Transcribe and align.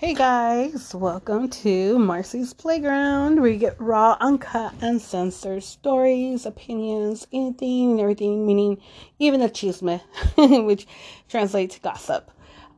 Hey 0.00 0.14
guys, 0.14 0.94
welcome 0.94 1.50
to 1.50 1.98
Marcie's 1.98 2.54
Playground 2.54 3.38
where 3.38 3.50
you 3.50 3.58
get 3.58 3.78
raw, 3.78 4.16
uncut, 4.18 4.72
uncensored 4.80 5.62
stories, 5.62 6.46
opinions, 6.46 7.26
anything 7.34 7.90
and 7.90 8.00
everything, 8.00 8.46
meaning 8.46 8.80
even 9.18 9.40
the 9.40 9.50
chisme, 9.50 10.00
which 10.64 10.86
translates 11.28 11.74
to 11.74 11.82
gossip. 11.82 12.30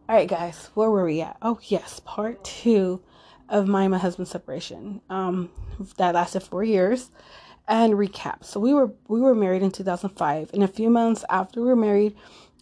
Alright 0.08 0.26
guys, 0.26 0.70
where 0.74 0.90
were 0.90 1.04
we 1.04 1.20
at? 1.20 1.36
Oh 1.40 1.60
yes, 1.62 2.00
part 2.04 2.42
two 2.42 3.00
of 3.48 3.68
my 3.68 3.82
and 3.82 3.92
my 3.92 3.98
husband's 3.98 4.32
separation. 4.32 5.00
Um 5.08 5.48
that 5.98 6.16
lasted 6.16 6.40
four 6.40 6.64
years. 6.64 7.12
And 7.68 7.92
recap. 7.92 8.44
So 8.44 8.58
we 8.58 8.74
were 8.74 8.94
we 9.06 9.20
were 9.20 9.36
married 9.36 9.62
in 9.62 9.70
2005. 9.70 10.50
In 10.54 10.64
a 10.64 10.66
few 10.66 10.90
months 10.90 11.24
after 11.30 11.60
we 11.60 11.68
were 11.68 11.76
married, 11.76 12.16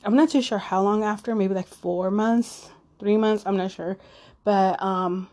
I'm 0.05 0.17
not 0.17 0.29
too 0.29 0.43
sure 0.43 0.59
how 0.59 0.83
long 0.83 1.03
after, 1.03 1.35
maybe 1.35 1.55
like 1.55 1.67
four 1.67 2.11
months, 2.11 2.69
three 2.99 3.17
months, 3.17 3.43
I'm 3.47 3.57
not 3.57 3.71
sure 3.71 3.97
but 4.45 4.83
um, 4.83 5.29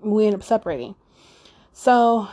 we 0.00 0.26
ended 0.26 0.40
up 0.40 0.46
separating. 0.46 0.94
So, 1.72 2.28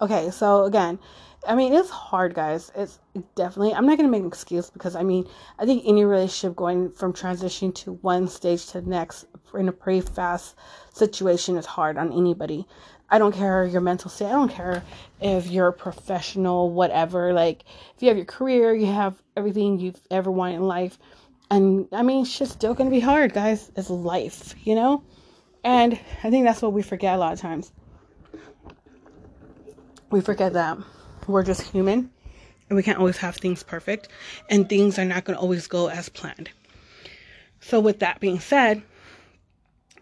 okay, 0.00 0.30
so 0.30 0.64
again, 0.64 0.98
I 1.46 1.54
mean, 1.54 1.74
it's 1.74 1.90
hard, 1.90 2.34
guys. 2.34 2.72
It's 2.74 2.98
definitely, 3.34 3.74
I'm 3.74 3.86
not 3.86 3.98
going 3.98 4.08
to 4.08 4.10
make 4.10 4.22
an 4.22 4.28
excuse 4.28 4.70
because 4.70 4.96
I 4.96 5.02
mean, 5.02 5.28
I 5.58 5.66
think 5.66 5.84
any 5.86 6.04
relationship 6.04 6.56
going 6.56 6.90
from 6.90 7.12
transition 7.12 7.72
to 7.72 7.92
one 7.94 8.28
stage 8.28 8.66
to 8.68 8.80
the 8.80 8.88
next 8.88 9.26
in 9.52 9.68
a 9.68 9.72
pretty 9.72 10.00
fast 10.00 10.56
situation 10.92 11.56
is 11.56 11.66
hard 11.66 11.98
on 11.98 12.12
anybody. 12.12 12.66
I 13.10 13.18
don't 13.18 13.34
care 13.34 13.66
your 13.66 13.82
mental 13.82 14.10
state. 14.10 14.26
I 14.26 14.32
don't 14.32 14.50
care 14.50 14.82
if 15.20 15.46
you're 15.48 15.68
a 15.68 15.72
professional, 15.72 16.70
whatever. 16.70 17.32
Like, 17.32 17.64
if 17.94 18.02
you 18.02 18.08
have 18.08 18.16
your 18.16 18.26
career, 18.26 18.74
you 18.74 18.86
have 18.86 19.22
everything 19.36 19.78
you've 19.78 20.00
ever 20.10 20.30
wanted 20.30 20.56
in 20.56 20.62
life 20.62 20.98
and 21.50 21.88
I 21.92 22.02
mean, 22.02 22.24
shit's 22.24 22.52
still 22.52 22.74
gonna 22.74 22.90
be 22.90 23.00
hard, 23.00 23.32
guys. 23.32 23.70
It's 23.76 23.90
life, 23.90 24.54
you 24.64 24.74
know? 24.74 25.02
And 25.62 25.98
I 26.22 26.30
think 26.30 26.44
that's 26.44 26.62
what 26.62 26.72
we 26.72 26.82
forget 26.82 27.14
a 27.14 27.18
lot 27.18 27.32
of 27.32 27.40
times. 27.40 27.72
We 30.10 30.20
forget 30.20 30.52
that 30.52 30.78
we're 31.26 31.42
just 31.42 31.62
human 31.62 32.10
and 32.68 32.76
we 32.76 32.82
can't 32.82 32.98
always 32.98 33.18
have 33.18 33.36
things 33.36 33.62
perfect, 33.62 34.08
and 34.48 34.68
things 34.68 34.98
are 34.98 35.04
not 35.04 35.24
gonna 35.24 35.38
always 35.38 35.66
go 35.66 35.88
as 35.88 36.08
planned. 36.08 36.50
So, 37.60 37.80
with 37.80 38.00
that 38.00 38.20
being 38.20 38.40
said, 38.40 38.82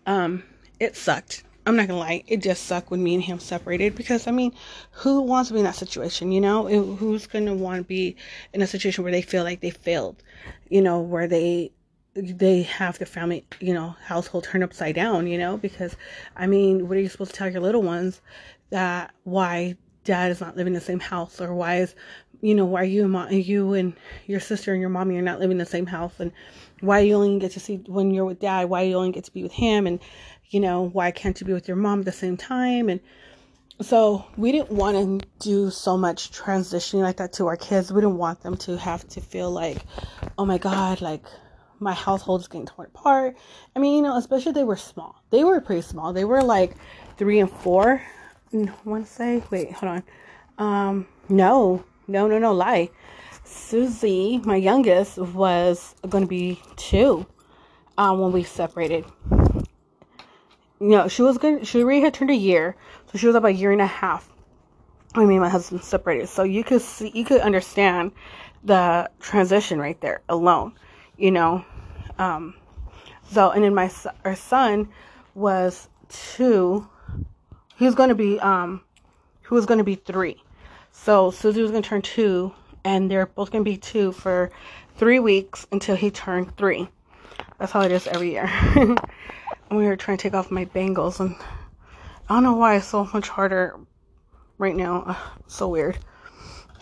um, 0.06 0.44
it 0.78 0.96
sucked. 0.96 1.44
I'm 1.64 1.76
not 1.76 1.86
gonna 1.86 2.00
lie, 2.00 2.24
it 2.26 2.42
just 2.42 2.64
sucked 2.64 2.90
when 2.90 3.02
me 3.02 3.14
and 3.14 3.22
him 3.22 3.38
separated 3.38 3.94
because 3.94 4.26
I 4.26 4.32
mean, 4.32 4.52
who 4.90 5.20
wants 5.20 5.48
to 5.48 5.54
be 5.54 5.60
in 5.60 5.64
that 5.64 5.76
situation? 5.76 6.32
You 6.32 6.40
know, 6.40 6.66
it, 6.66 6.96
who's 6.96 7.26
gonna 7.26 7.54
want 7.54 7.78
to 7.78 7.84
be 7.84 8.16
in 8.52 8.62
a 8.62 8.66
situation 8.66 9.04
where 9.04 9.12
they 9.12 9.22
feel 9.22 9.44
like 9.44 9.60
they 9.60 9.70
failed? 9.70 10.22
You 10.68 10.82
know, 10.82 11.00
where 11.00 11.28
they 11.28 11.70
they 12.14 12.62
have 12.62 12.98
their 12.98 13.06
family, 13.06 13.44
you 13.60 13.72
know, 13.72 13.94
household 14.04 14.44
turned 14.44 14.64
upside 14.64 14.96
down. 14.96 15.28
You 15.28 15.38
know, 15.38 15.56
because 15.56 15.96
I 16.36 16.48
mean, 16.48 16.88
what 16.88 16.96
are 16.96 17.00
you 17.00 17.08
supposed 17.08 17.30
to 17.32 17.36
tell 17.36 17.48
your 17.50 17.60
little 17.60 17.82
ones 17.82 18.20
that 18.70 19.12
why 19.22 19.76
dad 20.04 20.30
is 20.30 20.40
not 20.40 20.56
living 20.56 20.72
in 20.72 20.78
the 20.78 20.84
same 20.84 21.00
house 21.00 21.40
or 21.40 21.54
why 21.54 21.76
is 21.76 21.94
you 22.40 22.54
know 22.54 22.64
why 22.64 22.82
you 22.82 23.02
and 23.04 23.12
mom, 23.12 23.30
you 23.30 23.74
and 23.74 23.94
your 24.26 24.40
sister 24.40 24.72
and 24.72 24.80
your 24.80 24.90
mommy 24.90 25.16
are 25.16 25.22
not 25.22 25.38
living 25.38 25.52
in 25.52 25.58
the 25.58 25.66
same 25.66 25.86
house 25.86 26.14
and 26.18 26.32
why 26.80 26.98
you 26.98 27.14
only 27.14 27.38
get 27.38 27.52
to 27.52 27.60
see 27.60 27.76
when 27.86 28.10
you're 28.10 28.24
with 28.24 28.40
dad 28.40 28.68
why 28.68 28.82
you 28.82 28.96
only 28.96 29.12
get 29.12 29.24
to 29.24 29.32
be 29.32 29.42
with 29.42 29.52
him 29.52 29.86
and 29.86 30.00
you 30.52 30.60
know, 30.60 30.82
why 30.82 31.10
can't 31.10 31.40
you 31.40 31.46
be 31.46 31.54
with 31.54 31.66
your 31.66 31.76
mom 31.76 32.00
at 32.00 32.04
the 32.04 32.12
same 32.12 32.36
time? 32.36 32.88
And 32.88 33.00
so 33.80 34.26
we 34.36 34.52
didn't 34.52 34.70
want 34.70 35.20
to 35.22 35.28
do 35.40 35.70
so 35.70 35.96
much 35.96 36.30
transitioning 36.30 37.00
like 37.00 37.16
that 37.16 37.32
to 37.34 37.46
our 37.46 37.56
kids. 37.56 37.90
We 37.90 38.02
didn't 38.02 38.18
want 38.18 38.42
them 38.42 38.56
to 38.58 38.76
have 38.76 39.08
to 39.08 39.20
feel 39.20 39.50
like, 39.50 39.78
oh 40.36 40.44
my 40.44 40.58
God, 40.58 41.00
like 41.00 41.24
my 41.80 41.94
household 41.94 42.42
is 42.42 42.48
getting 42.48 42.66
torn 42.66 42.88
apart. 42.94 43.36
I 43.74 43.78
mean, 43.78 43.96
you 43.96 44.02
know, 44.02 44.16
especially 44.16 44.52
they 44.52 44.64
were 44.64 44.76
small. 44.76 45.16
They 45.30 45.42
were 45.42 45.60
pretty 45.60 45.82
small. 45.82 46.12
They 46.12 46.26
were 46.26 46.42
like 46.42 46.74
three 47.16 47.40
and 47.40 47.50
four. 47.50 48.02
Want 48.52 49.06
to 49.06 49.12
say, 49.12 49.42
wait, 49.50 49.72
hold 49.72 49.92
on. 49.92 50.02
Um, 50.58 51.06
no, 51.28 51.84
no, 52.06 52.26
no, 52.26 52.38
no, 52.38 52.52
lie. 52.52 52.90
Susie, 53.44 54.40
my 54.44 54.56
youngest, 54.56 55.18
was 55.18 55.94
going 56.08 56.24
to 56.24 56.28
be 56.28 56.60
two 56.76 57.26
um, 57.98 58.18
when 58.18 58.32
we 58.32 58.42
separated 58.42 59.04
know, 60.82 61.08
she 61.08 61.22
was 61.22 61.38
good. 61.38 61.66
She 61.66 61.82
already 61.82 62.00
had 62.00 62.14
turned 62.14 62.30
a 62.30 62.34
year, 62.34 62.76
so 63.10 63.18
she 63.18 63.26
was 63.26 63.36
about 63.36 63.50
a 63.50 63.54
year 63.54 63.72
and 63.72 63.80
a 63.80 63.86
half. 63.86 64.28
I 65.14 65.24
mean, 65.24 65.40
my 65.40 65.48
husband 65.48 65.84
separated, 65.84 66.28
so 66.28 66.42
you 66.42 66.64
could 66.64 66.80
see, 66.80 67.10
you 67.14 67.24
could 67.24 67.40
understand 67.40 68.12
the 68.64 69.10
transition 69.20 69.78
right 69.78 70.00
there 70.00 70.22
alone, 70.28 70.74
you 71.16 71.30
know. 71.30 71.64
Um, 72.18 72.54
so, 73.30 73.50
and 73.50 73.62
then 73.62 73.74
my 73.74 73.90
our 74.24 74.36
son 74.36 74.88
was 75.34 75.88
two. 76.08 76.88
He 77.82 77.86
was 77.86 77.96
going 77.96 78.10
to 78.10 78.14
be 78.14 78.38
um, 78.38 78.80
he 79.40 79.52
was 79.52 79.66
going 79.66 79.78
to 79.78 79.84
be 79.84 79.96
three. 79.96 80.40
So 80.92 81.32
Susie 81.32 81.62
was 81.62 81.72
going 81.72 81.82
to 81.82 81.88
turn 81.88 82.00
two, 82.00 82.54
and 82.84 83.10
they're 83.10 83.26
both 83.26 83.50
going 83.50 83.64
to 83.64 83.68
be 83.68 83.76
two 83.76 84.12
for 84.12 84.52
three 84.94 85.18
weeks 85.18 85.66
until 85.72 85.96
he 85.96 86.08
turned 86.08 86.56
three. 86.56 86.88
That's 87.58 87.72
how 87.72 87.80
it 87.80 87.90
is 87.90 88.06
every 88.06 88.30
year. 88.30 88.48
we 89.72 89.84
were 89.84 89.96
trying 89.96 90.16
to 90.16 90.22
take 90.22 90.32
off 90.32 90.52
my 90.52 90.64
bangles 90.66 91.18
and 91.18 91.34
I 92.28 92.34
don't 92.34 92.44
know 92.44 92.54
why 92.54 92.76
it's 92.76 92.86
so 92.86 93.10
much 93.12 93.28
harder 93.28 93.74
right 94.58 94.76
now. 94.76 95.18
so 95.48 95.66
weird. 95.66 95.98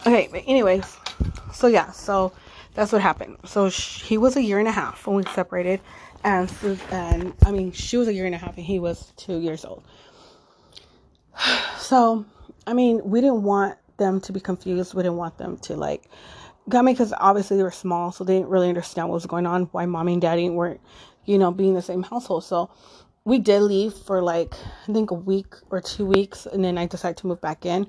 Okay, 0.06 0.28
but 0.30 0.42
anyways, 0.46 0.98
so 1.50 1.66
yeah, 1.66 1.92
so 1.92 2.30
that's 2.74 2.92
what 2.92 3.00
happened. 3.00 3.38
So 3.46 3.70
she, 3.70 4.04
he 4.04 4.18
was 4.18 4.36
a 4.36 4.42
year 4.42 4.58
and 4.58 4.68
a 4.68 4.72
half 4.72 5.06
when 5.06 5.16
we 5.16 5.24
separated, 5.32 5.80
and 6.24 6.52
and 6.90 7.32
I 7.46 7.52
mean 7.52 7.72
she 7.72 7.96
was 7.96 8.06
a 8.06 8.12
year 8.12 8.26
and 8.26 8.34
a 8.34 8.38
half 8.38 8.58
and 8.58 8.66
he 8.66 8.78
was 8.78 9.14
two 9.16 9.38
years 9.40 9.64
old. 9.64 9.82
So 11.78 12.24
I 12.68 12.72
mean 12.72 13.00
we 13.02 13.20
didn't 13.20 13.42
want 13.42 13.76
them 13.96 14.20
to 14.20 14.32
be 14.32 14.38
confused. 14.38 14.94
We 14.94 15.02
didn't 15.02 15.16
want 15.16 15.38
them 15.38 15.56
to 15.58 15.76
like 15.76 16.08
got 16.68 16.84
me 16.84 16.92
because 16.92 17.12
obviously 17.16 17.56
they 17.56 17.64
were 17.64 17.72
small, 17.72 18.12
so 18.12 18.22
they 18.22 18.34
didn't 18.34 18.48
really 18.48 18.68
understand 18.68 19.08
what 19.08 19.14
was 19.14 19.26
going 19.26 19.44
on. 19.44 19.64
Why 19.72 19.86
mommy 19.86 20.12
and 20.12 20.22
daddy 20.22 20.48
weren't 20.50 20.80
you 21.24 21.38
know, 21.38 21.50
being 21.50 21.74
the 21.74 21.82
same 21.82 22.02
household. 22.02 22.44
So 22.44 22.70
we 23.24 23.38
did 23.38 23.62
leave 23.62 23.92
for 23.92 24.22
like 24.22 24.54
I 24.88 24.92
think 24.92 25.10
a 25.10 25.14
week 25.14 25.54
or 25.70 25.80
two 25.80 26.06
weeks, 26.06 26.46
and 26.46 26.64
then 26.64 26.78
I 26.78 26.86
decided 26.86 27.18
to 27.18 27.26
move 27.26 27.41
back 27.41 27.64
in 27.64 27.86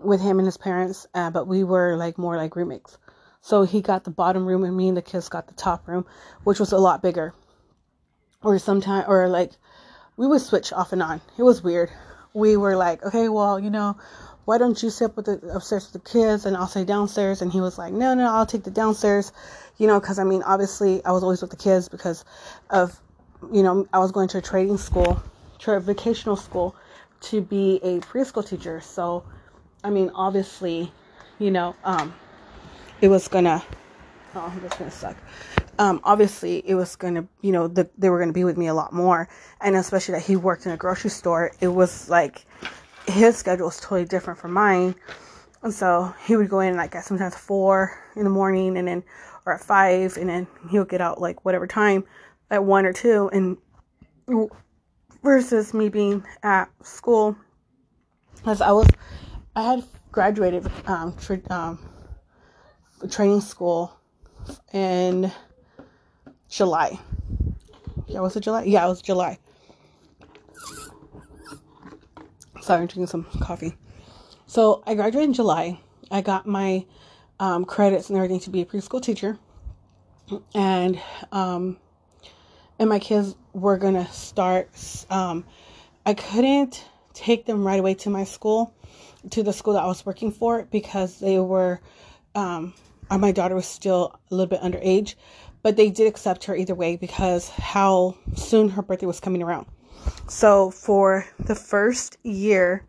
with 0.00 0.20
him 0.20 0.38
and 0.38 0.46
his 0.46 0.56
parents. 0.56 1.06
Uh, 1.14 1.30
but 1.30 1.46
we 1.46 1.64
were 1.64 1.96
like 1.96 2.18
more 2.18 2.36
like 2.36 2.56
roommates. 2.56 2.98
So 3.40 3.62
he 3.64 3.80
got 3.82 4.04
the 4.04 4.10
bottom 4.10 4.46
room, 4.46 4.64
and 4.64 4.76
me 4.76 4.88
and 4.88 4.96
the 4.96 5.02
kids 5.02 5.28
got 5.28 5.48
the 5.48 5.54
top 5.54 5.86
room, 5.86 6.06
which 6.44 6.60
was 6.60 6.72
a 6.72 6.78
lot 6.78 7.02
bigger. 7.02 7.34
Or 8.42 8.58
sometime, 8.58 9.04
or 9.08 9.28
like 9.28 9.52
we 10.16 10.26
would 10.26 10.40
switch 10.40 10.72
off 10.72 10.92
and 10.92 11.02
on. 11.02 11.20
It 11.36 11.42
was 11.42 11.62
weird. 11.62 11.90
We 12.34 12.56
were 12.56 12.76
like, 12.76 13.04
okay, 13.04 13.28
well, 13.28 13.58
you 13.58 13.70
know, 13.70 13.96
why 14.44 14.58
don't 14.58 14.82
you 14.82 14.90
sit 14.90 15.16
with 15.16 15.26
the 15.26 15.40
upstairs 15.54 15.92
with 15.92 16.02
the 16.02 16.10
kids 16.10 16.46
and 16.46 16.56
I'll 16.56 16.66
stay 16.66 16.84
downstairs? 16.84 17.42
And 17.42 17.52
he 17.52 17.60
was 17.60 17.78
like, 17.78 17.92
no, 17.92 18.14
no, 18.14 18.26
I'll 18.32 18.46
take 18.46 18.64
the 18.64 18.70
downstairs 18.70 19.32
you 19.78 19.86
know, 19.86 19.98
because 20.00 20.18
I 20.18 20.24
mean, 20.24 20.42
obviously, 20.42 21.04
I 21.04 21.12
was 21.12 21.22
always 21.22 21.40
with 21.40 21.50
the 21.50 21.56
kids 21.56 21.88
because 21.88 22.24
of, 22.70 23.00
you 23.52 23.62
know, 23.62 23.86
I 23.92 23.98
was 23.98 24.12
going 24.12 24.28
to 24.28 24.38
a 24.38 24.42
trading 24.42 24.76
school, 24.76 25.22
to 25.60 25.72
a 25.72 25.80
vocational 25.80 26.36
school 26.36 26.76
to 27.20 27.40
be 27.40 27.80
a 27.82 28.00
preschool 28.00 28.46
teacher. 28.46 28.80
So, 28.80 29.24
I 29.82 29.90
mean, 29.90 30.10
obviously, 30.14 30.92
you 31.38 31.50
know, 31.50 31.76
um, 31.84 32.12
it 33.00 33.08
was 33.08 33.28
gonna, 33.28 33.62
oh, 34.34 34.52
that's 34.60 34.76
gonna 34.76 34.90
suck. 34.90 35.16
Um, 35.78 36.00
obviously, 36.02 36.58
it 36.68 36.74
was 36.74 36.96
gonna, 36.96 37.26
you 37.40 37.52
know, 37.52 37.68
the, 37.68 37.88
they 37.96 38.10
were 38.10 38.18
gonna 38.18 38.32
be 38.32 38.44
with 38.44 38.56
me 38.56 38.66
a 38.66 38.74
lot 38.74 38.92
more, 38.92 39.28
and 39.60 39.76
especially 39.76 40.14
that 40.14 40.22
he 40.22 40.34
worked 40.34 40.66
in 40.66 40.72
a 40.72 40.76
grocery 40.76 41.10
store. 41.10 41.52
It 41.60 41.68
was 41.68 42.08
like 42.08 42.44
his 43.06 43.36
schedule 43.36 43.66
was 43.66 43.78
totally 43.78 44.04
different 44.04 44.40
from 44.40 44.52
mine, 44.52 44.96
and 45.62 45.72
so 45.72 46.12
he 46.26 46.34
would 46.34 46.48
go 46.48 46.60
in 46.60 46.76
like 46.76 46.96
at 46.96 47.04
sometimes 47.04 47.36
four 47.36 47.96
in 48.16 48.24
the 48.24 48.30
morning, 48.30 48.76
and 48.76 48.88
then 48.88 49.04
or 49.46 49.54
at 49.54 49.60
five, 49.60 50.16
and 50.16 50.28
then 50.28 50.46
he'll 50.68 50.84
get 50.84 51.00
out 51.00 51.20
like 51.20 51.44
whatever 51.44 51.66
time 51.66 52.04
at 52.50 52.64
one 52.64 52.84
or 52.84 52.92
two, 52.92 53.30
and 53.32 53.56
versus 55.22 55.72
me 55.72 55.88
being 55.88 56.24
at 56.42 56.68
school, 56.82 57.36
because 58.34 58.60
I 58.60 58.72
was, 58.72 58.88
I 59.54 59.62
had 59.62 59.84
graduated 60.10 60.68
um, 60.86 61.14
tra- 61.20 61.40
um, 61.50 61.78
training 63.10 63.42
school. 63.42 63.94
In 64.72 65.30
July. 66.48 66.98
Yeah, 68.06 68.20
was 68.20 68.36
it 68.36 68.40
July? 68.40 68.64
Yeah, 68.64 68.86
it 68.86 68.88
was 68.88 69.02
July. 69.02 69.38
Sorry, 72.60 72.80
I'm 72.80 72.86
drinking 72.86 73.06
some 73.06 73.24
coffee. 73.40 73.76
So 74.46 74.82
I 74.86 74.94
graduated 74.94 75.28
in 75.28 75.34
July. 75.34 75.80
I 76.10 76.22
got 76.22 76.46
my 76.46 76.86
um, 77.38 77.64
credits 77.64 78.08
and 78.08 78.16
everything 78.16 78.40
to 78.40 78.50
be 78.50 78.62
a 78.62 78.64
preschool 78.64 79.02
teacher, 79.02 79.38
and 80.54 81.00
um, 81.32 81.76
and 82.78 82.88
my 82.88 82.98
kids 82.98 83.34
were 83.52 83.76
gonna 83.76 84.06
start. 84.08 84.70
Um, 85.10 85.44
I 86.06 86.14
couldn't 86.14 86.84
take 87.12 87.44
them 87.44 87.66
right 87.66 87.78
away 87.78 87.94
to 87.94 88.10
my 88.10 88.24
school, 88.24 88.74
to 89.30 89.42
the 89.42 89.52
school 89.52 89.74
that 89.74 89.82
I 89.82 89.86
was 89.86 90.06
working 90.06 90.32
for, 90.32 90.64
because 90.64 91.20
they 91.20 91.38
were. 91.38 91.80
Um, 92.34 92.74
uh, 93.10 93.16
my 93.16 93.32
daughter 93.32 93.54
was 93.54 93.66
still 93.66 94.18
a 94.30 94.34
little 94.34 94.46
bit 94.46 94.60
underage, 94.60 95.14
but 95.62 95.76
they 95.76 95.90
did 95.90 96.06
accept 96.06 96.44
her 96.44 96.56
either 96.56 96.74
way 96.74 96.96
because 96.96 97.48
how 97.48 98.16
soon 98.34 98.68
her 98.70 98.82
birthday 98.82 99.06
was 99.06 99.20
coming 99.20 99.42
around. 99.42 99.66
So 100.28 100.70
for 100.70 101.26
the 101.38 101.54
first 101.54 102.16
year, 102.22 102.84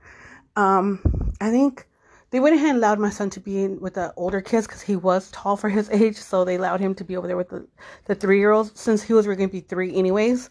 um, 0.56 1.00
I 1.42 1.50
think 1.52 1.88
they 2.32 2.40
went 2.40 2.56
ahead 2.56 2.70
and 2.70 2.78
allowed 2.78 3.00
my 3.00 3.10
son 3.10 3.30
to 3.32 3.40
be 3.40 3.64
in 3.64 3.80
with 3.80 3.96
the 3.96 4.14
older 4.16 4.42
kids 4.42 4.68
because 4.68 4.82
he 4.82 4.96
was 4.96 5.32
tall 5.32 5.58
for 5.58 5.70
his 5.70 5.90
age. 5.92 6.18
So 6.18 6.46
they 6.46 6.56
allowed 6.56 6.80
him 6.80 6.94
to 6.96 7.04
be 7.04 7.18
over 7.18 7.28
there 7.28 7.38
with 7.38 7.50
the, 7.50 7.68
the 8.06 8.16
three 8.16 8.40
year 8.40 8.52
olds 8.52 8.72
since 8.80 9.02
he 9.02 9.14
was 9.14 9.26
going 9.26 9.40
to 9.40 9.48
be 9.48 9.62
three 9.62 9.96
anyways. 9.96 10.50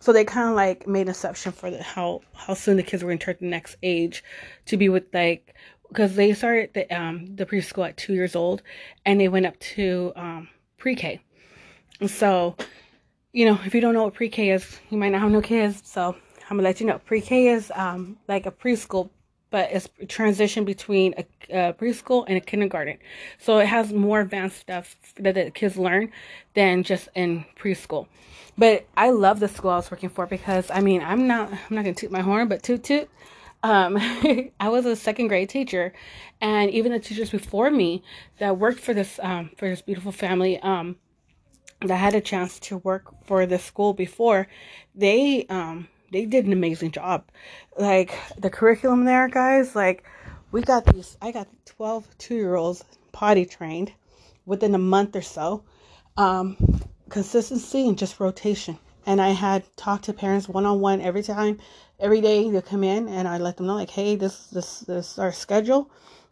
So 0.00 0.12
they 0.12 0.24
kind 0.24 0.48
of 0.48 0.56
like 0.56 0.86
made 0.86 1.02
an 1.02 1.08
exception 1.10 1.52
for 1.52 1.70
the, 1.70 1.82
how 1.82 2.22
how 2.32 2.54
soon 2.54 2.78
the 2.78 2.82
kids 2.82 3.02
were 3.02 3.10
going 3.10 3.18
to 3.18 3.24
turn 3.24 3.36
the 3.40 3.46
next 3.46 3.76
age 3.82 4.24
to 4.66 4.76
be 4.76 4.88
with 4.88 5.04
like 5.12 5.54
because 5.88 6.16
they 6.16 6.32
started 6.32 6.72
the 6.72 6.90
um 6.90 7.36
the 7.36 7.44
preschool 7.44 7.86
at 7.86 7.98
two 7.98 8.14
years 8.14 8.34
old 8.34 8.62
and 9.04 9.20
they 9.20 9.28
went 9.28 9.44
up 9.44 9.58
to 9.60 10.12
um 10.16 10.48
pre-K. 10.78 11.20
So, 12.06 12.56
you 13.32 13.44
know, 13.44 13.58
if 13.64 13.74
you 13.74 13.80
don't 13.80 13.94
know 13.94 14.04
what 14.04 14.14
pre-K 14.14 14.50
is, 14.50 14.80
you 14.90 14.98
might 14.98 15.10
not 15.10 15.20
have 15.20 15.30
no 15.30 15.40
kids. 15.40 15.82
So 15.84 16.16
I'm 16.48 16.56
gonna 16.56 16.62
let 16.62 16.80
you 16.80 16.86
know. 16.86 16.98
Pre-K 16.98 17.48
is 17.48 17.70
um 17.74 18.16
like 18.28 18.46
a 18.46 18.52
preschool 18.52 19.10
but 19.50 19.70
it's 19.72 19.88
a 20.00 20.06
transition 20.06 20.64
between 20.64 21.14
a, 21.18 21.24
a, 21.50 21.72
preschool 21.74 22.24
and 22.28 22.36
a 22.36 22.40
kindergarten. 22.40 22.98
So 23.38 23.58
it 23.58 23.66
has 23.66 23.92
more 23.92 24.20
advanced 24.20 24.58
stuff 24.58 24.96
that 25.16 25.34
the 25.34 25.50
kids 25.50 25.76
learn 25.76 26.12
than 26.54 26.82
just 26.82 27.08
in 27.14 27.44
preschool. 27.58 28.06
But 28.56 28.86
I 28.96 29.10
love 29.10 29.40
the 29.40 29.48
school 29.48 29.70
I 29.70 29.76
was 29.76 29.90
working 29.90 30.08
for 30.08 30.26
because 30.26 30.70
I 30.70 30.80
mean 30.80 31.02
I'm 31.02 31.26
not 31.26 31.50
I'm 31.50 31.76
not 31.76 31.82
gonna 31.82 31.94
toot 31.94 32.10
my 32.10 32.20
horn, 32.20 32.48
but 32.48 32.62
toot 32.62 32.84
toot. 32.84 33.08
Um, 33.62 33.96
I 34.60 34.68
was 34.68 34.86
a 34.86 34.96
second 34.96 35.28
grade 35.28 35.50
teacher, 35.50 35.92
and 36.40 36.70
even 36.70 36.92
the 36.92 36.98
teachers 36.98 37.30
before 37.30 37.70
me 37.70 38.02
that 38.38 38.58
worked 38.58 38.80
for 38.80 38.94
this 38.94 39.18
um, 39.22 39.50
for 39.56 39.68
this 39.68 39.82
beautiful 39.82 40.12
family 40.12 40.58
um, 40.60 40.96
that 41.82 41.96
had 41.96 42.14
a 42.14 42.20
chance 42.20 42.58
to 42.60 42.78
work 42.78 43.12
for 43.24 43.46
the 43.46 43.58
school 43.58 43.94
before, 43.94 44.46
they 44.94 45.46
um, 45.48 45.88
they 46.12 46.26
did 46.26 46.46
an 46.46 46.52
amazing 46.52 46.90
job. 46.90 47.24
Like 47.78 48.12
the 48.38 48.50
curriculum 48.50 49.04
there, 49.04 49.28
guys, 49.28 49.74
like 49.74 50.04
we 50.52 50.62
got 50.62 50.84
these 50.86 51.16
I 51.22 51.32
got 51.32 51.48
12 51.66 52.06
two-year-olds 52.18 52.84
potty 53.12 53.46
trained 53.46 53.92
within 54.46 54.74
a 54.74 54.78
month 54.78 55.16
or 55.16 55.22
so. 55.22 55.62
Um, 56.16 56.56
consistency 57.08 57.88
and 57.88 57.98
just 57.98 58.20
rotation. 58.20 58.78
And 59.06 59.20
I 59.20 59.30
had 59.30 59.64
talked 59.76 60.04
to 60.04 60.12
parents 60.12 60.48
one 60.48 60.66
on 60.66 60.80
one 60.80 61.00
every 61.00 61.22
time, 61.22 61.58
every 61.98 62.20
day 62.20 62.50
they 62.50 62.60
come 62.60 62.84
in, 62.84 63.08
and 63.08 63.26
I 63.26 63.38
let 63.38 63.56
them 63.56 63.66
know 63.66 63.74
like, 63.74 63.90
hey, 63.90 64.16
this 64.16 64.46
this 64.48 64.80
this 64.80 65.12
is 65.12 65.18
our 65.18 65.32
schedule. 65.32 65.90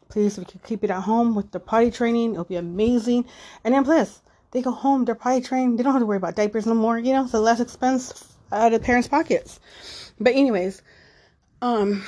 Please, 0.09 0.39
we 0.39 0.44
can 0.44 0.61
keep 0.65 0.85
it 0.85 0.91
at 0.91 1.03
home 1.03 1.35
with 1.35 1.51
the 1.51 1.61
potty 1.61 1.91
training. 1.91 2.33
It'll 2.33 2.44
be 2.44 2.56
amazing. 2.56 3.27
And 3.65 3.75
then 3.75 3.85
plus, 3.85 4.23
they 4.50 4.62
go 4.62 4.71
home, 4.71 5.05
they're 5.05 5.15
potty 5.15 5.41
trained. 5.41 5.79
They 5.79 5.83
don't 5.83 5.93
have 5.93 6.03
to 6.03 6.06
worry 6.06 6.17
about 6.17 6.37
diapers 6.37 6.67
no 6.67 6.75
more. 6.75 6.99
You 6.99 7.12
know, 7.12 7.27
so 7.27 7.41
less 7.41 7.61
expense 7.61 8.25
out 8.53 8.73
of 8.73 8.83
parents' 8.83 9.09
pockets. 9.09 9.61
But 10.19 10.35
anyways, 10.35 10.83
um, 11.62 12.05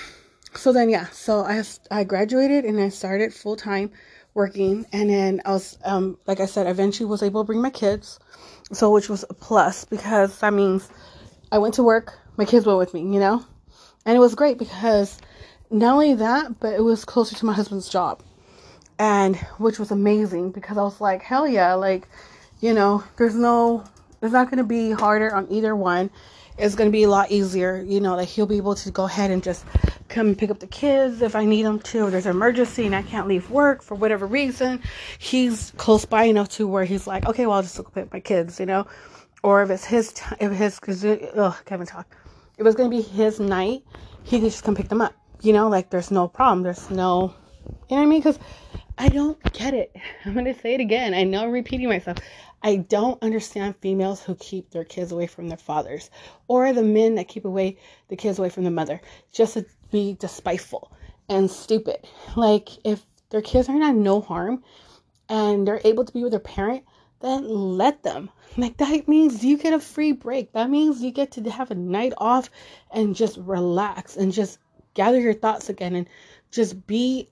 so 0.54 0.72
then 0.72 0.90
yeah, 0.90 1.06
so 1.10 1.40
I 1.40 1.62
I 1.90 2.04
graduated 2.04 2.64
and 2.64 2.80
I 2.80 2.88
started 2.88 3.32
full 3.34 3.56
time 3.56 3.90
working, 4.34 4.86
and 4.92 5.10
then 5.10 5.42
I 5.44 5.52
was 5.52 5.78
um 5.84 6.18
like 6.26 6.40
I 6.40 6.46
said, 6.46 6.66
eventually 6.66 7.08
was 7.08 7.22
able 7.22 7.42
to 7.42 7.46
bring 7.46 7.62
my 7.62 7.70
kids, 7.70 8.18
so 8.72 8.90
which 8.90 9.08
was 9.08 9.24
a 9.28 9.34
plus 9.34 9.84
because 9.84 10.38
that 10.38 10.52
means 10.52 10.88
I 11.52 11.58
went 11.58 11.74
to 11.74 11.82
work, 11.82 12.18
my 12.36 12.44
kids 12.44 12.66
went 12.66 12.78
with 12.78 12.94
me, 12.94 13.00
you 13.00 13.20
know, 13.20 13.44
and 14.06 14.16
it 14.16 14.20
was 14.20 14.34
great 14.34 14.58
because 14.58 15.18
not 15.70 15.94
only 15.94 16.14
that, 16.14 16.58
but 16.58 16.74
it 16.74 16.82
was 16.82 17.04
closer 17.04 17.36
to 17.36 17.46
my 17.46 17.52
husband's 17.52 17.88
job, 17.88 18.22
and 18.98 19.36
which 19.58 19.78
was 19.78 19.90
amazing 19.90 20.50
because 20.50 20.78
I 20.78 20.82
was 20.82 21.00
like, 21.00 21.22
hell 21.22 21.46
yeah, 21.46 21.74
like, 21.74 22.08
you 22.60 22.74
know, 22.74 23.04
there's 23.16 23.34
no 23.34 23.84
it's 24.22 24.32
not 24.32 24.50
going 24.50 24.58
to 24.58 24.64
be 24.64 24.90
harder 24.90 25.34
on 25.34 25.46
either 25.50 25.74
one. 25.74 26.10
It's 26.58 26.74
going 26.74 26.88
to 26.90 26.92
be 26.92 27.04
a 27.04 27.08
lot 27.08 27.30
easier. 27.30 27.82
You 27.82 28.00
know, 28.00 28.16
like 28.16 28.28
he'll 28.28 28.46
be 28.46 28.58
able 28.58 28.74
to 28.74 28.90
go 28.90 29.04
ahead 29.04 29.30
and 29.30 29.42
just 29.42 29.64
come 30.08 30.26
and 30.28 30.38
pick 30.38 30.50
up 30.50 30.58
the 30.60 30.66
kids 30.66 31.22
if 31.22 31.34
I 31.34 31.46
need 31.46 31.64
him 31.64 31.78
to. 31.80 32.06
Or 32.06 32.10
there's 32.10 32.26
an 32.26 32.32
emergency 32.32 32.84
and 32.84 32.94
I 32.94 33.02
can't 33.02 33.26
leave 33.26 33.50
work 33.50 33.82
for 33.82 33.94
whatever 33.94 34.26
reason. 34.26 34.82
He's 35.18 35.72
close 35.78 36.04
by 36.04 36.24
enough 36.24 36.50
to 36.50 36.68
where 36.68 36.84
he's 36.84 37.06
like, 37.06 37.26
okay, 37.26 37.46
well, 37.46 37.56
I'll 37.56 37.62
just 37.62 37.78
look 37.78 37.96
at 37.96 38.12
my 38.12 38.20
kids, 38.20 38.60
you 38.60 38.66
know. 38.66 38.86
Or 39.42 39.62
if 39.62 39.70
it's 39.70 39.86
his, 39.86 40.12
t- 40.12 40.36
if 40.38 40.52
his, 40.52 40.78
ugh, 41.34 41.56
Kevin 41.64 41.86
talk. 41.86 42.14
If 42.58 42.66
it's 42.66 42.76
going 42.76 42.90
to 42.90 42.96
be 42.96 43.02
his 43.02 43.40
night, 43.40 43.84
he 44.22 44.38
can 44.38 44.50
just 44.50 44.64
come 44.64 44.74
pick 44.74 44.88
them 44.88 45.00
up. 45.00 45.14
You 45.40 45.54
know, 45.54 45.70
like 45.70 45.88
there's 45.88 46.10
no 46.10 46.28
problem. 46.28 46.62
There's 46.62 46.90
no, 46.90 47.34
you 47.88 47.96
know 47.96 47.96
what 47.96 48.02
I 48.02 48.06
mean? 48.06 48.20
Because 48.20 48.38
I 48.98 49.08
don't 49.08 49.42
get 49.54 49.72
it. 49.72 49.96
I'm 50.26 50.34
going 50.34 50.44
to 50.44 50.54
say 50.60 50.74
it 50.74 50.80
again. 50.80 51.14
I 51.14 51.24
know 51.24 51.44
I'm 51.44 51.52
repeating 51.52 51.88
myself. 51.88 52.18
I 52.62 52.76
don't 52.76 53.22
understand 53.22 53.76
females 53.76 54.22
who 54.22 54.34
keep 54.34 54.70
their 54.70 54.84
kids 54.84 55.12
away 55.12 55.26
from 55.26 55.48
their 55.48 55.56
fathers 55.58 56.10
or 56.46 56.72
the 56.72 56.82
men 56.82 57.14
that 57.14 57.28
keep 57.28 57.44
away 57.44 57.78
the 58.08 58.16
kids 58.16 58.38
away 58.38 58.50
from 58.50 58.64
the 58.64 58.70
mother 58.70 59.00
just 59.32 59.54
to 59.54 59.64
be 59.90 60.14
despiteful 60.18 60.92
and 61.28 61.50
stupid. 61.50 62.06
Like 62.36 62.68
if 62.84 63.06
their 63.30 63.40
kids 63.40 63.68
are 63.68 63.78
not 63.78 63.94
no 63.94 64.20
harm 64.20 64.62
and 65.28 65.66
they're 65.66 65.80
able 65.84 66.04
to 66.04 66.12
be 66.12 66.22
with 66.22 66.32
their 66.32 66.40
parent, 66.40 66.84
then 67.20 67.48
let 67.48 68.02
them. 68.02 68.30
Like 68.56 68.76
that 68.78 69.08
means 69.08 69.44
you 69.44 69.56
get 69.56 69.72
a 69.72 69.80
free 69.80 70.12
break. 70.12 70.52
That 70.52 70.70
means 70.70 71.02
you 71.02 71.12
get 71.12 71.32
to 71.32 71.50
have 71.50 71.70
a 71.70 71.74
night 71.74 72.12
off 72.18 72.50
and 72.90 73.14
just 73.14 73.38
relax 73.38 74.16
and 74.16 74.32
just 74.32 74.58
gather 74.94 75.20
your 75.20 75.34
thoughts 75.34 75.68
again 75.68 75.94
and 75.94 76.08
just 76.50 76.86
be 76.86 77.30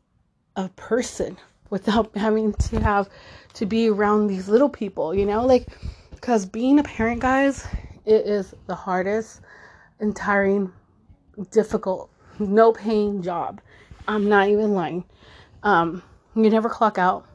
a 0.57 0.69
person 0.71 1.37
without 1.71 2.17
having 2.17 2.53
to 2.55 2.81
have 2.81 3.09
to 3.55 3.67
be 3.67 3.89
around 3.89 4.27
these 4.27 4.49
little 4.49 4.69
people, 4.69 5.15
you 5.15 5.27
know? 5.27 5.45
Like, 5.45 5.67
because 6.11 6.47
being 6.47 6.79
a 6.79 6.83
parent, 6.83 7.21
guys, 7.21 7.67
it 8.05 8.27
is 8.27 8.55
the 8.67 8.75
hardest 8.75 9.41
and 10.01 10.15
tiring, 10.15 10.73
difficult, 11.51 12.11
no 12.39 12.73
paying 12.73 13.23
job. 13.23 13.61
I'm 14.07 14.29
not 14.29 14.49
even 14.49 14.73
lying. 14.75 15.05
Um, 15.63 16.03
you 16.35 16.51
never 16.51 16.69
clock 16.69 16.99
out. 16.99 17.27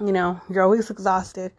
You 0.00 0.12
know, 0.12 0.40
you're 0.48 0.62
always 0.62 0.90
exhausted. 0.90 1.52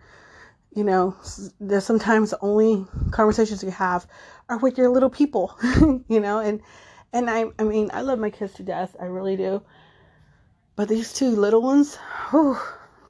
You 0.73 0.83
know, 0.83 1.15
there's 1.59 1.83
sometimes 1.83 2.29
the 2.29 2.39
only 2.41 2.85
conversations 3.11 3.61
you 3.63 3.71
have 3.71 4.07
are 4.47 4.57
with 4.57 4.77
your 4.77 4.89
little 4.89 5.09
people, 5.09 5.57
you 6.07 6.19
know, 6.19 6.39
and 6.39 6.61
and 7.11 7.29
I 7.29 7.45
I 7.59 7.63
mean, 7.63 7.91
I 7.93 8.01
love 8.01 8.19
my 8.19 8.29
kids 8.29 8.53
to 8.53 8.63
death. 8.63 8.95
I 8.99 9.05
really 9.05 9.35
do. 9.35 9.61
But 10.75 10.87
these 10.87 11.13
two 11.13 11.31
little 11.31 11.61
ones, 11.61 11.97
whew, 12.29 12.57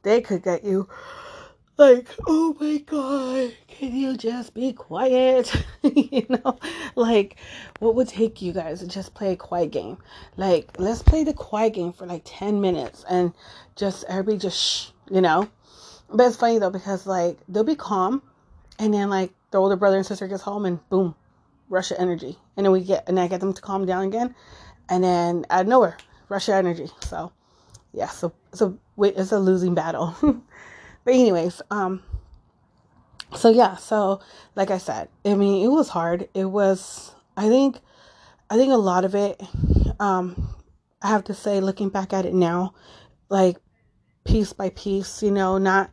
they 0.03 0.21
could 0.21 0.43
get 0.43 0.63
you 0.63 0.87
like, 1.81 2.07
oh 2.27 2.55
my 2.59 2.77
god, 2.79 3.55
can 3.67 3.95
you 3.95 4.15
just 4.15 4.53
be 4.53 4.71
quiet? 4.73 5.51
you 5.81 6.25
know, 6.29 6.59
like 6.95 7.37
what 7.79 7.95
would 7.95 8.07
take 8.07 8.41
you 8.41 8.53
guys 8.53 8.81
to 8.81 8.87
just 8.87 9.13
play 9.13 9.33
a 9.33 9.35
quiet 9.35 9.71
game? 9.71 9.97
Like, 10.37 10.69
let's 10.77 11.01
play 11.01 11.23
the 11.23 11.33
quiet 11.33 11.73
game 11.73 11.91
for 11.91 12.05
like 12.05 12.21
10 12.25 12.61
minutes 12.61 13.03
and 13.09 13.33
just 13.75 14.03
everybody 14.07 14.37
just 14.37 14.59
shh, 14.59 14.91
you 15.09 15.21
know? 15.21 15.49
But 16.09 16.27
it's 16.27 16.35
funny 16.35 16.59
though 16.59 16.69
because 16.69 17.07
like 17.07 17.39
they'll 17.47 17.63
be 17.63 17.75
calm 17.75 18.21
and 18.77 18.93
then 18.93 19.09
like 19.09 19.33
the 19.49 19.57
older 19.57 19.75
brother 19.75 19.97
and 19.97 20.05
sister 20.05 20.27
gets 20.27 20.43
home 20.43 20.65
and 20.65 20.87
boom, 20.89 21.15
rush 21.69 21.89
of 21.89 21.97
energy. 21.99 22.37
And 22.57 22.65
then 22.65 22.73
we 22.73 22.81
get 22.83 23.07
and 23.07 23.19
I 23.19 23.27
get 23.27 23.39
them 23.39 23.53
to 23.53 23.61
calm 23.61 23.85
down 23.85 24.03
again 24.03 24.35
and 24.87 25.03
then 25.03 25.45
out 25.49 25.61
of 25.61 25.67
nowhere, 25.67 25.97
rush 26.29 26.47
of 26.47 26.55
energy. 26.55 26.89
So 26.99 27.31
yeah, 27.93 28.07
so 28.07 28.33
so 28.53 28.77
it's 28.97 29.31
a 29.31 29.39
losing 29.39 29.75
battle. 29.75 30.15
but 30.21 31.13
anyways, 31.13 31.61
um 31.71 32.03
so 33.35 33.49
yeah, 33.49 33.77
so 33.77 34.21
like 34.55 34.71
I 34.71 34.77
said, 34.77 35.09
I 35.25 35.35
mean, 35.35 35.63
it 35.63 35.69
was 35.69 35.89
hard. 35.89 36.29
It 36.33 36.45
was 36.45 37.13
I 37.37 37.47
think 37.49 37.79
I 38.49 38.57
think 38.57 38.71
a 38.73 38.77
lot 38.77 39.05
of 39.05 39.15
it 39.15 39.41
um 39.99 40.55
I 41.01 41.07
have 41.07 41.23
to 41.25 41.33
say 41.33 41.59
looking 41.59 41.89
back 41.89 42.13
at 42.13 42.25
it 42.25 42.33
now, 42.33 42.73
like 43.29 43.57
piece 44.23 44.53
by 44.53 44.69
piece, 44.69 45.23
you 45.23 45.31
know, 45.31 45.57
not 45.57 45.91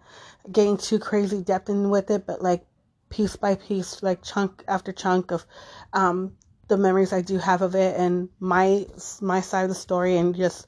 getting 0.50 0.76
too 0.76 0.98
crazy 0.98 1.42
depth 1.42 1.68
in 1.68 1.90
with 1.90 2.10
it, 2.10 2.26
but 2.26 2.42
like 2.42 2.64
piece 3.10 3.36
by 3.36 3.54
piece, 3.54 4.02
like 4.02 4.22
chunk 4.22 4.64
after 4.68 4.92
chunk 4.92 5.30
of 5.30 5.44
um 5.92 6.36
the 6.68 6.76
memories 6.76 7.12
I 7.12 7.22
do 7.22 7.38
have 7.38 7.62
of 7.62 7.74
it 7.74 7.98
and 7.98 8.28
my 8.38 8.86
my 9.20 9.40
side 9.40 9.62
of 9.62 9.68
the 9.70 9.74
story 9.74 10.16
and 10.16 10.34
just 10.34 10.66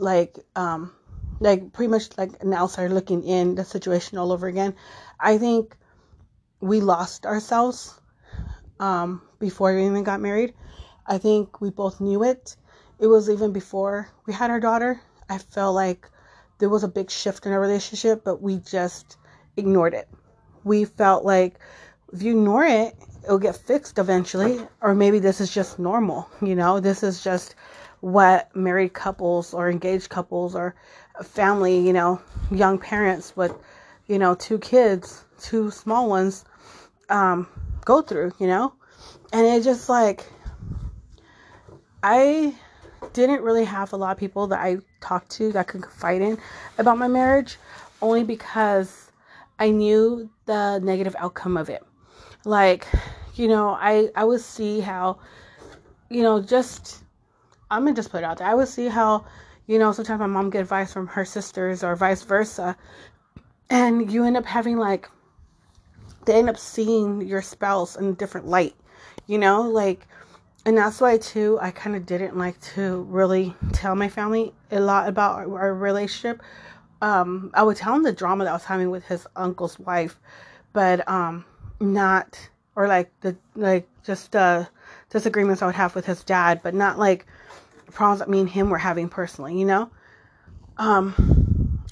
like 0.00 0.38
um 0.56 0.92
like 1.40 1.72
pretty 1.72 1.90
much 1.90 2.16
like 2.18 2.30
an 2.42 2.52
outsider 2.54 2.92
looking 2.92 3.22
in 3.24 3.54
the 3.54 3.64
situation 3.64 4.18
all 4.18 4.32
over 4.32 4.46
again. 4.46 4.74
I 5.20 5.38
think 5.38 5.76
we 6.60 6.80
lost 6.80 7.26
ourselves 7.26 8.00
um, 8.80 9.22
before 9.38 9.74
we 9.74 9.86
even 9.86 10.02
got 10.02 10.20
married. 10.20 10.54
I 11.06 11.18
think 11.18 11.60
we 11.60 11.70
both 11.70 12.00
knew 12.00 12.24
it. 12.24 12.56
It 12.98 13.06
was 13.06 13.30
even 13.30 13.52
before 13.52 14.08
we 14.26 14.32
had 14.32 14.50
our 14.50 14.60
daughter. 14.60 15.00
I 15.28 15.38
felt 15.38 15.74
like 15.74 16.08
there 16.58 16.68
was 16.68 16.82
a 16.82 16.88
big 16.88 17.10
shift 17.10 17.46
in 17.46 17.52
our 17.52 17.60
relationship, 17.60 18.24
but 18.24 18.42
we 18.42 18.58
just 18.58 19.16
ignored 19.56 19.94
it. 19.94 20.08
We 20.64 20.84
felt 20.84 21.24
like 21.24 21.58
if 22.12 22.22
you 22.22 22.32
ignore 22.32 22.64
it, 22.64 22.96
it'll 23.24 23.38
get 23.38 23.56
fixed 23.56 23.98
eventually, 23.98 24.66
or 24.80 24.94
maybe 24.94 25.18
this 25.18 25.40
is 25.40 25.52
just 25.52 25.78
normal. 25.78 26.28
You 26.42 26.56
know, 26.56 26.80
this 26.80 27.02
is 27.02 27.22
just 27.22 27.54
what 28.00 28.54
married 28.54 28.92
couples 28.92 29.54
or 29.54 29.70
engaged 29.70 30.08
couples 30.08 30.54
or 30.54 30.74
family, 31.22 31.78
you 31.78 31.92
know, 31.92 32.20
young 32.50 32.78
parents 32.78 33.36
with, 33.36 33.54
you 34.06 34.18
know, 34.18 34.34
two 34.34 34.58
kids, 34.58 35.24
two 35.40 35.70
small 35.70 36.08
ones, 36.08 36.44
um, 37.08 37.48
go 37.84 38.02
through, 38.02 38.32
you 38.38 38.46
know. 38.46 38.72
and 39.32 39.46
it 39.46 39.62
just 39.62 39.88
like 39.88 40.24
I 42.02 42.54
didn't 43.12 43.42
really 43.42 43.64
have 43.64 43.92
a 43.92 43.96
lot 43.96 44.12
of 44.12 44.18
people 44.18 44.46
that 44.48 44.60
I 44.60 44.78
talked 45.00 45.30
to 45.32 45.52
that 45.52 45.66
could 45.68 45.82
confide 45.82 46.22
in 46.22 46.38
about 46.78 46.98
my 46.98 47.08
marriage, 47.08 47.58
only 48.00 48.24
because 48.24 49.10
I 49.58 49.70
knew 49.70 50.30
the 50.46 50.78
negative 50.78 51.16
outcome 51.18 51.56
of 51.56 51.68
it. 51.68 51.82
Like, 52.44 52.86
you 53.34 53.48
know, 53.48 53.70
I 53.70 54.10
I 54.14 54.24
would 54.24 54.40
see 54.40 54.80
how, 54.80 55.18
you 56.08 56.22
know, 56.22 56.40
just 56.40 57.02
I'm 57.70 57.84
gonna 57.84 57.96
just 57.96 58.10
put 58.10 58.18
it 58.18 58.24
out 58.24 58.38
there. 58.38 58.46
I 58.46 58.54
would 58.54 58.68
see 58.68 58.88
how, 58.88 59.24
you 59.66 59.78
know, 59.78 59.92
sometimes 59.92 60.20
my 60.20 60.26
mom 60.26 60.50
get 60.50 60.62
advice 60.62 60.92
from 60.92 61.06
her 61.08 61.24
sisters 61.24 61.84
or 61.84 61.96
vice 61.96 62.22
versa, 62.22 62.76
and 63.70 64.10
you 64.10 64.24
end 64.24 64.36
up 64.36 64.46
having 64.46 64.76
like 64.78 65.08
they 66.24 66.38
end 66.38 66.50
up 66.50 66.58
seeing 66.58 67.22
your 67.22 67.42
spouse 67.42 67.96
in 67.96 68.06
a 68.06 68.12
different 68.12 68.46
light, 68.46 68.74
you 69.26 69.38
know, 69.38 69.62
like 69.62 70.06
and 70.68 70.76
that's 70.76 71.00
why 71.00 71.16
too 71.16 71.58
i 71.62 71.70
kind 71.70 71.96
of 71.96 72.04
didn't 72.04 72.36
like 72.36 72.60
to 72.60 73.02
really 73.08 73.54
tell 73.72 73.94
my 73.94 74.08
family 74.08 74.52
a 74.70 74.78
lot 74.78 75.08
about 75.08 75.36
our, 75.36 75.58
our, 75.58 75.74
relationship 75.74 76.42
um 77.00 77.50
i 77.54 77.62
would 77.62 77.76
tell 77.76 77.94
them 77.94 78.02
the 78.02 78.12
drama 78.12 78.44
that 78.44 78.50
i 78.50 78.52
was 78.52 78.64
having 78.64 78.90
with 78.90 79.04
his 79.04 79.26
uncle's 79.36 79.78
wife 79.78 80.18
but 80.74 81.08
um 81.08 81.44
not 81.80 82.50
or 82.76 82.86
like 82.86 83.10
the 83.20 83.34
like 83.54 83.88
just 84.04 84.36
uh 84.36 84.64
disagreements 85.10 85.62
i 85.62 85.66
would 85.66 85.74
have 85.74 85.94
with 85.94 86.06
his 86.06 86.22
dad 86.24 86.60
but 86.62 86.74
not 86.74 86.98
like 86.98 87.26
problems 87.92 88.18
that 88.18 88.28
me 88.28 88.40
and 88.40 88.50
him 88.50 88.70
were 88.70 88.78
having 88.78 89.08
personally 89.08 89.58
you 89.58 89.64
know 89.64 89.90
um 90.76 91.14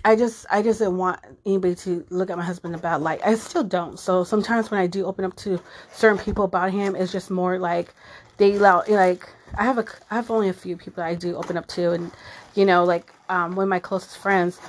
I 0.07 0.15
just 0.15 0.47
I 0.49 0.63
just 0.63 0.79
didn't 0.79 0.99
want 0.99 1.19
anybody 1.45 1.75
to 1.75 2.07
look 2.11 2.31
at 2.31 2.37
my 2.37 2.45
husband 2.45 2.75
in 2.75 2.79
a 2.79 2.83
bad 2.83 3.01
light. 3.01 3.21
I 3.25 3.35
still 3.35 3.65
don't. 3.65 3.99
So 3.99 4.23
sometimes 4.23 4.71
when 4.71 4.79
I 4.79 4.87
do 4.87 5.05
open 5.05 5.25
up 5.25 5.35
to 5.39 5.61
certain 5.93 6.17
people 6.17 6.45
about 6.45 6.71
him, 6.71 6.95
it's 6.95 7.11
just 7.11 7.29
more 7.29 7.59
like 7.59 7.93
they 8.37 8.55
allow 8.55 8.85
like 8.89 9.29
I 9.57 9.65
have 9.65 9.79
a 9.79 9.85
I 10.09 10.15
have 10.15 10.31
only 10.31 10.49
a 10.49 10.53
few 10.53 10.77
people 10.77 11.03
I 11.03 11.17
do 11.17 11.35
open 11.35 11.57
up 11.57 11.67
to, 11.69 11.91
and 11.91 12.13
you 12.55 12.65
know 12.65 12.85
like 12.85 13.13
um, 13.29 13.57
one 13.57 13.65
of 13.65 13.69
my 13.69 13.81
closest 13.81 14.19
friends, 14.19 14.61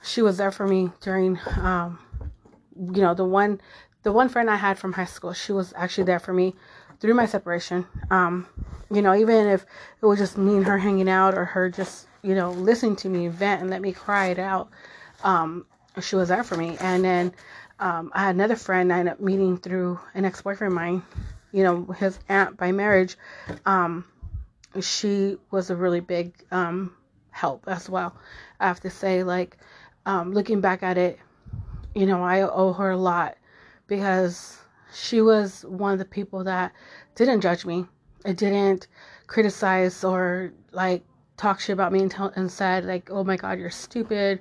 she 0.00 0.22
was 0.22 0.36
there 0.36 0.52
for 0.52 0.64
me 0.64 0.92
during 1.00 1.40
um, 1.56 1.98
you 2.76 3.02
know 3.02 3.14
the 3.14 3.24
one 3.24 3.60
the 4.04 4.12
one 4.12 4.28
friend 4.28 4.48
I 4.48 4.56
had 4.56 4.78
from 4.78 4.92
high 4.92 5.06
school. 5.06 5.32
She 5.32 5.50
was 5.50 5.72
actually 5.76 6.04
there 6.04 6.20
for 6.20 6.32
me 6.32 6.54
through 7.04 7.14
my 7.14 7.26
separation. 7.26 7.86
Um, 8.10 8.46
you 8.90 9.02
know 9.02 9.14
even 9.14 9.48
if 9.48 9.66
it 10.00 10.06
was 10.06 10.18
just 10.18 10.38
me 10.38 10.56
and 10.56 10.66
her 10.66 10.78
hanging 10.78 11.08
out 11.08 11.34
or 11.34 11.44
her 11.44 11.68
just 11.68 12.06
you 12.24 12.34
know, 12.34 12.50
listening 12.52 12.96
to 12.96 13.08
me 13.08 13.28
vent 13.28 13.60
and 13.60 13.70
let 13.70 13.82
me 13.82 13.92
cry 13.92 14.28
it 14.28 14.38
out. 14.38 14.70
Um, 15.22 15.66
she 16.00 16.16
was 16.16 16.30
there 16.30 16.42
for 16.42 16.56
me. 16.56 16.76
And 16.80 17.04
then 17.04 17.32
um, 17.78 18.10
I 18.14 18.24
had 18.24 18.34
another 18.34 18.56
friend 18.56 18.92
I 18.92 19.00
ended 19.00 19.12
up 19.12 19.20
meeting 19.20 19.58
through 19.58 20.00
an 20.14 20.24
ex 20.24 20.40
boyfriend 20.40 20.72
of 20.72 20.74
mine, 20.74 21.02
you 21.52 21.62
know, 21.62 21.84
his 21.84 22.18
aunt 22.28 22.56
by 22.56 22.72
marriage. 22.72 23.16
Um, 23.66 24.06
she 24.80 25.36
was 25.50 25.68
a 25.68 25.76
really 25.76 26.00
big 26.00 26.34
um, 26.50 26.96
help 27.30 27.64
as 27.68 27.90
well. 27.90 28.16
I 28.58 28.68
have 28.68 28.80
to 28.80 28.90
say, 28.90 29.22
like, 29.22 29.58
um, 30.06 30.32
looking 30.32 30.62
back 30.62 30.82
at 30.82 30.96
it, 30.96 31.18
you 31.94 32.06
know, 32.06 32.24
I 32.24 32.40
owe 32.40 32.72
her 32.72 32.90
a 32.90 32.96
lot 32.96 33.36
because 33.86 34.58
she 34.94 35.20
was 35.20 35.64
one 35.64 35.92
of 35.92 35.98
the 35.98 36.04
people 36.04 36.44
that 36.44 36.72
didn't 37.14 37.40
judge 37.40 37.64
me. 37.66 37.86
It 38.24 38.36
didn't 38.36 38.86
criticize 39.26 40.04
or 40.04 40.52
like 40.72 41.02
talk 41.36 41.60
shit 41.60 41.74
about 41.74 41.92
me 41.92 42.00
and, 42.00 42.10
tell, 42.10 42.32
and 42.36 42.50
said 42.50 42.84
like, 42.84 43.10
"Oh 43.10 43.24
my 43.24 43.36
God, 43.36 43.58
you're 43.58 43.70
stupid," 43.70 44.40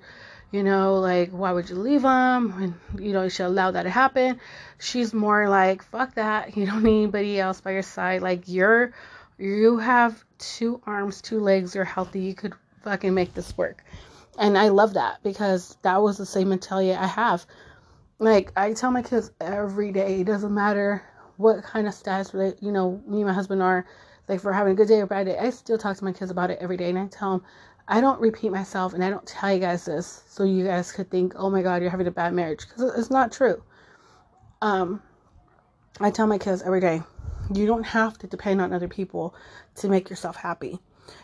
you 0.51 0.63
know, 0.63 0.95
like, 0.95 1.31
"Why 1.31 1.51
would 1.51 1.69
you 1.69 1.75
leave 1.75 2.03
him?" 2.03 2.53
And 2.61 3.03
you 3.03 3.13
know, 3.13 3.23
you 3.23 3.29
should 3.29 3.47
allow 3.47 3.71
that 3.71 3.83
to 3.83 3.89
happen. 3.89 4.39
She's 4.79 5.13
more 5.13 5.49
like, 5.49 5.83
"Fuck 5.83 6.15
that! 6.15 6.55
You 6.55 6.65
don't 6.65 6.83
need 6.83 7.03
anybody 7.03 7.39
else 7.39 7.61
by 7.61 7.71
your 7.71 7.81
side. 7.81 8.21
Like, 8.21 8.47
you're, 8.47 8.93
you 9.37 9.77
have 9.77 10.23
two 10.37 10.81
arms, 10.85 11.21
two 11.21 11.39
legs. 11.39 11.75
You're 11.75 11.83
healthy. 11.83 12.21
You 12.21 12.35
could 12.35 12.53
fucking 12.83 13.13
make 13.13 13.33
this 13.33 13.57
work." 13.57 13.83
And 14.37 14.57
I 14.57 14.69
love 14.69 14.93
that 14.95 15.21
because 15.23 15.77
that 15.83 16.01
was 16.01 16.17
the 16.17 16.25
same 16.25 16.49
mentality 16.49 16.93
I 16.93 17.05
have. 17.05 17.45
Like 18.19 18.51
I 18.55 18.73
tell 18.73 18.91
my 18.91 19.01
kids 19.01 19.31
every 19.41 19.91
day, 19.91 20.21
it 20.21 20.25
doesn't 20.27 20.53
matter 20.53 21.03
what 21.37 21.63
kind 21.63 21.87
of 21.87 21.93
status 21.93 22.29
they, 22.31 22.53
you 22.61 22.71
know 22.71 23.01
me 23.07 23.17
and 23.17 23.27
my 23.27 23.33
husband 23.33 23.61
are 23.61 23.85
like 24.29 24.39
for 24.39 24.53
having 24.53 24.73
a 24.73 24.75
good 24.75 24.87
day 24.87 25.01
or 25.01 25.07
bad 25.07 25.25
day, 25.25 25.37
I 25.37 25.49
still 25.49 25.77
talk 25.77 25.97
to 25.97 26.05
my 26.05 26.13
kids 26.13 26.31
about 26.31 26.51
it 26.51 26.59
every 26.61 26.77
day, 26.77 26.89
and 26.89 26.97
I 26.97 27.07
tell 27.07 27.31
them 27.31 27.43
I 27.87 27.99
don't 27.99 28.21
repeat 28.21 28.51
myself, 28.51 28.93
and 28.93 29.03
I 29.03 29.09
don't 29.09 29.27
tell 29.27 29.53
you 29.53 29.59
guys 29.59 29.85
this 29.85 30.23
so 30.27 30.43
you 30.43 30.63
guys 30.65 30.91
could 30.91 31.11
think, 31.11 31.33
oh 31.35 31.49
my 31.49 31.61
god, 31.61 31.81
you're 31.81 31.91
having 31.91 32.07
a 32.07 32.11
bad 32.11 32.33
marriage, 32.33 32.67
because 32.67 32.97
it's 32.97 33.09
not 33.11 33.31
true. 33.31 33.61
Um, 34.61 35.01
I 35.99 36.09
tell 36.09 36.27
my 36.27 36.37
kids 36.37 36.61
every 36.61 36.79
day, 36.79 37.01
you 37.53 37.65
don't 37.65 37.83
have 37.83 38.17
to 38.19 38.27
depend 38.27 38.61
on 38.61 38.71
other 38.71 38.87
people 38.87 39.35
to 39.75 39.89
make 39.89 40.09
yourself 40.09 40.37
happy. 40.37 40.79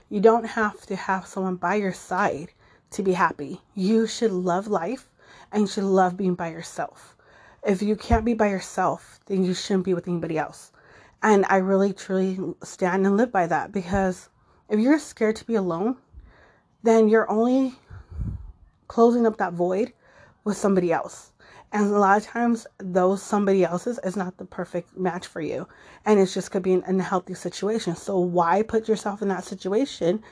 You 0.10 0.20
don't 0.20 0.46
have 0.46 0.86
to 0.88 0.96
have 0.96 1.26
someone 1.26 1.56
by 1.56 1.76
your 1.76 1.94
side 1.94 2.50
to 2.92 3.04
be 3.04 3.14
happy. 3.14 3.62
You 3.74 4.06
should 4.06 4.32
love 4.32 4.68
life 4.68 5.09
and 5.52 5.62
you 5.62 5.68
should 5.68 5.84
love 5.84 6.18
being 6.18 6.36
by 6.36 6.50
yourself. 6.50 7.16
If 7.64 7.82
you 7.82 7.96
can't 7.96 8.26
be 8.26 8.34
by 8.34 8.48
yourself, 8.48 9.20
then 9.26 9.44
you 9.44 9.54
shouldn't 9.54 9.86
be 9.86 9.94
with 9.94 10.08
anybody 10.08 10.38
else. 10.38 10.72
And 11.22 11.46
I 11.50 11.58
really 11.58 11.92
truly 11.92 12.40
stand 12.64 13.06
and 13.06 13.18
live 13.18 13.32
by 13.32 13.48
that 13.48 13.72
because 13.72 14.30
if 14.70 14.80
you're 14.80 15.00
scared 15.00 15.36
to 15.38 15.46
be 15.46 15.56
alone, 15.56 15.98
then 16.84 17.10
you're 17.10 17.30
only 17.30 17.76
closing 18.88 19.26
up 19.26 19.38
that 19.38 19.54
void 19.54 19.94
with 20.44 20.58
somebody 20.58 20.94
else. 20.94 21.32
And 21.72 21.86
a 21.86 22.00
lot 22.00 22.18
of 22.18 22.26
times, 22.26 22.66
those 22.80 23.22
somebody 23.22 23.64
else's 23.64 24.00
is 24.04 24.16
not 24.16 24.38
the 24.38 24.46
perfect 24.46 24.98
match 24.98 25.28
for 25.28 25.40
you. 25.40 25.68
And 26.06 26.20
it's 26.20 26.34
just 26.34 26.50
could 26.50 26.64
be 26.64 26.74
an 26.74 26.84
unhealthy 26.88 27.36
situation. 27.36 27.96
So 27.96 28.18
why 28.18 28.64
put 28.64 28.88
yourself 28.88 29.22
in 29.22 29.28
that 29.28 29.44
situation 29.44 30.24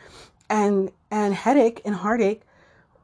and 0.50 0.92
and 1.12 1.34
headache 1.34 1.82
and 1.86 1.94
heartache 1.94 2.42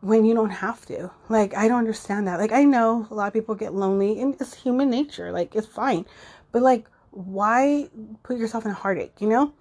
when 0.03 0.25
you 0.25 0.33
don't 0.33 0.49
have 0.49 0.85
to? 0.87 1.09
Like 1.29 1.55
I 1.55 1.67
don't 1.67 1.79
understand 1.79 2.27
that. 2.27 2.39
Like 2.39 2.51
I 2.51 2.65
know 2.65 3.07
a 3.09 3.13
lot 3.13 3.27
of 3.27 3.33
people 3.33 3.55
get 3.55 3.73
lonely 3.73 4.19
and 4.19 4.35
it's 4.39 4.53
human 4.53 4.89
nature. 4.89 5.31
Like 5.31 5.55
it's 5.55 5.67
fine. 5.67 6.05
But 6.51 6.61
like 6.61 6.89
why 7.11 7.89
put 8.23 8.37
yourself 8.37 8.65
in 8.65 8.71
a 8.71 8.75
heartache, 8.75 9.13
you 9.19 9.27
know? 9.29 9.53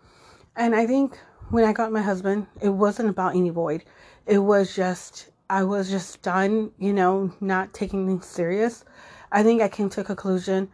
And 0.57 0.75
I 0.75 0.87
think 0.87 1.19
when 1.51 1.65
I 1.65 1.73
got 1.73 1.93
my 1.93 2.03
husband, 2.03 2.47
it 2.61 2.71
wasn't 2.71 3.09
about 3.09 3.37
any 3.37 3.51
void. 3.51 3.85
It 4.27 4.39
was 4.39 4.75
just, 4.75 5.31
I 5.49 5.63
was 5.63 5.91
just 5.91 6.23
done, 6.23 6.73
you 6.79 6.93
know, 6.93 7.33
not 7.41 7.73
taking 7.73 8.07
things 8.07 8.27
serious. 8.27 8.85
I 9.31 9.43
think 9.43 9.63
I 9.63 9.69
came 9.69 9.89
to 9.91 10.01
a 10.01 10.05
conclusion, 10.05 10.71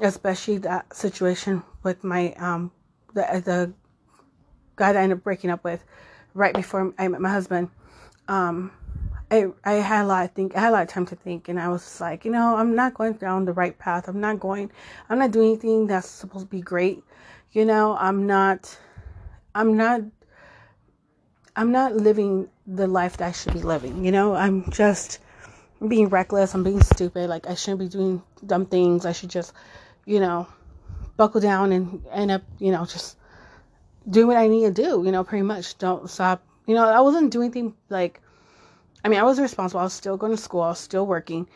especially 0.00 0.58
that 0.58 0.94
situation 0.94 1.62
with 1.82 2.02
my, 2.02 2.32
um, 2.34 2.72
the, 3.14 3.22
the 3.44 3.72
guy 4.76 4.92
that 4.92 4.98
I 4.98 5.02
ended 5.02 5.18
up 5.18 5.24
breaking 5.24 5.50
up 5.50 5.62
with 5.64 5.84
right 6.34 6.54
before 6.54 6.92
I 6.98 7.08
met 7.08 7.20
my 7.20 7.30
husband. 7.30 7.70
Um, 8.26 8.72
I, 9.32 9.46
I 9.64 9.72
had 9.74 10.04
a 10.04 10.06
lot 10.06 10.26
of 10.26 10.32
think 10.32 10.54
I 10.54 10.60
had 10.60 10.68
a 10.68 10.72
lot 10.72 10.82
of 10.82 10.88
time 10.88 11.06
to 11.06 11.16
think 11.16 11.48
and 11.48 11.58
I 11.58 11.68
was 11.68 12.02
like, 12.02 12.26
you 12.26 12.30
know, 12.30 12.54
I'm 12.54 12.74
not 12.74 12.92
going 12.92 13.14
down 13.14 13.46
the 13.46 13.54
right 13.54 13.76
path. 13.78 14.06
I'm 14.06 14.20
not 14.20 14.38
going 14.38 14.70
I'm 15.08 15.18
not 15.18 15.30
doing 15.30 15.52
anything 15.52 15.86
that's 15.86 16.06
supposed 16.06 16.44
to 16.44 16.50
be 16.50 16.60
great. 16.60 17.02
You 17.52 17.64
know, 17.64 17.96
I'm 17.98 18.26
not 18.26 18.76
I'm 19.54 19.74
not 19.78 20.02
I'm 21.56 21.72
not 21.72 21.96
living 21.96 22.50
the 22.66 22.86
life 22.86 23.16
that 23.16 23.28
I 23.28 23.32
should 23.32 23.54
be 23.54 23.62
living. 23.62 24.04
You 24.04 24.12
know, 24.12 24.34
I'm 24.34 24.70
just 24.70 25.18
being 25.88 26.10
reckless, 26.10 26.52
I'm 26.52 26.62
being 26.62 26.82
stupid, 26.82 27.30
like 27.30 27.46
I 27.46 27.54
shouldn't 27.54 27.80
be 27.80 27.88
doing 27.88 28.22
dumb 28.44 28.66
things. 28.66 29.06
I 29.06 29.12
should 29.12 29.30
just, 29.30 29.54
you 30.04 30.20
know, 30.20 30.46
buckle 31.16 31.40
down 31.40 31.72
and 31.72 32.04
end 32.12 32.30
up, 32.30 32.42
you 32.58 32.70
know, 32.70 32.84
just 32.84 33.16
do 34.10 34.26
what 34.26 34.36
I 34.36 34.46
need 34.46 34.66
to 34.66 34.82
do, 34.82 35.02
you 35.06 35.10
know, 35.10 35.24
pretty 35.24 35.42
much. 35.42 35.78
Don't 35.78 36.10
stop. 36.10 36.42
You 36.66 36.74
know, 36.74 36.86
I 36.86 37.00
wasn't 37.00 37.32
doing 37.32 37.50
things 37.50 37.72
like 37.88 38.20
I 39.04 39.08
mean, 39.08 39.18
I 39.18 39.24
was 39.24 39.40
responsible. 39.40 39.80
I 39.80 39.84
was 39.84 39.92
still 39.92 40.16
going 40.16 40.32
to 40.32 40.40
school. 40.40 40.62
I 40.62 40.68
was 40.68 40.78
still 40.78 41.06
working. 41.06 41.48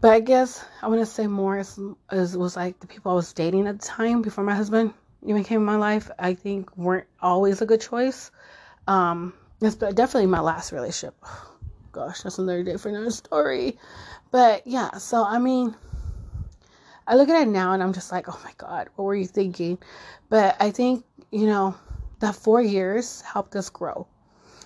But 0.00 0.12
I 0.12 0.20
guess 0.20 0.64
I 0.82 0.88
want 0.88 1.00
to 1.00 1.06
say 1.06 1.26
more 1.26 1.56
as, 1.56 1.78
as 2.10 2.36
was 2.36 2.56
like 2.56 2.80
the 2.80 2.86
people 2.86 3.12
I 3.12 3.14
was 3.14 3.32
dating 3.32 3.66
at 3.68 3.80
the 3.80 3.86
time 3.86 4.22
before 4.22 4.44
my 4.44 4.54
husband 4.54 4.92
even 5.24 5.44
came 5.44 5.60
in 5.60 5.64
my 5.64 5.76
life. 5.76 6.10
I 6.18 6.34
think 6.34 6.76
weren't 6.76 7.06
always 7.22 7.62
a 7.62 7.66
good 7.66 7.80
choice. 7.80 8.30
Um, 8.86 9.32
it's 9.60 9.76
definitely 9.76 10.26
my 10.26 10.40
last 10.40 10.72
relationship. 10.72 11.14
gosh, 11.92 12.22
that's 12.22 12.38
another 12.38 12.62
day 12.64 12.76
for 12.76 12.88
another 12.88 13.10
story. 13.10 13.78
But 14.30 14.66
yeah, 14.66 14.98
so 14.98 15.24
I 15.24 15.38
mean, 15.38 15.76
I 17.06 17.14
look 17.14 17.28
at 17.28 17.40
it 17.40 17.48
now 17.48 17.72
and 17.72 17.82
I'm 17.82 17.92
just 17.92 18.10
like, 18.10 18.28
oh 18.28 18.40
my 18.44 18.52
god, 18.58 18.88
what 18.96 19.04
were 19.04 19.14
you 19.14 19.26
thinking? 19.26 19.78
But 20.28 20.56
I 20.60 20.70
think 20.70 21.04
you 21.30 21.46
know 21.46 21.76
that 22.18 22.34
four 22.34 22.60
years 22.60 23.20
helped 23.20 23.54
us 23.54 23.70
grow 23.70 24.06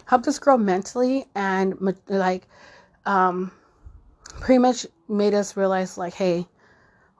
helped 0.09 0.27
us 0.27 0.39
grow 0.39 0.57
mentally 0.57 1.27
and 1.35 1.95
like 2.09 2.49
um, 3.05 3.53
pretty 4.41 4.59
much 4.59 4.87
made 5.09 5.35
us 5.35 5.57
realize 5.57 5.99
like 5.99 6.15
hey 6.15 6.47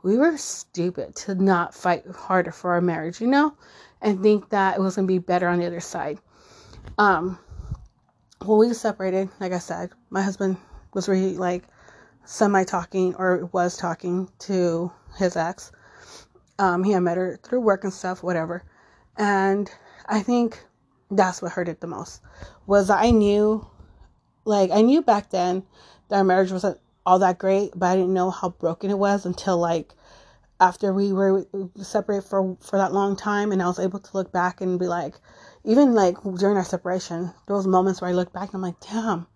we 0.03 0.17
were 0.17 0.37
stupid 0.37 1.15
to 1.15 1.35
not 1.35 1.75
fight 1.75 2.05
harder 2.07 2.51
for 2.51 2.73
our 2.73 2.81
marriage 2.81 3.21
you 3.21 3.27
know? 3.27 3.55
And 4.01 4.23
think 4.23 4.51
that 4.51 4.77
it 4.77 4.81
was 4.81 4.95
to 4.95 5.03
be 5.03 5.19
better 5.19 5.49
on 5.49 5.59
the 5.59 5.67
other 5.67 5.81
side. 5.81 6.19
Um 6.97 7.39
when 8.45 8.59
we 8.59 8.73
separated 8.73 9.29
like 9.41 9.53
i 9.53 9.59
said. 9.59 9.91
My 10.11 10.23
husband 10.23 10.57
was 10.95 11.09
really 11.09 11.37
like 11.37 11.65
semi 12.25 12.65
talking 12.65 13.15
or 13.17 13.47
was 13.53 13.77
talking 13.77 14.31
to 14.41 14.91
his 15.19 15.37
ex. 15.37 15.73
Um, 16.59 16.85
he 16.85 16.93
had 16.93 17.03
met 17.03 17.17
her 17.17 17.39
through 17.43 17.61
work 17.61 17.85
and 17.85 17.93
stuff, 17.93 18.23
whatever. 18.23 18.65
And 19.17 19.71
I 20.07 20.21
think 20.21 20.65
that's 21.11 21.41
what 21.43 21.53
hurt 21.53 21.69
it 21.69 21.81
the 21.81 21.87
most 21.87 22.21
was 22.67 22.91
I 22.91 23.11
knew, 23.11 23.67
like 24.45 24.71
I 24.71 24.83
knew 24.83 25.03
back 25.03 25.31
then 25.31 25.63
that 26.09 26.17
our 26.17 26.25
marriage 26.25 26.53
wasn't 26.53 26.81
all 27.07 27.19
that 27.21 27.39
great, 27.39 27.73
but 27.75 27.87
I 27.87 27.97
didn't 27.97 28.13
know 28.13 28.31
how 28.31 28.51
broken 28.51 28.91
it 28.91 28.99
was 28.99 29.25
until 29.25 29.57
like 29.59 29.95
after 30.61 30.93
we 30.93 31.13
were 31.13 31.47
separated 31.77 32.29
for 32.29 32.57
for 32.61 32.79
that 32.79 32.93
long 32.93 33.17
time, 33.17 33.53
and 33.53 33.63
I 33.63 33.67
was 33.67 33.79
able 33.79 34.01
to 34.01 34.11
look 34.17 34.33
back 34.33 34.61
and 34.61 34.79
be 34.79 34.87
like, 34.87 35.15
even 35.65 35.95
like 35.95 36.17
during 36.37 36.57
our 36.57 36.65
separation, 36.65 37.33
there 37.47 37.57
was 37.57 37.67
moments 37.67 38.01
where 38.01 38.11
I 38.11 38.15
look 38.15 38.33
back 38.33 38.53
and 38.53 38.57
I'm 38.57 38.63
like, 38.63 38.81
damn, 38.81 39.27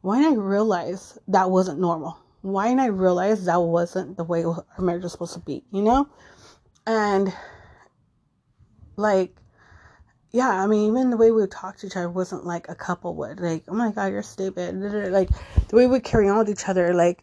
why 0.00 0.20
didn't 0.20 0.38
I 0.38 0.42
realize 0.42 1.18
that 1.28 1.50
wasn't 1.50 1.80
normal? 1.80 2.18
Why 2.42 2.68
didn't 2.68 2.80
I 2.80 2.86
realize 2.86 3.44
that 3.44 3.60
wasn't 3.60 4.16
the 4.16 4.24
way 4.24 4.44
our 4.44 4.64
marriage 4.78 5.02
was 5.02 5.12
supposed 5.12 5.34
to 5.34 5.40
be? 5.40 5.64
You 5.72 5.82
know, 5.82 6.08
and 6.86 7.32
like 8.96 9.36
yeah, 10.32 10.48
I 10.48 10.66
mean, 10.66 10.88
even 10.88 11.10
the 11.10 11.16
way 11.16 11.30
we 11.30 11.42
would 11.42 11.50
talk 11.50 11.76
to 11.78 11.86
each 11.86 11.96
other 11.96 12.08
wasn't 12.08 12.46
like 12.46 12.68
a 12.68 12.74
couple 12.74 13.14
would. 13.16 13.38
Like, 13.38 13.64
oh 13.68 13.74
my 13.74 13.90
god, 13.90 14.12
you're 14.12 14.22
stupid. 14.22 14.74
Like 15.12 15.28
the 15.68 15.76
way 15.76 15.86
we 15.86 16.00
carry 16.00 16.28
on 16.28 16.38
with 16.38 16.50
each 16.50 16.68
other, 16.68 16.94
like 16.94 17.22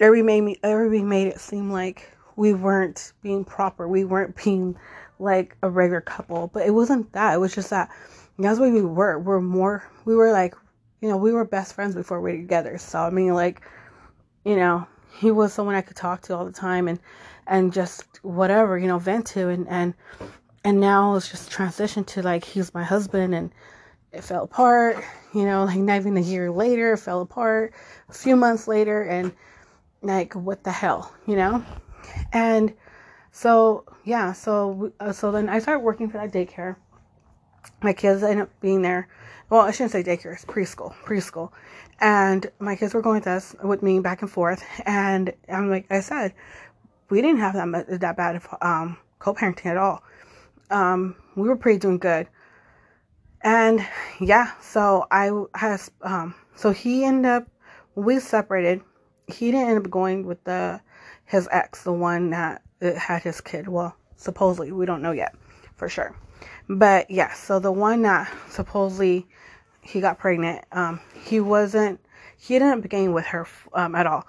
everybody 0.00 0.22
made 0.22 0.40
me, 0.40 0.56
everybody 0.64 1.04
made 1.04 1.28
it 1.28 1.40
seem 1.40 1.70
like 1.70 2.10
we 2.34 2.54
weren't 2.54 3.12
being 3.22 3.44
proper. 3.44 3.86
We 3.86 4.04
weren't 4.04 4.36
being 4.44 4.76
like 5.20 5.56
a 5.62 5.70
regular 5.70 6.00
couple. 6.00 6.48
But 6.48 6.66
it 6.66 6.72
wasn't 6.72 7.12
that. 7.12 7.34
It 7.34 7.38
was 7.38 7.54
just 7.54 7.70
that 7.70 7.90
that's 8.38 8.58
what 8.58 8.72
we 8.72 8.82
were. 8.82 9.18
We're 9.18 9.40
more. 9.40 9.88
We 10.04 10.14
were 10.14 10.32
like, 10.32 10.54
you 11.00 11.08
know, 11.08 11.16
we 11.16 11.32
were 11.32 11.44
best 11.44 11.74
friends 11.74 11.94
before 11.94 12.20
we 12.20 12.32
were 12.32 12.38
together. 12.38 12.78
So 12.78 12.98
I 12.98 13.10
mean, 13.10 13.34
like, 13.34 13.62
you 14.44 14.56
know, 14.56 14.86
he 15.16 15.30
was 15.30 15.52
someone 15.52 15.74
I 15.74 15.80
could 15.80 15.96
talk 15.96 16.22
to 16.22 16.36
all 16.36 16.44
the 16.44 16.52
time 16.52 16.88
and 16.88 16.98
and 17.46 17.72
just 17.72 18.04
whatever, 18.22 18.78
you 18.78 18.88
know, 18.88 18.98
vent 18.98 19.26
to 19.28 19.48
and 19.48 19.68
and 19.68 19.94
and 20.68 20.80
now 20.80 21.14
it's 21.14 21.30
just 21.30 21.50
transitioned 21.50 22.04
to 22.04 22.20
like 22.20 22.44
he's 22.44 22.74
my 22.74 22.84
husband 22.84 23.34
and 23.34 23.50
it 24.12 24.22
fell 24.22 24.44
apart 24.44 25.02
you 25.32 25.46
know 25.46 25.64
like 25.64 25.78
not 25.78 25.96
even 25.96 26.18
a 26.18 26.20
year 26.20 26.50
later 26.50 26.92
it 26.92 26.98
fell 26.98 27.22
apart 27.22 27.72
a 28.10 28.12
few 28.12 28.36
months 28.36 28.68
later 28.68 29.00
and 29.02 29.32
like 30.02 30.34
what 30.34 30.62
the 30.64 30.70
hell 30.70 31.10
you 31.26 31.36
know? 31.36 31.64
And 32.34 32.74
so 33.32 33.86
yeah 34.04 34.34
so 34.34 34.92
uh, 35.00 35.10
so 35.10 35.32
then 35.32 35.48
i 35.48 35.58
started 35.58 35.80
working 35.80 36.10
for 36.10 36.18
that 36.18 36.32
daycare. 36.32 36.76
My 37.82 37.94
kids 37.94 38.22
ended 38.22 38.42
up 38.42 38.60
being 38.60 38.82
there. 38.82 39.08
Well 39.48 39.62
i 39.62 39.70
shouldn't 39.70 39.92
say 39.92 40.02
daycare 40.02 40.34
it's 40.34 40.44
preschool 40.44 40.94
preschool. 40.96 41.50
And 41.98 42.46
my 42.58 42.76
kids 42.76 42.92
were 42.92 43.00
going 43.00 43.20
with 43.20 43.26
us 43.26 43.56
with 43.64 43.82
me 43.82 44.00
back 44.00 44.20
and 44.20 44.30
forth. 44.30 44.62
And 44.84 45.32
i'm 45.48 45.70
like 45.70 45.86
i 45.90 46.00
said 46.00 46.34
we 47.08 47.22
didn't 47.22 47.40
have 47.40 47.54
that 47.54 48.00
that 48.00 48.18
bad 48.18 48.36
of 48.36 48.46
um, 48.60 48.98
co-parenting 49.18 49.64
at 49.64 49.78
all 49.78 50.02
um, 50.70 51.16
we 51.36 51.48
were 51.48 51.56
pretty 51.56 51.78
doing 51.78 51.98
good. 51.98 52.28
And 53.42 53.86
yeah, 54.20 54.52
so 54.60 55.06
I 55.10 55.30
has 55.54 55.90
um, 56.02 56.34
so 56.56 56.72
he 56.72 57.04
ended 57.04 57.30
up 57.30 57.48
we 57.94 58.18
separated. 58.20 58.80
He 59.26 59.50
didn't 59.50 59.68
end 59.68 59.78
up 59.84 59.90
going 59.90 60.26
with 60.26 60.42
the 60.44 60.80
his 61.24 61.48
ex, 61.52 61.84
the 61.84 61.92
one 61.92 62.30
that 62.30 62.62
had 62.80 63.22
his 63.22 63.40
kid. 63.40 63.68
Well, 63.68 63.94
supposedly 64.16 64.72
we 64.72 64.86
don't 64.86 65.02
know 65.02 65.12
yet 65.12 65.34
for 65.76 65.88
sure. 65.88 66.16
But 66.68 67.10
yeah, 67.10 67.32
so 67.34 67.58
the 67.58 67.72
one 67.72 68.02
that 68.02 68.32
supposedly 68.50 69.26
he 69.82 70.00
got 70.00 70.18
pregnant, 70.18 70.64
um, 70.72 71.00
he 71.24 71.40
wasn't. 71.40 72.00
He 72.36 72.58
didn't 72.58 72.82
begin 72.82 73.12
with 73.12 73.26
her 73.26 73.46
um, 73.72 73.94
at 73.94 74.06
all. 74.06 74.24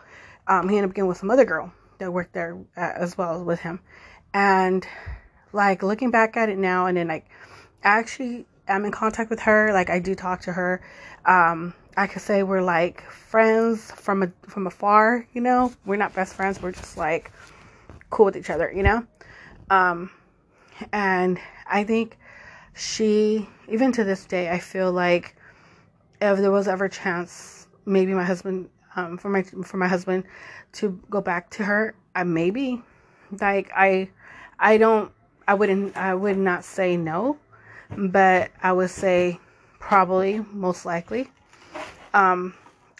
Um, 0.47 0.67
he 0.67 0.77
ended 0.77 0.89
up 0.89 0.95
getting 0.95 1.07
with 1.07 1.17
some 1.17 1.29
other 1.29 1.45
girl 1.45 1.71
that 1.99 2.11
worked 2.11 2.33
there 2.33 2.57
uh, 2.75 2.93
as 2.95 3.17
well 3.17 3.39
as 3.39 3.43
with 3.43 3.59
him, 3.59 3.79
and 4.33 4.85
like 5.53 5.83
looking 5.83 6.11
back 6.11 6.37
at 6.37 6.49
it 6.49 6.57
now 6.57 6.85
and 6.85 6.97
then 6.97 7.07
like 7.07 7.25
actually 7.83 8.45
I'm 8.67 8.85
in 8.85 8.91
contact 8.91 9.29
with 9.29 9.41
her. 9.41 9.73
Like 9.73 9.89
I 9.89 9.99
do 9.99 10.15
talk 10.15 10.41
to 10.41 10.53
her. 10.53 10.81
Um, 11.25 11.73
I 11.97 12.07
could 12.07 12.21
say 12.21 12.43
we're 12.43 12.61
like 12.61 13.01
friends 13.09 13.91
from 13.91 14.23
a 14.23 14.31
from 14.47 14.67
afar, 14.67 15.27
you 15.33 15.41
know. 15.41 15.73
We're 15.85 15.97
not 15.97 16.13
best 16.13 16.35
friends, 16.35 16.61
we're 16.61 16.71
just 16.71 16.97
like 16.97 17.31
cool 18.09 18.25
with 18.25 18.37
each 18.37 18.49
other, 18.49 18.71
you 18.71 18.83
know? 18.83 19.05
Um 19.69 20.11
and 20.93 21.39
I 21.67 21.83
think 21.83 22.17
she 22.73 23.47
even 23.67 23.91
to 23.93 24.03
this 24.03 24.25
day 24.25 24.49
I 24.49 24.59
feel 24.59 24.91
like 24.91 25.35
if 26.21 26.39
there 26.39 26.51
was 26.51 26.67
ever 26.67 26.85
a 26.85 26.89
chance 26.89 27.67
maybe 27.85 28.13
my 28.13 28.23
husband 28.23 28.69
um 28.95 29.17
for 29.17 29.29
my 29.29 29.43
for 29.43 29.77
my 29.77 29.87
husband 29.87 30.23
to 30.73 31.01
go 31.09 31.21
back 31.21 31.49
to 31.51 31.63
her, 31.63 31.95
I 32.15 32.23
maybe 32.23 32.81
like 33.41 33.71
I 33.75 34.09
I 34.59 34.77
don't 34.77 35.11
I 35.49 35.55
wouldn't 35.55 35.97
I 35.97 36.13
would 36.13 36.37
not 36.37 36.63
say 36.63 36.95
no, 36.95 37.39
but 37.97 38.51
I 38.61 38.71
would 38.71 38.91
say 38.91 39.39
probably 39.79 40.45
most 40.53 40.85
likely. 40.85 41.31
Um, 42.13 42.53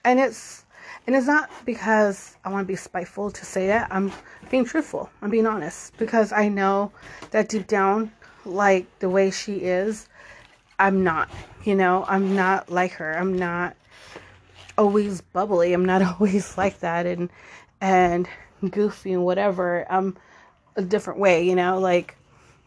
and 0.04 0.20
it's 0.20 0.66
and 1.06 1.16
it's 1.16 1.28
not 1.28 1.52
because 1.64 2.38
I 2.44 2.50
want 2.50 2.66
to 2.66 2.68
be 2.68 2.76
spiteful 2.76 3.30
to 3.30 3.46
say 3.46 3.68
that. 3.68 3.90
I'm 3.92 4.12
being 4.50 4.66
truthful. 4.66 5.12
I'm 5.22 5.30
being 5.30 5.46
honest 5.46 5.96
because 5.98 6.32
I 6.32 6.48
know 6.48 6.92
that 7.30 7.50
deep 7.50 7.68
down, 7.68 8.12
like 8.46 8.88
the 8.98 9.12
way 9.12 9.30
she 9.30 9.58
is, 9.58 10.10
I'm 10.80 11.04
not. 11.04 11.30
You 11.66 11.76
know, 11.76 12.04
I'm 12.08 12.36
not 12.36 12.72
like 12.72 12.94
her. 12.94 13.16
I'm 13.16 13.38
not 13.38 13.76
always 14.76 15.22
bubbly. 15.22 15.72
I'm 15.74 15.86
not 15.86 16.02
always 16.20 16.58
like 16.58 16.80
that 16.80 17.06
and 17.06 17.30
and 17.80 18.28
goofy 18.72 19.14
and 19.14 19.24
whatever. 19.24 19.86
I'm 19.88 20.18
a 20.76 20.82
different 20.82 21.20
way. 21.20 21.44
You 21.44 21.54
know, 21.54 21.78
like 21.78 22.16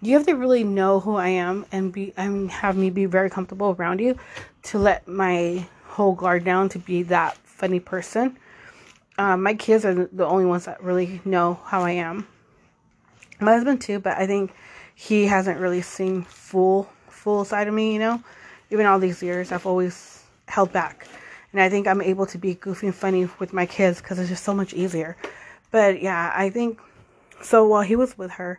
you 0.02 0.14
have 0.16 0.26
to 0.26 0.34
really 0.34 0.64
know 0.64 0.98
who 0.98 1.14
I 1.14 1.28
am 1.28 1.64
and 1.70 1.92
be 1.92 2.12
and 2.16 2.50
have 2.50 2.76
me 2.76 2.90
be 2.90 3.06
very 3.06 3.30
comfortable 3.30 3.76
around 3.78 4.00
you 4.00 4.18
to 4.64 4.78
let 4.78 5.06
my 5.06 5.66
whole 5.86 6.12
guard 6.12 6.44
down 6.44 6.68
to 6.70 6.78
be 6.78 7.04
that 7.04 7.36
funny 7.38 7.78
person. 7.78 8.36
Um, 9.16 9.42
my 9.42 9.54
kids 9.54 9.84
are 9.84 9.94
the 9.94 10.26
only 10.26 10.44
ones 10.44 10.64
that 10.64 10.82
really 10.82 11.20
know 11.24 11.60
how 11.64 11.82
I 11.82 11.92
am. 11.92 12.26
My 13.40 13.52
husband 13.52 13.80
too, 13.80 14.00
but 14.00 14.18
I 14.18 14.26
think 14.26 14.52
he 14.96 15.26
hasn't 15.26 15.60
really 15.60 15.82
seen 15.82 16.22
full 16.22 16.88
full 17.08 17.44
side 17.44 17.68
of 17.68 17.74
me. 17.74 17.92
You 17.92 18.00
know, 18.00 18.22
even 18.70 18.86
all 18.86 18.98
these 18.98 19.22
years, 19.22 19.52
I've 19.52 19.66
always 19.66 20.24
held 20.48 20.72
back, 20.72 21.06
and 21.52 21.60
I 21.60 21.68
think 21.68 21.86
I'm 21.86 22.02
able 22.02 22.26
to 22.26 22.38
be 22.38 22.54
goofy 22.54 22.88
and 22.88 22.96
funny 22.96 23.28
with 23.38 23.52
my 23.52 23.66
kids 23.66 24.02
because 24.02 24.18
it's 24.18 24.28
just 24.28 24.42
so 24.42 24.54
much 24.54 24.74
easier. 24.74 25.16
But 25.70 26.02
yeah, 26.02 26.32
I 26.34 26.50
think 26.50 26.80
so. 27.40 27.64
While 27.66 27.82
he 27.82 27.94
was 27.94 28.18
with 28.18 28.32
her 28.32 28.58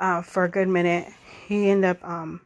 uh, 0.00 0.22
for 0.22 0.44
a 0.44 0.48
good 0.48 0.68
minute. 0.68 1.12
He 1.46 1.70
ended 1.70 1.90
up, 1.90 2.08
um, 2.08 2.40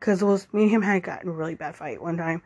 cause 0.00 0.20
it 0.20 0.26
was 0.26 0.46
me 0.52 0.64
and 0.64 0.70
him 0.70 0.82
had 0.82 1.02
gotten 1.02 1.28
a 1.28 1.32
really 1.32 1.54
bad 1.54 1.76
fight 1.76 2.02
one 2.02 2.16
time, 2.16 2.42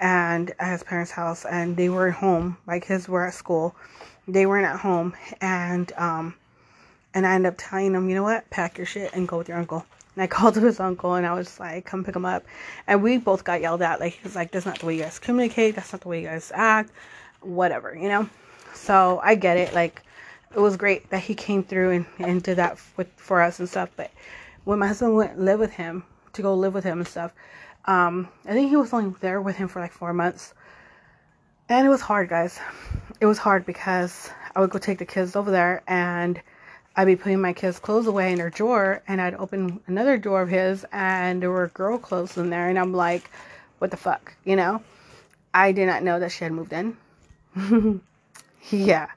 and 0.00 0.52
at 0.60 0.72
his 0.72 0.82
parents' 0.82 1.10
house, 1.10 1.44
and 1.44 1.76
they 1.76 1.88
were 1.88 2.10
home. 2.10 2.56
My 2.66 2.78
kids 2.78 3.08
were 3.08 3.26
at 3.26 3.34
school, 3.34 3.74
they 4.28 4.46
weren't 4.46 4.66
at 4.66 4.78
home, 4.78 5.14
and 5.40 5.92
um, 5.96 6.34
and 7.16 7.26
I 7.26 7.34
ended 7.34 7.52
up 7.52 7.54
telling 7.56 7.94
him, 7.94 8.10
you 8.10 8.14
know 8.14 8.22
what, 8.22 8.48
pack 8.50 8.76
your 8.76 8.86
shit 8.86 9.14
and 9.14 9.26
go 9.26 9.38
with 9.38 9.48
your 9.48 9.56
uncle. 9.56 9.86
And 10.14 10.22
I 10.22 10.26
called 10.36 10.54
his 10.54 10.78
uncle 10.80 11.14
and 11.14 11.26
I 11.26 11.32
was 11.32 11.58
like, 11.58 11.86
come 11.86 12.04
pick 12.04 12.14
him 12.14 12.26
up. 12.26 12.44
And 12.86 13.02
we 13.02 13.16
both 13.16 13.42
got 13.42 13.62
yelled 13.62 13.80
at. 13.80 14.00
Like, 14.00 14.12
he 14.12 14.20
was 14.22 14.36
like, 14.36 14.50
that's 14.50 14.66
not 14.66 14.80
the 14.80 14.86
way 14.86 14.96
you 14.96 15.02
guys 15.02 15.18
communicate. 15.18 15.76
That's 15.76 15.92
not 15.94 16.02
the 16.02 16.08
way 16.08 16.20
you 16.20 16.26
guys 16.26 16.52
act. 16.54 16.90
Whatever, 17.40 17.96
you 17.96 18.10
know? 18.10 18.28
So 18.74 19.18
I 19.24 19.34
get 19.34 19.56
it. 19.56 19.72
Like, 19.72 20.02
it 20.54 20.60
was 20.60 20.76
great 20.76 21.10
that 21.10 21.22
he 21.22 21.34
came 21.34 21.62
through 21.62 21.90
and, 21.90 22.06
and 22.18 22.42
did 22.42 22.56
that 22.56 22.78
with, 22.96 23.08
for 23.16 23.40
us 23.42 23.58
and 23.58 23.68
stuff. 23.68 23.90
But 23.96 24.10
when 24.64 24.78
my 24.78 24.86
husband 24.86 25.14
went 25.14 25.38
live 25.38 25.60
with 25.60 25.72
him 25.72 26.04
to 26.32 26.42
go 26.42 26.54
live 26.54 26.74
with 26.74 26.84
him 26.84 26.98
and 26.98 27.08
stuff, 27.08 27.32
um, 27.86 28.28
I 28.44 28.52
think 28.52 28.70
he 28.70 28.76
was 28.76 28.92
only 28.92 29.14
there 29.20 29.40
with 29.40 29.56
him 29.56 29.68
for 29.68 29.80
like 29.80 29.92
four 29.92 30.12
months. 30.12 30.54
And 31.68 31.86
it 31.86 31.90
was 31.90 32.00
hard, 32.00 32.28
guys. 32.28 32.60
It 33.20 33.26
was 33.26 33.38
hard 33.38 33.66
because 33.66 34.30
I 34.54 34.60
would 34.60 34.70
go 34.70 34.78
take 34.78 34.98
the 34.98 35.04
kids 35.04 35.36
over 35.36 35.50
there 35.50 35.82
and 35.86 36.40
I'd 36.94 37.06
be 37.06 37.16
putting 37.16 37.40
my 37.40 37.52
kids' 37.52 37.78
clothes 37.78 38.06
away 38.06 38.32
in 38.32 38.38
their 38.38 38.50
drawer 38.50 39.02
and 39.08 39.20
I'd 39.20 39.34
open 39.34 39.80
another 39.86 40.16
drawer 40.16 40.42
of 40.42 40.48
his 40.48 40.86
and 40.92 41.42
there 41.42 41.50
were 41.50 41.68
girl 41.68 41.98
clothes 41.98 42.36
in 42.36 42.50
there 42.50 42.68
and 42.68 42.78
I'm 42.78 42.94
like, 42.94 43.30
what 43.78 43.90
the 43.90 43.96
fuck, 43.96 44.32
you 44.44 44.56
know? 44.56 44.82
I 45.52 45.72
did 45.72 45.86
not 45.86 46.02
know 46.02 46.20
that 46.20 46.30
she 46.30 46.44
had 46.44 46.52
moved 46.52 46.72
in. 46.72 46.96
yeah. 48.70 49.08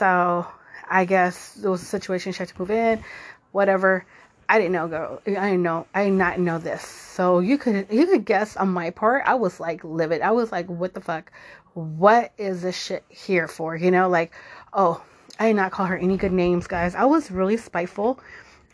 So 0.00 0.46
I 0.88 1.04
guess 1.04 1.52
there 1.56 1.70
was 1.70 1.82
a 1.82 1.84
situation 1.84 2.32
she 2.32 2.38
had 2.38 2.48
to 2.48 2.58
move 2.58 2.70
in, 2.70 3.04
whatever. 3.52 4.06
I 4.48 4.56
didn't 4.56 4.72
know 4.72 4.88
girl. 4.88 5.20
I 5.26 5.30
didn't 5.30 5.62
know. 5.62 5.86
I 5.92 6.04
did 6.04 6.14
not 6.14 6.40
know 6.40 6.56
this. 6.56 6.82
So 6.82 7.40
you 7.40 7.58
could 7.58 7.86
you 7.90 8.06
could 8.06 8.24
guess 8.24 8.56
on 8.56 8.70
my 8.70 8.88
part. 8.88 9.24
I 9.26 9.34
was 9.34 9.60
like 9.60 9.84
livid. 9.84 10.22
I 10.22 10.30
was 10.30 10.50
like, 10.50 10.68
what 10.70 10.94
the 10.94 11.02
fuck? 11.02 11.30
What 11.74 12.32
is 12.38 12.62
this 12.62 12.82
shit 12.82 13.04
here 13.10 13.46
for? 13.46 13.76
You 13.76 13.90
know, 13.90 14.08
like, 14.08 14.32
oh, 14.72 15.04
I 15.38 15.48
did 15.48 15.56
not 15.56 15.70
call 15.70 15.84
her 15.84 15.98
any 15.98 16.16
good 16.16 16.32
names, 16.32 16.66
guys. 16.66 16.94
I 16.94 17.04
was 17.04 17.30
really 17.30 17.58
spiteful. 17.58 18.20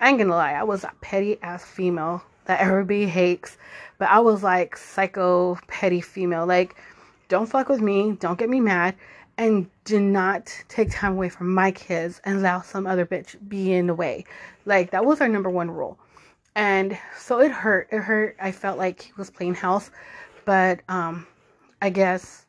I 0.01 0.11
ain't 0.11 0.19
gonna 0.19 0.31
lie. 0.31 0.53
I 0.53 0.63
was 0.63 0.85
a 0.85 0.93
petty 1.01 1.43
ass 1.43 1.65
female 1.65 2.23
that 2.45 2.61
everybody 2.61 3.09
hates. 3.09 3.57
But 3.99 4.11
I 4.11 4.21
was 4.21 4.45
like 4.45 4.77
psycho 4.77 5.59
petty 5.67 6.03
female. 6.03 6.47
Like, 6.47 6.77
don't 7.29 7.51
fuck 7.51 7.69
with 7.69 7.81
me. 7.81 8.13
Don't 8.13 8.39
get 8.39 8.49
me 8.49 8.61
mad 8.61 8.95
and 9.39 9.69
did 9.85 10.03
not 10.03 10.47
take 10.69 10.91
time 10.91 11.13
away 11.13 11.29
from 11.29 11.53
my 11.53 11.71
kids 11.71 12.21
and 12.25 12.39
allow 12.39 12.61
some 12.63 12.87
other 12.87 13.05
bitch 13.05 13.37
be 13.49 13.73
in 13.73 13.87
the 13.87 13.95
way. 13.95 14.25
Like 14.65 14.91
that 14.91 15.05
was 15.05 15.21
our 15.21 15.29
number 15.29 15.51
one 15.51 15.71
rule. 15.71 15.99
And 16.55 16.99
so 17.19 17.41
it 17.41 17.51
hurt. 17.51 17.89
It 17.93 18.01
hurt. 18.01 18.37
I 18.41 18.51
felt 18.51 18.79
like 18.79 19.03
he 19.03 19.13
was 19.17 19.31
playing 19.31 19.55
house, 19.55 19.91
but 20.45 20.81
um 20.89 21.27
I 21.83 21.91
guess 21.91 22.47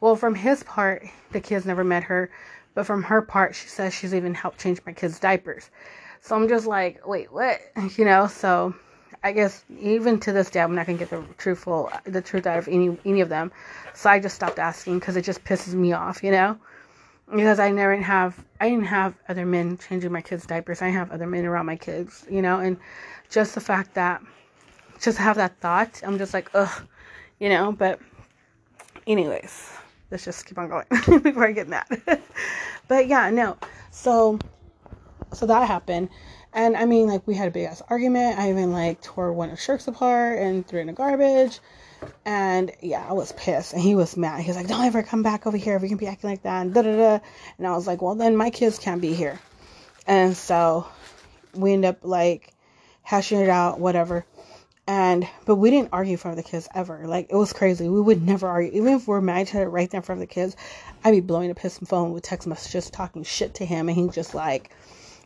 well 0.00 0.16
from 0.16 0.34
his 0.34 0.62
part 0.62 1.06
the 1.32 1.40
kids 1.40 1.66
never 1.66 1.84
met 1.84 2.04
her, 2.04 2.30
but 2.74 2.86
from 2.86 3.02
her 3.02 3.20
part 3.20 3.54
she 3.54 3.68
says 3.68 3.92
she's 3.92 4.14
even 4.14 4.34
helped 4.34 4.60
change 4.60 4.80
my 4.86 4.92
kids' 4.92 5.18
diapers. 5.18 5.70
So 6.22 6.36
I'm 6.36 6.48
just 6.48 6.66
like, 6.66 7.06
wait, 7.06 7.32
what? 7.32 7.60
You 7.96 8.04
know, 8.04 8.26
so 8.26 8.74
I 9.22 9.32
guess 9.32 9.64
even 9.78 10.18
to 10.20 10.32
this 10.32 10.48
day, 10.50 10.60
I'm 10.60 10.74
not 10.74 10.86
gonna 10.86 10.98
get 10.98 11.10
the 11.10 11.22
truthful, 11.36 11.90
the 12.04 12.22
truth 12.22 12.46
out 12.46 12.58
of 12.58 12.68
any 12.68 12.96
any 13.04 13.20
of 13.20 13.28
them. 13.28 13.52
So 13.94 14.08
I 14.08 14.18
just 14.18 14.34
stopped 14.34 14.58
asking 14.58 14.98
because 14.98 15.16
it 15.16 15.22
just 15.24 15.44
pisses 15.44 15.74
me 15.74 15.92
off, 15.92 16.22
you 16.22 16.30
know. 16.30 16.58
Because 17.30 17.60
I 17.60 17.70
never 17.70 17.96
have, 17.96 18.42
I 18.60 18.70
didn't 18.70 18.86
have 18.86 19.14
other 19.28 19.46
men 19.46 19.78
changing 19.78 20.10
my 20.10 20.20
kids' 20.22 20.46
diapers. 20.46 20.82
I 20.82 20.88
have 20.88 21.12
other 21.12 21.28
men 21.28 21.44
around 21.44 21.66
my 21.66 21.76
kids, 21.76 22.26
you 22.28 22.42
know, 22.42 22.58
and 22.58 22.76
just 23.28 23.54
the 23.54 23.60
fact 23.60 23.94
that, 23.94 24.20
just 25.00 25.16
have 25.18 25.36
that 25.36 25.56
thought, 25.60 26.02
I'm 26.04 26.18
just 26.18 26.34
like, 26.34 26.50
ugh, 26.54 26.88
you 27.38 27.48
know. 27.48 27.70
But, 27.70 28.00
anyways, 29.06 29.70
let's 30.10 30.24
just 30.24 30.44
keep 30.44 30.58
on 30.58 30.68
going 30.68 30.86
before 31.22 31.46
I 31.46 31.52
get 31.52 31.68
mad. 31.68 31.86
but 32.88 33.06
yeah, 33.06 33.30
no. 33.30 33.56
So, 33.92 34.38
so 35.32 35.46
that 35.46 35.68
happened 35.68 36.08
and 36.52 36.76
I 36.76 36.84
mean, 36.84 37.06
like, 37.06 37.26
we 37.26 37.34
had 37.34 37.48
a 37.48 37.50
big 37.50 37.66
ass 37.66 37.82
argument. 37.88 38.38
I 38.38 38.50
even, 38.50 38.72
like, 38.72 39.00
tore 39.00 39.32
one 39.32 39.50
of 39.50 39.60
shirts 39.60 39.86
apart 39.88 40.38
and 40.38 40.66
threw 40.66 40.80
in 40.80 40.88
the 40.88 40.92
garbage. 40.92 41.60
And 42.24 42.72
yeah, 42.80 43.06
I 43.08 43.12
was 43.12 43.32
pissed. 43.32 43.72
And 43.72 43.82
he 43.82 43.94
was 43.94 44.16
mad. 44.16 44.40
He 44.40 44.48
was 44.48 44.56
like, 44.56 44.68
don't 44.68 44.84
ever 44.84 45.02
come 45.02 45.22
back 45.22 45.46
over 45.46 45.56
here 45.56 45.76
if 45.76 45.82
you 45.82 45.88
can 45.88 45.98
be 45.98 46.06
acting 46.06 46.30
like 46.30 46.42
that. 46.42 46.62
And 46.62 46.74
da 46.74 46.82
da 46.82 46.96
da. 46.96 47.18
And 47.58 47.66
I 47.66 47.76
was 47.76 47.86
like, 47.86 48.02
well, 48.02 48.14
then 48.14 48.36
my 48.36 48.50
kids 48.50 48.78
can't 48.78 49.00
be 49.00 49.14
here. 49.14 49.38
And 50.06 50.36
so 50.36 50.86
we 51.54 51.72
end 51.72 51.84
up, 51.84 51.98
like, 52.04 52.52
hashing 53.02 53.40
it 53.40 53.48
out, 53.48 53.78
whatever. 53.78 54.24
And, 54.86 55.28
but 55.44 55.54
we 55.56 55.70
didn't 55.70 55.90
argue 55.92 56.12
in 56.12 56.18
front 56.18 56.36
of 56.36 56.44
the 56.44 56.50
kids 56.50 56.68
ever. 56.74 57.06
Like, 57.06 57.28
it 57.30 57.36
was 57.36 57.52
crazy. 57.52 57.88
We 57.88 58.00
would 58.00 58.26
never 58.26 58.48
argue. 58.48 58.72
Even 58.72 58.94
if 58.94 59.06
we're 59.06 59.20
mad 59.20 59.46
to 59.48 59.68
right 59.68 59.88
there 59.88 59.98
in 59.98 60.02
front 60.02 60.20
of 60.20 60.28
the 60.28 60.34
kids, 60.34 60.56
I'd 61.04 61.12
be 61.12 61.20
blowing 61.20 61.50
up 61.50 61.60
his 61.60 61.78
phone 61.78 62.12
with 62.12 62.24
text 62.24 62.48
messages, 62.48 62.90
talking 62.90 63.22
shit 63.22 63.54
to 63.54 63.64
him. 63.64 63.88
And 63.88 63.96
he's 63.96 64.14
just 64.14 64.34
like, 64.34 64.70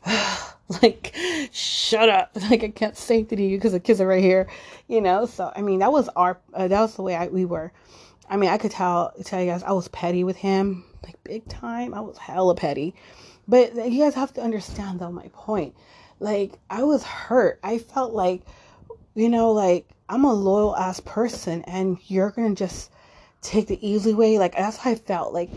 like 0.82 1.14
shut 1.52 2.08
up. 2.08 2.36
Like 2.50 2.64
i 2.64 2.68
can't 2.68 2.96
say 2.96 3.16
anything 3.16 3.38
to 3.38 3.44
you 3.44 3.56
because 3.56 3.72
the 3.72 3.80
kids 3.80 4.00
are 4.00 4.06
right 4.06 4.22
here 4.22 4.48
you 4.88 5.00
know? 5.00 5.26
So 5.26 5.52
i 5.54 5.62
mean 5.62 5.80
that 5.80 5.92
was 5.92 6.08
our 6.10 6.38
uh, 6.52 6.68
that 6.68 6.80
was 6.80 6.94
the 6.94 7.02
way 7.02 7.14
I, 7.14 7.28
we 7.28 7.44
were. 7.44 7.72
I 8.28 8.36
mean 8.36 8.50
i 8.50 8.58
could 8.58 8.70
tell 8.70 9.12
tell 9.24 9.40
you 9.40 9.46
guys 9.50 9.62
i 9.62 9.72
was 9.72 9.88
petty 9.88 10.24
with 10.24 10.36
him 10.36 10.84
like 11.04 11.22
big 11.24 11.46
time. 11.48 11.94
I 11.94 12.00
was 12.00 12.16
hella 12.18 12.54
petty. 12.54 12.94
But 13.46 13.74
you 13.74 14.02
guys 14.02 14.14
have 14.14 14.32
to 14.34 14.42
understand 14.42 15.00
though 15.00 15.12
my 15.12 15.28
point. 15.32 15.74
Like 16.20 16.58
i 16.70 16.82
was 16.82 17.02
hurt. 17.02 17.60
I 17.62 17.78
felt 17.78 18.12
like 18.12 18.42
you 19.14 19.28
know 19.28 19.52
like 19.52 19.88
i'm 20.08 20.24
a 20.24 20.32
loyal 20.32 20.76
ass 20.76 21.00
person 21.00 21.62
and 21.66 21.98
you're 22.06 22.30
gonna 22.30 22.54
just 22.54 22.90
take 23.42 23.68
the 23.68 23.86
easy 23.86 24.14
way. 24.14 24.38
Like 24.38 24.56
that's 24.56 24.78
how 24.78 24.90
i 24.90 24.94
felt. 24.94 25.32
Like 25.32 25.50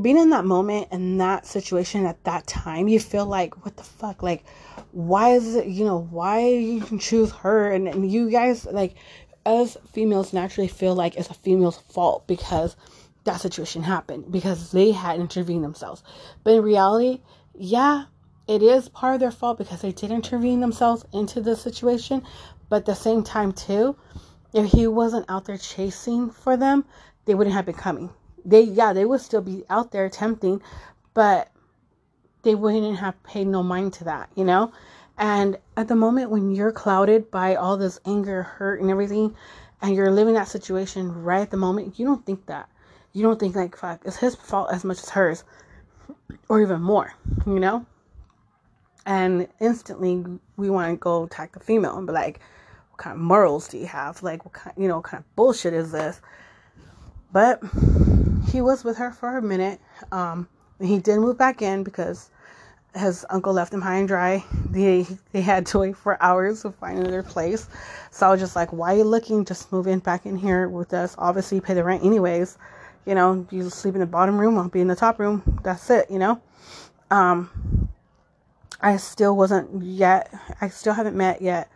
being 0.00 0.18
in 0.18 0.30
that 0.30 0.44
moment 0.44 0.88
and 0.90 1.20
that 1.20 1.46
situation 1.46 2.04
at 2.04 2.22
that 2.24 2.46
time, 2.46 2.88
you 2.88 3.00
feel 3.00 3.24
like, 3.24 3.64
what 3.64 3.76
the 3.76 3.82
fuck? 3.82 4.22
Like, 4.22 4.44
why 4.92 5.30
is 5.30 5.54
it, 5.54 5.66
you 5.66 5.84
know, 5.84 6.06
why 6.10 6.48
you 6.48 6.80
can 6.80 6.98
choose 6.98 7.32
her? 7.32 7.70
And, 7.70 7.88
and 7.88 8.10
you 8.10 8.30
guys, 8.30 8.66
like, 8.66 8.94
us 9.46 9.76
females 9.92 10.32
naturally 10.32 10.68
feel 10.68 10.94
like 10.94 11.16
it's 11.16 11.30
a 11.30 11.34
female's 11.34 11.78
fault 11.78 12.26
because 12.26 12.76
that 13.24 13.40
situation 13.40 13.82
happened, 13.82 14.30
because 14.30 14.70
they 14.72 14.92
had 14.92 15.18
intervened 15.18 15.64
themselves. 15.64 16.02
But 16.44 16.54
in 16.54 16.62
reality, 16.62 17.22
yeah, 17.54 18.04
it 18.46 18.62
is 18.62 18.88
part 18.88 19.14
of 19.14 19.20
their 19.20 19.30
fault 19.30 19.58
because 19.58 19.80
they 19.80 19.92
did 19.92 20.10
intervene 20.10 20.60
themselves 20.60 21.04
into 21.12 21.40
the 21.40 21.56
situation. 21.56 22.22
But 22.68 22.76
at 22.76 22.86
the 22.86 22.94
same 22.94 23.22
time, 23.22 23.52
too, 23.52 23.96
if 24.52 24.70
he 24.72 24.86
wasn't 24.86 25.26
out 25.28 25.46
there 25.46 25.58
chasing 25.58 26.30
for 26.30 26.56
them, 26.56 26.84
they 27.24 27.34
wouldn't 27.34 27.54
have 27.54 27.66
been 27.66 27.74
coming 27.74 28.10
they 28.46 28.62
yeah 28.62 28.92
they 28.92 29.04
would 29.04 29.20
still 29.20 29.42
be 29.42 29.64
out 29.68 29.90
there 29.90 30.08
tempting 30.08 30.62
but 31.12 31.50
they 32.42 32.54
wouldn't 32.54 32.98
have 32.98 33.20
paid 33.24 33.46
no 33.46 33.62
mind 33.62 33.92
to 33.92 34.04
that 34.04 34.30
you 34.34 34.44
know? 34.44 34.72
And 35.18 35.56
at 35.78 35.88
the 35.88 35.96
moment 35.96 36.30
when 36.30 36.54
you're 36.54 36.72
clouded 36.72 37.30
by 37.30 37.54
all 37.56 37.76
this 37.76 37.98
anger 38.04 38.42
hurt 38.42 38.80
and 38.80 38.90
everything 38.90 39.34
and 39.82 39.94
you're 39.94 40.10
living 40.10 40.34
that 40.34 40.48
situation 40.48 41.22
right 41.24 41.40
at 41.40 41.50
the 41.50 41.56
moment 41.56 41.98
you 41.98 42.06
don't 42.06 42.24
think 42.24 42.46
that. 42.46 42.68
You 43.12 43.22
don't 43.22 43.40
think 43.40 43.56
like 43.56 43.76
fuck 43.76 44.02
it's 44.04 44.16
his 44.16 44.36
fault 44.36 44.70
as 44.72 44.84
much 44.84 44.98
as 44.98 45.10
hers 45.10 45.44
or 46.48 46.62
even 46.62 46.80
more 46.80 47.14
you 47.46 47.58
know? 47.58 47.84
And 49.04 49.48
instantly 49.60 50.24
we 50.56 50.70
want 50.70 50.92
to 50.92 50.96
go 50.96 51.24
attack 51.24 51.52
the 51.52 51.60
female 51.60 51.96
and 51.96 52.06
be 52.06 52.12
like 52.12 52.40
what 52.90 52.98
kind 52.98 53.16
of 53.16 53.22
morals 53.22 53.68
do 53.68 53.78
you 53.78 53.86
have? 53.86 54.22
Like 54.22 54.44
what 54.44 54.54
kind 54.54 54.76
you 54.78 54.86
know 54.86 54.96
what 54.96 55.04
kind 55.04 55.22
of 55.22 55.36
bullshit 55.36 55.72
is 55.72 55.92
this 55.92 56.20
but 57.32 57.62
he 58.50 58.60
was 58.60 58.84
with 58.84 58.96
her 58.98 59.10
for 59.10 59.36
a 59.36 59.42
minute. 59.42 59.80
Um, 60.12 60.48
he 60.80 60.98
did 60.98 61.18
move 61.18 61.38
back 61.38 61.62
in 61.62 61.82
because 61.82 62.30
his 62.94 63.26
uncle 63.30 63.52
left 63.52 63.72
him 63.72 63.80
high 63.80 63.96
and 63.96 64.08
dry. 64.08 64.44
They 64.70 65.06
they 65.32 65.40
had 65.40 65.66
to 65.66 65.80
wait 65.80 65.96
for 65.96 66.22
hours 66.22 66.62
to 66.62 66.72
find 66.72 66.98
another 66.98 67.22
place. 67.22 67.68
So 68.10 68.26
I 68.26 68.30
was 68.30 68.40
just 68.40 68.56
like, 68.56 68.72
why 68.72 68.94
are 68.94 68.98
you 68.98 69.04
looking? 69.04 69.44
Just 69.44 69.72
move 69.72 69.86
in 69.86 69.98
back 69.98 70.26
in 70.26 70.36
here 70.36 70.68
with 70.68 70.94
us. 70.94 71.14
Obviously, 71.18 71.60
pay 71.60 71.74
the 71.74 71.84
rent 71.84 72.04
anyways. 72.04 72.58
You 73.04 73.14
know, 73.14 73.46
you 73.50 73.70
sleep 73.70 73.94
in 73.94 74.00
the 74.00 74.06
bottom 74.06 74.38
room, 74.38 74.58
I'll 74.58 74.68
be 74.68 74.80
in 74.80 74.88
the 74.88 74.96
top 74.96 75.18
room. 75.18 75.60
That's 75.62 75.88
it. 75.90 76.10
You 76.10 76.18
know. 76.18 76.40
Um, 77.10 77.88
I 78.80 78.96
still 78.96 79.36
wasn't 79.36 79.82
yet. 79.82 80.32
I 80.60 80.68
still 80.68 80.92
haven't 80.92 81.16
met 81.16 81.40
yet 81.40 81.70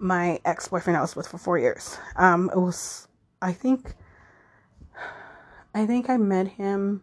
my 0.00 0.40
ex 0.44 0.68
boyfriend 0.68 0.96
I 0.96 1.00
was 1.02 1.14
with 1.14 1.28
for 1.28 1.38
four 1.38 1.58
years. 1.58 1.98
Um, 2.16 2.50
it 2.54 2.58
was 2.58 3.06
I 3.42 3.52
think 3.52 3.94
I 5.74 5.86
think 5.86 6.10
I 6.10 6.16
met 6.16 6.48
him 6.48 7.02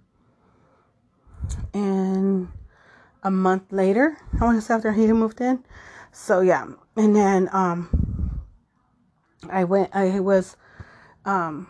in 1.73 2.49
a 3.23 3.31
month 3.31 3.71
later. 3.71 4.17
I 4.39 4.43
want 4.43 4.57
to 4.57 4.61
say 4.61 4.73
after 4.73 4.91
he 4.91 5.07
moved 5.11 5.41
in. 5.41 5.63
So 6.11 6.41
yeah, 6.41 6.67
and 6.95 7.15
then 7.15 7.49
um, 7.51 8.41
I 9.49 9.63
went. 9.63 9.95
I 9.95 10.19
was 10.19 10.57
um, 11.25 11.67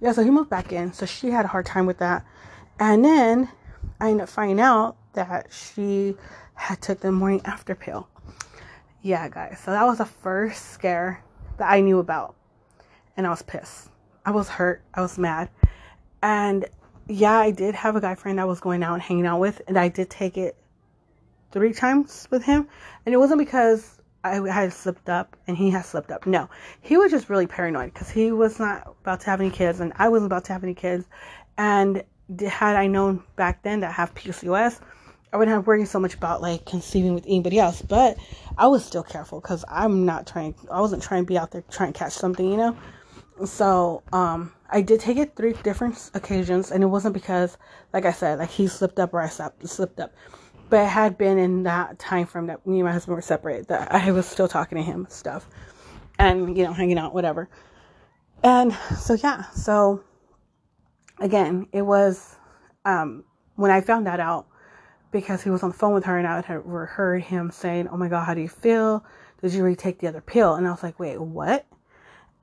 yeah. 0.00 0.12
So 0.12 0.22
he 0.22 0.30
moved 0.30 0.50
back 0.50 0.72
in. 0.72 0.92
So 0.92 1.06
she 1.06 1.30
had 1.30 1.44
a 1.44 1.48
hard 1.48 1.66
time 1.66 1.86
with 1.86 1.98
that, 1.98 2.24
and 2.78 3.04
then 3.04 3.48
I 4.00 4.10
ended 4.10 4.24
up 4.24 4.28
finding 4.28 4.60
out 4.60 4.96
that 5.14 5.52
she 5.52 6.16
had 6.54 6.82
took 6.82 7.00
the 7.00 7.12
morning 7.12 7.40
after 7.44 7.74
pill. 7.74 8.08
Yeah, 9.02 9.28
guys. 9.28 9.60
So 9.64 9.70
that 9.70 9.84
was 9.84 9.98
the 9.98 10.06
first 10.06 10.72
scare 10.72 11.22
that 11.58 11.70
I 11.70 11.80
knew 11.80 11.98
about, 11.98 12.34
and 13.16 13.26
I 13.26 13.30
was 13.30 13.42
pissed. 13.42 13.90
I 14.26 14.30
was 14.30 14.48
hurt. 14.48 14.82
I 14.94 15.00
was 15.02 15.18
mad. 15.18 15.50
And 16.24 16.64
yeah, 17.06 17.38
I 17.38 17.50
did 17.50 17.74
have 17.74 17.96
a 17.96 18.00
guy 18.00 18.14
friend 18.14 18.40
I 18.40 18.46
was 18.46 18.58
going 18.58 18.82
out 18.82 18.94
and 18.94 19.02
hanging 19.02 19.26
out 19.26 19.40
with, 19.40 19.60
and 19.68 19.78
I 19.78 19.88
did 19.88 20.08
take 20.08 20.38
it 20.38 20.56
three 21.52 21.74
times 21.74 22.26
with 22.30 22.42
him. 22.42 22.66
And 23.04 23.14
it 23.14 23.18
wasn't 23.18 23.40
because 23.40 24.00
I 24.24 24.36
had 24.36 24.72
slipped 24.72 25.10
up 25.10 25.36
and 25.46 25.54
he 25.54 25.68
had 25.68 25.84
slipped 25.84 26.10
up. 26.10 26.26
No, 26.26 26.48
he 26.80 26.96
was 26.96 27.10
just 27.10 27.28
really 27.28 27.46
paranoid 27.46 27.92
because 27.92 28.08
he 28.08 28.32
was 28.32 28.58
not 28.58 28.96
about 29.02 29.20
to 29.20 29.26
have 29.26 29.42
any 29.42 29.50
kids, 29.50 29.80
and 29.80 29.92
I 29.96 30.08
wasn't 30.08 30.32
about 30.32 30.46
to 30.46 30.54
have 30.54 30.64
any 30.64 30.72
kids. 30.72 31.04
And 31.58 32.02
had 32.48 32.74
I 32.74 32.86
known 32.86 33.22
back 33.36 33.62
then 33.62 33.80
that 33.80 33.90
I 33.90 33.92
have 33.92 34.14
PCOS, 34.14 34.80
I 35.30 35.36
wouldn't 35.36 35.54
have 35.54 35.66
worried 35.66 35.88
so 35.88 36.00
much 36.00 36.14
about 36.14 36.40
like 36.40 36.64
conceiving 36.64 37.12
with 37.12 37.26
anybody 37.26 37.58
else. 37.58 37.82
But 37.82 38.16
I 38.56 38.68
was 38.68 38.82
still 38.82 39.02
careful 39.02 39.42
because 39.42 39.62
I'm 39.68 40.06
not 40.06 40.26
trying. 40.26 40.54
I 40.72 40.80
wasn't 40.80 41.02
trying 41.02 41.24
to 41.24 41.26
be 41.26 41.36
out 41.36 41.50
there 41.50 41.64
trying 41.70 41.92
to 41.92 41.98
catch 41.98 42.14
something, 42.14 42.50
you 42.50 42.56
know. 42.56 42.74
So 43.42 44.02
um, 44.12 44.52
I 44.70 44.80
did 44.80 45.00
take 45.00 45.16
it 45.16 45.34
three 45.34 45.54
different 45.64 46.10
occasions, 46.14 46.70
and 46.70 46.84
it 46.84 46.86
wasn't 46.86 47.14
because, 47.14 47.58
like 47.92 48.04
I 48.04 48.12
said, 48.12 48.38
like 48.38 48.50
he 48.50 48.68
slipped 48.68 49.00
up 49.00 49.12
or 49.12 49.20
I 49.20 49.28
slipped, 49.28 49.68
slipped 49.68 49.98
up, 49.98 50.12
but 50.70 50.84
it 50.84 50.88
had 50.88 51.18
been 51.18 51.38
in 51.38 51.64
that 51.64 51.98
time 51.98 52.26
frame 52.26 52.46
that 52.46 52.64
me 52.64 52.78
and 52.78 52.84
my 52.84 52.92
husband 52.92 53.16
were 53.16 53.22
separated 53.22 53.66
that 53.68 53.92
I 53.92 54.12
was 54.12 54.26
still 54.26 54.46
talking 54.46 54.76
to 54.78 54.84
him 54.84 55.06
stuff, 55.10 55.48
and 56.18 56.56
you 56.56 56.64
know 56.64 56.72
hanging 56.72 56.96
out 56.96 57.12
whatever, 57.12 57.48
and 58.44 58.72
so 58.96 59.14
yeah, 59.14 59.50
so 59.50 60.04
again 61.20 61.66
it 61.72 61.82
was 61.82 62.36
um, 62.84 63.24
when 63.56 63.72
I 63.72 63.80
found 63.80 64.06
that 64.06 64.20
out 64.20 64.46
because 65.10 65.42
he 65.42 65.50
was 65.50 65.64
on 65.64 65.70
the 65.70 65.76
phone 65.76 65.94
with 65.94 66.04
her 66.04 66.18
and 66.18 66.26
I 66.26 66.36
had 66.36 66.62
heard 66.62 67.22
him 67.22 67.50
saying, 67.50 67.88
"Oh 67.88 67.96
my 67.96 68.08
God, 68.08 68.24
how 68.26 68.34
do 68.34 68.40
you 68.40 68.48
feel? 68.48 69.04
Did 69.42 69.54
you 69.54 69.64
retake 69.64 69.98
the 69.98 70.06
other 70.06 70.20
pill?" 70.20 70.54
And 70.54 70.68
I 70.68 70.70
was 70.70 70.84
like, 70.84 71.00
"Wait, 71.00 71.20
what?" 71.20 71.66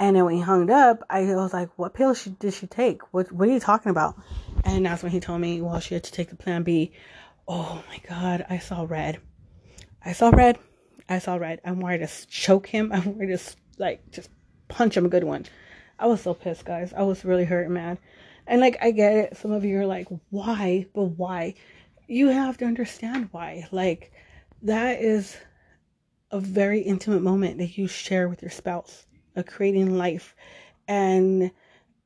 And 0.01 0.15
then 0.15 0.25
when 0.25 0.33
he 0.33 0.41
hung 0.41 0.71
up, 0.71 1.03
I 1.11 1.21
was 1.35 1.53
like, 1.53 1.69
"What 1.77 1.93
pill 1.93 2.15
she, 2.15 2.31
did 2.31 2.55
she 2.55 2.65
take? 2.65 3.03
What 3.13 3.31
What 3.31 3.47
are 3.47 3.51
you 3.51 3.59
talking 3.59 3.91
about?" 3.91 4.15
And 4.63 4.83
that's 4.83 5.03
when 5.03 5.11
he 5.11 5.19
told 5.19 5.41
me, 5.41 5.61
"Well, 5.61 5.79
she 5.79 5.93
had 5.93 6.03
to 6.05 6.11
take 6.11 6.31
the 6.31 6.35
Plan 6.35 6.63
B." 6.63 6.91
Oh 7.47 7.83
my 7.87 7.99
God, 8.09 8.43
I 8.49 8.57
saw 8.57 8.83
red. 8.89 9.19
I 10.03 10.13
saw 10.13 10.29
red. 10.29 10.57
I 11.07 11.19
saw 11.19 11.35
red. 11.35 11.61
I'm 11.63 11.79
worried 11.79 11.99
to 11.99 12.27
choke 12.27 12.65
him. 12.65 12.91
I'm 12.93 13.15
worried 13.15 13.37
to 13.37 13.55
like 13.77 14.09
just 14.09 14.31
punch 14.69 14.97
him 14.97 15.05
a 15.05 15.09
good 15.09 15.23
one. 15.23 15.45
I 15.99 16.07
was 16.07 16.21
so 16.21 16.33
pissed, 16.33 16.65
guys. 16.65 16.93
I 16.97 17.03
was 17.03 17.23
really 17.23 17.45
hurt 17.45 17.65
and 17.65 17.75
mad. 17.75 17.99
And 18.47 18.59
like, 18.59 18.77
I 18.81 18.89
get 18.89 19.13
it. 19.13 19.37
Some 19.37 19.51
of 19.51 19.63
you 19.63 19.79
are 19.81 19.85
like, 19.85 20.07
why? 20.31 20.87
But 20.95 21.03
why? 21.03 21.53
You 22.07 22.29
have 22.29 22.57
to 22.57 22.65
understand 22.65 23.29
why. 23.31 23.67
Like, 23.71 24.11
that 24.63 24.99
is 24.99 25.37
a 26.31 26.39
very 26.39 26.81
intimate 26.81 27.21
moment 27.21 27.59
that 27.59 27.77
you 27.77 27.87
share 27.87 28.27
with 28.27 28.41
your 28.41 28.49
spouse, 28.49 29.05
of 29.35 29.45
creating 29.45 29.97
life. 29.97 30.35
And, 30.87 31.51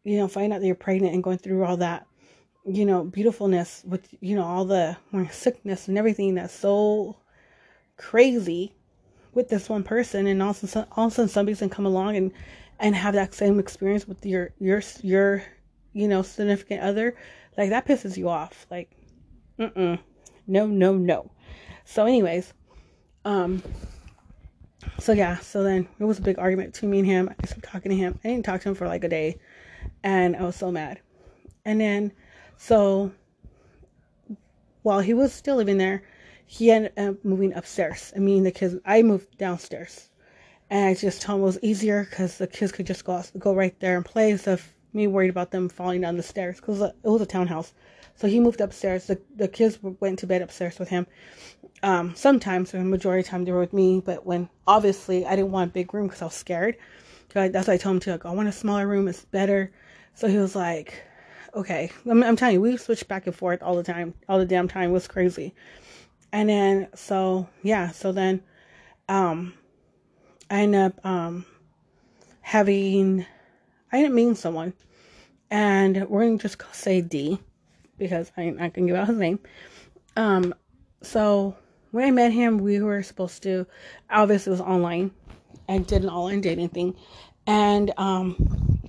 you 0.03 0.17
know, 0.17 0.27
find 0.27 0.53
out 0.53 0.61
that 0.61 0.67
you're 0.67 0.75
pregnant 0.75 1.13
and 1.13 1.23
going 1.23 1.37
through 1.37 1.63
all 1.63 1.77
that, 1.77 2.05
you 2.65 2.85
know, 2.85 3.03
beautifulness 3.03 3.83
with, 3.85 4.07
you 4.21 4.35
know, 4.35 4.43
all 4.43 4.65
the 4.65 4.97
sickness 5.31 5.87
and 5.87 5.97
everything 5.97 6.35
that's 6.35 6.53
so 6.53 7.17
crazy 7.97 8.73
with 9.33 9.49
this 9.49 9.69
one 9.69 9.83
person. 9.83 10.27
And 10.27 10.41
also, 10.41 10.85
all 10.91 11.07
of 11.07 11.11
a 11.11 11.15
sudden 11.15 11.29
somebody's 11.29 11.59
to 11.59 11.69
come 11.69 11.85
along 11.85 12.15
and, 12.15 12.31
and 12.79 12.95
have 12.95 13.13
that 13.15 13.33
same 13.33 13.59
experience 13.59 14.07
with 14.07 14.25
your, 14.25 14.51
your, 14.59 14.81
your, 15.01 15.43
you 15.93 16.07
know, 16.07 16.21
significant 16.21 16.81
other. 16.81 17.15
Like 17.57 17.69
that 17.69 17.87
pisses 17.87 18.17
you 18.17 18.29
off. 18.29 18.67
Like, 18.69 18.91
mm-mm. 19.57 19.99
No, 20.47 20.67
no, 20.67 20.95
no. 20.95 21.31
So 21.85 22.05
anyways, 22.05 22.53
um, 23.23 23.63
so 24.99 25.11
yeah, 25.13 25.37
so 25.39 25.63
then 25.63 25.87
it 25.99 26.03
was 26.03 26.19
a 26.19 26.21
big 26.21 26.39
argument 26.39 26.73
between 26.73 26.91
me 26.91 26.99
and 26.99 27.07
him. 27.07 27.29
I 27.29 27.45
started 27.45 27.63
talking 27.63 27.89
to 27.91 27.95
him. 27.95 28.19
I 28.23 28.29
didn't 28.29 28.45
talk 28.45 28.61
to 28.61 28.69
him 28.69 28.75
for 28.75 28.87
like 28.87 29.03
a 29.03 29.09
day, 29.09 29.39
and 30.03 30.35
I 30.35 30.43
was 30.43 30.55
so 30.55 30.71
mad. 30.71 30.99
And 31.63 31.81
then, 31.81 32.11
so 32.57 33.11
while 34.83 34.99
he 34.99 35.13
was 35.13 35.33
still 35.33 35.55
living 35.55 35.77
there, 35.77 36.03
he 36.45 36.71
ended 36.71 36.93
up 36.97 37.23
moving 37.25 37.53
upstairs. 37.53 38.13
I 38.15 38.19
mean, 38.19 38.43
the 38.43 38.51
kids. 38.51 38.75
I 38.85 39.01
moved 39.01 39.37
downstairs, 39.37 40.09
and 40.69 40.85
I 40.85 40.93
just 40.93 41.21
told 41.21 41.39
him 41.39 41.43
it 41.43 41.45
was 41.45 41.59
easier 41.61 42.05
because 42.09 42.37
the 42.37 42.47
kids 42.47 42.71
could 42.71 42.87
just 42.87 43.05
go 43.05 43.23
go 43.37 43.53
right 43.53 43.77
there 43.79 43.97
and 43.97 44.05
play 44.05 44.31
instead 44.31 44.53
of 44.53 44.73
me 44.93 45.07
worried 45.07 45.29
about 45.29 45.51
them 45.51 45.69
falling 45.69 46.01
down 46.01 46.17
the 46.17 46.23
stairs 46.23 46.57
because 46.59 46.81
it 46.81 46.95
was 47.03 47.21
a 47.21 47.25
townhouse. 47.25 47.73
So 48.15 48.27
he 48.27 48.39
moved 48.39 48.61
upstairs. 48.61 49.07
The 49.07 49.19
the 49.35 49.47
kids 49.47 49.79
went 49.81 50.19
to 50.19 50.27
bed 50.27 50.41
upstairs 50.41 50.79
with 50.79 50.89
him. 50.89 51.05
Um, 51.83 52.15
sometimes, 52.15 52.71
the 52.71 52.79
majority 52.79 53.19
of 53.19 53.25
the 53.25 53.31
time, 53.31 53.45
they 53.45 53.51
were 53.51 53.59
with 53.59 53.73
me. 53.73 54.01
But 54.01 54.25
when 54.25 54.49
obviously 54.65 55.25
I 55.25 55.35
didn't 55.35 55.51
want 55.51 55.71
a 55.71 55.73
big 55.73 55.93
room 55.93 56.07
because 56.07 56.21
I 56.21 56.25
was 56.25 56.33
scared. 56.33 56.77
So 57.33 57.49
that's 57.49 57.67
why 57.67 57.73
I 57.73 57.77
told 57.77 57.95
him 57.95 57.99
to 58.01 58.11
like, 58.11 58.25
I 58.25 58.31
want 58.31 58.47
a 58.47 58.53
smaller 58.53 58.87
room. 58.87 59.07
It's 59.07 59.25
better. 59.25 59.71
So 60.13 60.27
he 60.27 60.37
was 60.37 60.55
like, 60.55 61.03
okay. 61.53 61.91
I'm, 62.09 62.23
I'm 62.23 62.37
telling 62.37 62.55
you, 62.55 62.61
we 62.61 62.77
switched 62.77 63.09
back 63.09 63.27
and 63.27 63.35
forth 63.35 63.61
all 63.61 63.75
the 63.75 63.83
time, 63.83 64.13
all 64.29 64.39
the 64.39 64.45
damn 64.45 64.69
time. 64.69 64.91
It 64.91 64.93
was 64.93 65.07
crazy. 65.07 65.53
And 66.31 66.49
then 66.49 66.87
so 66.95 67.49
yeah, 67.63 67.91
so 67.91 68.11
then 68.11 68.41
um, 69.09 69.53
I 70.49 70.61
end 70.61 70.75
up 70.75 71.05
um 71.05 71.45
having 72.41 73.25
I 73.91 74.01
didn't 74.01 74.15
mean 74.15 74.35
someone, 74.35 74.73
and 75.49 76.07
we're 76.09 76.25
gonna 76.25 76.37
just 76.37 76.61
say 76.73 77.01
D 77.01 77.39
because 77.97 78.31
I, 78.37 78.53
I 78.59 78.69
can 78.69 78.85
give 78.85 78.95
out 78.95 79.07
his 79.07 79.17
name. 79.17 79.39
Um, 80.15 80.53
so 81.01 81.55
when 81.91 82.05
I 82.05 82.11
met 82.11 82.31
him, 82.31 82.57
we 82.57 82.81
were 82.81 83.03
supposed 83.03 83.43
to, 83.43 83.65
obviously, 84.09 84.51
it 84.51 84.53
was 84.53 84.61
online. 84.61 85.11
I 85.67 85.77
did 85.79 86.03
an 86.03 86.09
online 86.09 86.41
dating 86.41 86.69
thing, 86.69 86.95
and 87.47 87.91
um, 87.97 88.81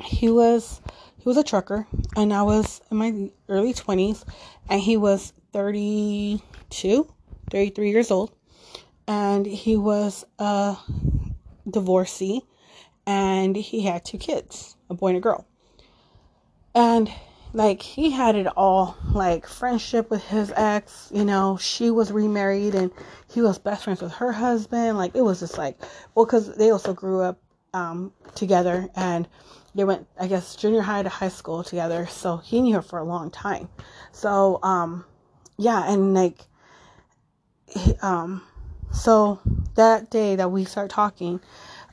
he 0.00 0.30
was 0.30 0.80
he 1.16 1.28
was 1.28 1.36
a 1.36 1.42
trucker, 1.42 1.86
and 2.16 2.32
I 2.32 2.42
was 2.42 2.80
in 2.90 2.96
my 2.98 3.30
early 3.48 3.72
twenties, 3.72 4.24
and 4.68 4.80
he 4.80 4.96
was 4.96 5.32
32, 5.52 7.12
33 7.50 7.90
years 7.90 8.10
old, 8.10 8.32
and 9.08 9.46
he 9.46 9.76
was 9.76 10.24
a 10.38 10.76
divorcee, 11.68 12.42
and 13.06 13.56
he 13.56 13.82
had 13.82 14.04
two 14.04 14.18
kids, 14.18 14.76
a 14.90 14.94
boy 14.94 15.08
and 15.08 15.16
a 15.16 15.20
girl, 15.20 15.46
and 16.74 17.10
like 17.54 17.80
he 17.80 18.10
had 18.10 18.34
it 18.34 18.48
all 18.56 18.96
like 19.12 19.46
friendship 19.46 20.10
with 20.10 20.22
his 20.24 20.52
ex 20.56 21.08
you 21.14 21.24
know 21.24 21.56
she 21.56 21.90
was 21.90 22.10
remarried 22.10 22.74
and 22.74 22.90
he 23.32 23.40
was 23.40 23.58
best 23.58 23.84
friends 23.84 24.02
with 24.02 24.12
her 24.12 24.32
husband 24.32 24.98
like 24.98 25.14
it 25.14 25.22
was 25.22 25.38
just 25.40 25.56
like 25.56 25.78
well 26.14 26.26
because 26.26 26.54
they 26.56 26.70
also 26.70 26.92
grew 26.92 27.20
up 27.22 27.38
um, 27.72 28.12
together 28.34 28.88
and 28.94 29.26
they 29.74 29.84
went 29.84 30.06
i 30.20 30.26
guess 30.26 30.56
junior 30.56 30.80
high 30.80 31.02
to 31.02 31.08
high 31.08 31.28
school 31.28 31.62
together 31.62 32.06
so 32.06 32.36
he 32.38 32.60
knew 32.60 32.74
her 32.74 32.82
for 32.82 32.98
a 32.98 33.04
long 33.04 33.30
time. 33.30 33.68
So 34.12 34.58
um 34.62 35.04
yeah 35.56 35.90
and 35.90 36.12
like 36.12 36.40
he, 37.66 37.94
um 38.02 38.42
so 38.92 39.40
that 39.76 40.10
day 40.10 40.36
that 40.36 40.50
we 40.50 40.64
start 40.64 40.90
talking 40.90 41.40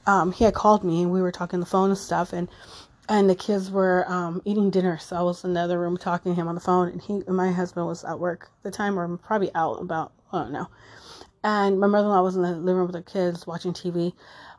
um 0.08 0.32
he 0.32 0.44
had 0.44 0.54
called 0.54 0.84
me 0.84 1.04
and 1.04 1.12
we 1.12 1.22
were 1.22 1.32
talking 1.32 1.58
on 1.58 1.62
the 1.62 1.66
phone 1.68 1.90
and 1.90 1.98
stuff 1.98 2.34
and 2.34 2.48
and 3.10 3.30
the 3.30 3.36
kids 3.36 3.72
were 3.72 4.06
um, 4.08 4.42
eating 4.46 4.70
dinner. 4.70 4.98
So 4.98 5.16
I 5.16 5.22
was 5.22 5.44
in 5.44 5.54
the 5.54 5.60
other 5.60 5.80
room 5.80 5.98
talking 5.98 6.34
to 6.34 6.40
him 6.40 6.48
on 6.48 6.56
the 6.56 6.62
phone, 6.62 6.90
and 6.90 7.02
he, 7.02 7.14
and 7.14 7.36
my 7.36 7.52
husband 7.52 7.88
was 7.88 8.04
at 8.04 8.20
work 8.20 8.50
at 8.58 8.64
the 8.64 8.72
time, 8.72 8.98
or 8.98 9.18
probably 9.18 9.52
out 9.56 9.82
about 9.82 10.14
I 10.32 10.44
don't 10.44 10.54
know. 10.54 10.68
And 11.44 11.80
my 11.80 11.88
mother-in-law 11.88 12.22
was 12.22 12.36
in 12.36 12.44
the 12.44 12.52
living 12.52 12.76
room 12.76 12.88
with 12.88 12.96
the 12.96 13.12
kids 13.12 13.48
watching 13.48 13.74
TV. 13.74 14.14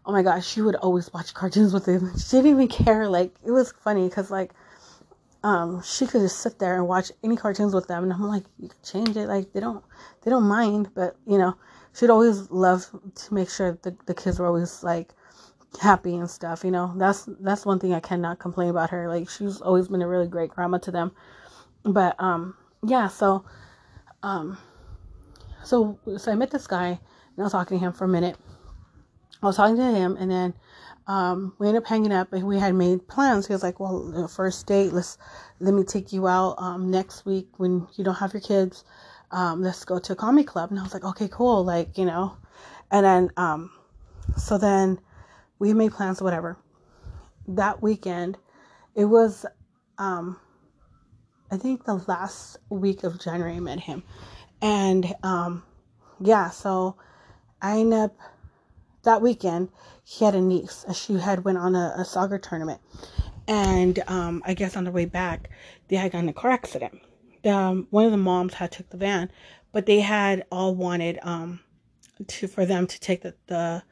Oh 0.05 0.13
my 0.13 0.23
gosh, 0.23 0.47
she 0.47 0.61
would 0.61 0.75
always 0.77 1.13
watch 1.13 1.33
cartoons 1.33 1.73
with 1.73 1.85
them. 1.85 2.13
She 2.19 2.37
didn't 2.37 2.51
even 2.51 2.69
care. 2.69 3.09
Like 3.09 3.35
it 3.45 3.53
was 3.53 3.73
funny 3.73 4.09
because 4.09 4.31
like 4.31 4.53
um, 5.45 5.83
she 5.83 6.07
could 6.07 6.21
just 6.21 6.41
sit 6.41 6.59
there 6.59 6.77
and 6.77 6.87
watch 6.87 7.11
any 7.25 7.37
cartoons 7.37 7.75
with 7.75 7.89
them, 7.89 8.05
and 8.05 8.13
I'm 8.13 8.23
like, 8.23 8.45
you 8.59 8.69
can 8.69 8.79
change 8.85 9.17
it. 9.17 9.29
Like 9.29 9.53
they 9.53 9.61
don't 9.61 9.85
they 10.23 10.31
don't 10.31 10.45
mind, 10.45 10.91
but 10.95 11.17
you 11.27 11.39
know, 11.39 11.57
she'd 11.95 12.11
always 12.11 12.51
love 12.51 12.87
to 13.15 13.35
make 13.35 13.51
sure 13.51 13.79
the 13.83 13.97
the 14.07 14.15
kids 14.15 14.39
were 14.39 14.47
always 14.47 14.83
like 14.83 15.15
happy 15.81 16.17
and 16.17 16.31
stuff 16.31 16.65
you 16.65 16.71
know? 16.71 16.93
That's 16.97 17.29
that's 17.41 17.65
one 17.67 17.79
thing 17.79 17.93
i 17.93 18.01
cannot 18.01 18.39
complain 18.39 18.71
about 18.71 18.91
her. 18.91 19.09
Like 19.09 19.29
she's 19.29 19.61
always 19.61 19.89
been 19.89 20.03
a 20.03 20.09
really 20.09 20.29
great 20.29 20.51
grandma 20.51 20.79
to 20.79 20.91
them. 20.91 21.13
But 21.85 22.17
um 22.21 22.55
yeah 22.85 23.09
so 23.09 23.45
um 24.23 24.59
so 25.65 25.99
so 26.17 26.33
i 26.33 26.35
met 26.35 26.51
this 26.51 26.67
guy 26.67 26.89
and 26.89 26.99
i 27.39 27.43
was 27.43 27.53
talking 27.53 27.79
to 27.79 27.85
him 27.85 27.93
for 27.93 28.05
a 28.05 28.09
minute. 28.09 28.37
I 29.43 29.47
was 29.47 29.57
talking 29.57 29.77
to 29.77 29.83
him 29.91 30.17
and 30.19 30.31
then 30.31 30.55
um 31.07 31.55
we 31.59 31.67
ended 31.67 31.83
up 31.83 31.89
hanging 31.89 32.13
up 32.13 32.33
and 32.33 32.45
we 32.45 32.59
had 32.59 32.75
made 32.75 33.09
plans. 33.09 33.47
He 33.47 33.53
was 33.53 33.63
like 33.63 33.81
well 33.81 34.29
first 34.29 34.67
date 34.67 34.93
let's 34.93 35.19
let 35.59 35.75
me 35.75 35.85
take 35.85 36.13
you 36.13 36.29
out 36.29 36.57
um 36.59 36.91
next 36.91 37.25
week 37.27 37.49
when 37.57 37.87
you 37.95 38.05
don't 38.05 38.17
have 38.17 38.33
your 38.33 38.43
kids. 38.43 38.85
Um 39.31 39.63
let's 39.63 39.85
go 39.85 39.99
to 39.99 40.13
a 40.13 40.17
comedy 40.17 40.45
club. 40.45 40.71
And 40.71 40.79
i 40.79 40.83
was 40.83 40.95
like 40.95 41.05
okay 41.05 41.29
cool 41.29 41.65
like 41.65 41.99
you 41.99 42.05
know? 42.05 42.37
And 42.91 43.05
then 43.05 43.31
um 43.37 43.71
so 44.37 44.59
then 44.59 45.01
we 45.63 45.73
made 45.73 45.93
plans, 45.93 46.21
whatever. 46.21 46.59
That 47.47 47.81
weekend, 47.81 48.37
it 48.97 49.05
was, 49.05 49.47
um, 49.97 50.37
I 51.53 51.57
think 51.57 51.85
the 51.85 52.03
last 52.09 52.57
week 52.69 53.05
of 53.05 53.21
January 53.21 53.55
I 53.55 53.61
met 53.61 53.79
him. 53.79 54.03
And, 54.61 55.15
um, 55.23 55.63
yeah, 56.19 56.51
so 56.51 56.97
I 57.61 57.79
ended 57.79 58.01
up, 58.01 58.17
that 59.05 59.23
weekend, 59.23 59.69
he 60.03 60.25
had 60.25 60.35
a 60.35 60.41
niece. 60.41 60.85
She 60.95 61.15
had 61.15 61.45
went 61.45 61.59
on 61.59 61.77
a, 61.77 61.95
a 61.97 62.05
soccer 62.05 62.39
tournament. 62.39 62.81
And, 63.47 64.03
um, 64.09 64.43
I 64.45 64.55
guess 64.55 64.77
on 64.77 64.83
the 64.83 64.91
way 64.91 65.05
back, 65.05 65.49
they 65.87 65.95
had 65.95 66.11
gotten 66.11 66.29
a 66.29 66.33
car 66.33 66.51
accident. 66.51 67.01
Um, 67.45 67.87
one 67.91 68.05
of 68.05 68.11
the 68.11 68.17
moms 68.17 68.55
had 68.55 68.73
took 68.73 68.91
the 68.91 68.97
van, 68.97 69.31
but 69.71 69.87
they 69.87 70.01
had 70.01 70.45
all 70.51 70.75
wanted, 70.75 71.21
um, 71.23 71.61
to, 72.27 72.49
for 72.49 72.67
them 72.67 72.89
to 72.89 72.99
take 72.99 73.23
the, 73.23 73.37
the 73.47 73.85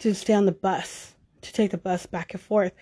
to 0.00 0.14
stay 0.14 0.34
on 0.34 0.46
the 0.46 0.52
bus 0.52 1.14
to 1.42 1.52
take 1.52 1.70
the 1.70 1.78
bus 1.78 2.06
back 2.06 2.34
and 2.34 2.40
forth. 2.40 2.72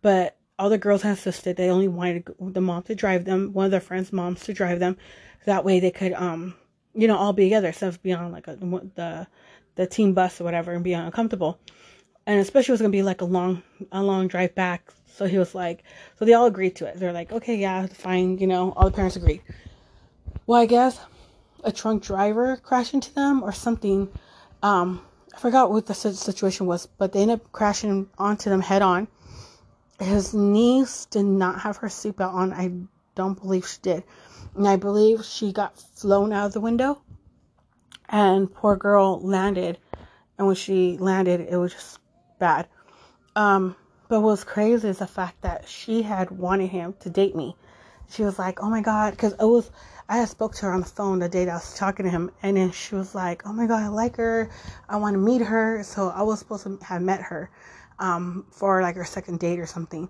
But 0.00 0.36
all 0.58 0.70
the 0.70 0.78
girls 0.78 1.04
insisted 1.04 1.56
they 1.56 1.70
only 1.70 1.88
wanted 1.88 2.32
the 2.40 2.60
mom 2.60 2.82
to 2.84 2.94
drive 2.94 3.24
them, 3.24 3.52
one 3.52 3.66
of 3.66 3.70
their 3.70 3.80
friends' 3.80 4.12
moms 4.12 4.42
to 4.44 4.52
drive 4.52 4.80
them. 4.80 4.96
That 5.44 5.64
way 5.64 5.80
they 5.80 5.90
could, 5.90 6.12
um, 6.12 6.54
you 6.94 7.08
know, 7.08 7.16
all 7.16 7.32
be 7.32 7.44
together 7.44 7.68
instead 7.68 7.88
of 7.88 8.02
being 8.02 8.16
on 8.16 8.32
like 8.32 8.48
a, 8.48 8.56
the 8.56 9.26
the 9.74 9.86
team 9.86 10.12
bus 10.12 10.40
or 10.40 10.44
whatever 10.44 10.72
and 10.72 10.84
being 10.84 10.98
uncomfortable. 10.98 11.58
And 12.26 12.38
especially 12.38 12.72
it 12.72 12.74
was 12.74 12.80
gonna 12.80 12.90
be 12.90 13.02
like 13.02 13.20
a 13.22 13.24
long 13.24 13.62
a 13.90 14.02
long 14.02 14.28
drive 14.28 14.54
back. 14.54 14.92
So 15.06 15.26
he 15.26 15.38
was 15.38 15.54
like, 15.54 15.82
so 16.18 16.24
they 16.24 16.32
all 16.32 16.46
agreed 16.46 16.76
to 16.76 16.86
it. 16.86 16.98
They're 16.98 17.12
like, 17.12 17.32
okay, 17.32 17.56
yeah, 17.56 17.86
fine, 17.86 18.38
you 18.38 18.46
know, 18.46 18.72
all 18.72 18.86
the 18.86 18.96
parents 18.96 19.16
agreed. 19.16 19.42
Well, 20.46 20.60
I 20.60 20.66
guess 20.66 20.98
a 21.64 21.72
drunk 21.72 22.02
driver 22.02 22.56
crashed 22.56 22.94
into 22.94 23.12
them 23.14 23.42
or 23.42 23.52
something. 23.52 24.08
Um, 24.62 25.02
I 25.34 25.38
forgot 25.38 25.70
what 25.70 25.86
the 25.86 25.94
situation 25.94 26.66
was, 26.66 26.86
but 26.86 27.12
they 27.12 27.22
ended 27.22 27.40
up 27.40 27.52
crashing 27.52 28.08
onto 28.18 28.50
them 28.50 28.60
head 28.60 28.82
on. 28.82 29.08
His 29.98 30.34
niece 30.34 31.06
did 31.06 31.24
not 31.24 31.60
have 31.60 31.78
her 31.78 31.88
seatbelt 31.88 32.34
on. 32.34 32.52
I 32.52 32.72
don't 33.14 33.40
believe 33.40 33.66
she 33.66 33.78
did. 33.82 34.04
And 34.54 34.68
I 34.68 34.76
believe 34.76 35.24
she 35.24 35.52
got 35.52 35.78
flown 35.78 36.32
out 36.32 36.46
of 36.46 36.52
the 36.52 36.60
window. 36.60 37.00
And 38.08 38.52
poor 38.52 38.76
girl 38.76 39.20
landed. 39.20 39.78
And 40.36 40.46
when 40.46 40.56
she 40.56 40.98
landed, 40.98 41.40
it 41.40 41.56
was 41.56 41.72
just 41.72 41.98
bad. 42.38 42.68
Um, 43.34 43.76
but 44.08 44.20
what's 44.20 44.44
crazy 44.44 44.88
is 44.88 44.98
the 44.98 45.06
fact 45.06 45.40
that 45.42 45.66
she 45.66 46.02
had 46.02 46.30
wanted 46.30 46.68
him 46.68 46.94
to 47.00 47.08
date 47.08 47.34
me. 47.34 47.56
She 48.10 48.22
was 48.22 48.38
like, 48.38 48.62
oh 48.62 48.68
my 48.68 48.82
God, 48.82 49.12
because 49.12 49.32
it 49.32 49.44
was 49.44 49.70
I 50.08 50.18
had 50.18 50.28
spoke 50.28 50.54
to 50.56 50.66
her 50.66 50.72
on 50.72 50.80
the 50.80 50.86
phone 50.86 51.20
the 51.20 51.28
day 51.28 51.44
that 51.44 51.50
I 51.50 51.54
was 51.54 51.74
talking 51.74 52.04
to 52.04 52.10
him, 52.10 52.30
and 52.42 52.56
then 52.56 52.72
she 52.72 52.94
was 52.94 53.14
like, 53.14 53.46
"Oh 53.46 53.52
my 53.52 53.66
god, 53.66 53.82
I 53.82 53.88
like 53.88 54.16
her. 54.16 54.50
I 54.88 54.96
want 54.96 55.14
to 55.14 55.18
meet 55.18 55.42
her." 55.42 55.82
So 55.84 56.08
I 56.08 56.22
was 56.22 56.38
supposed 56.38 56.64
to 56.64 56.78
have 56.82 57.02
met 57.02 57.20
her 57.22 57.50
um, 57.98 58.46
for 58.50 58.82
like 58.82 58.96
her 58.96 59.04
second 59.04 59.38
date 59.38 59.58
or 59.58 59.66
something, 59.66 60.08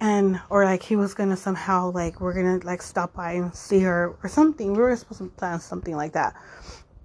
and 0.00 0.40
or 0.48 0.64
like 0.64 0.82
he 0.82 0.96
was 0.96 1.14
gonna 1.14 1.36
somehow 1.36 1.90
like 1.92 2.20
we're 2.20 2.34
gonna 2.34 2.60
like 2.64 2.82
stop 2.82 3.14
by 3.14 3.32
and 3.32 3.54
see 3.54 3.80
her 3.80 4.16
or 4.22 4.28
something. 4.28 4.72
We 4.72 4.78
were 4.78 4.96
supposed 4.96 5.20
to 5.20 5.28
plan 5.28 5.60
something 5.60 5.94
like 5.96 6.12
that. 6.12 6.34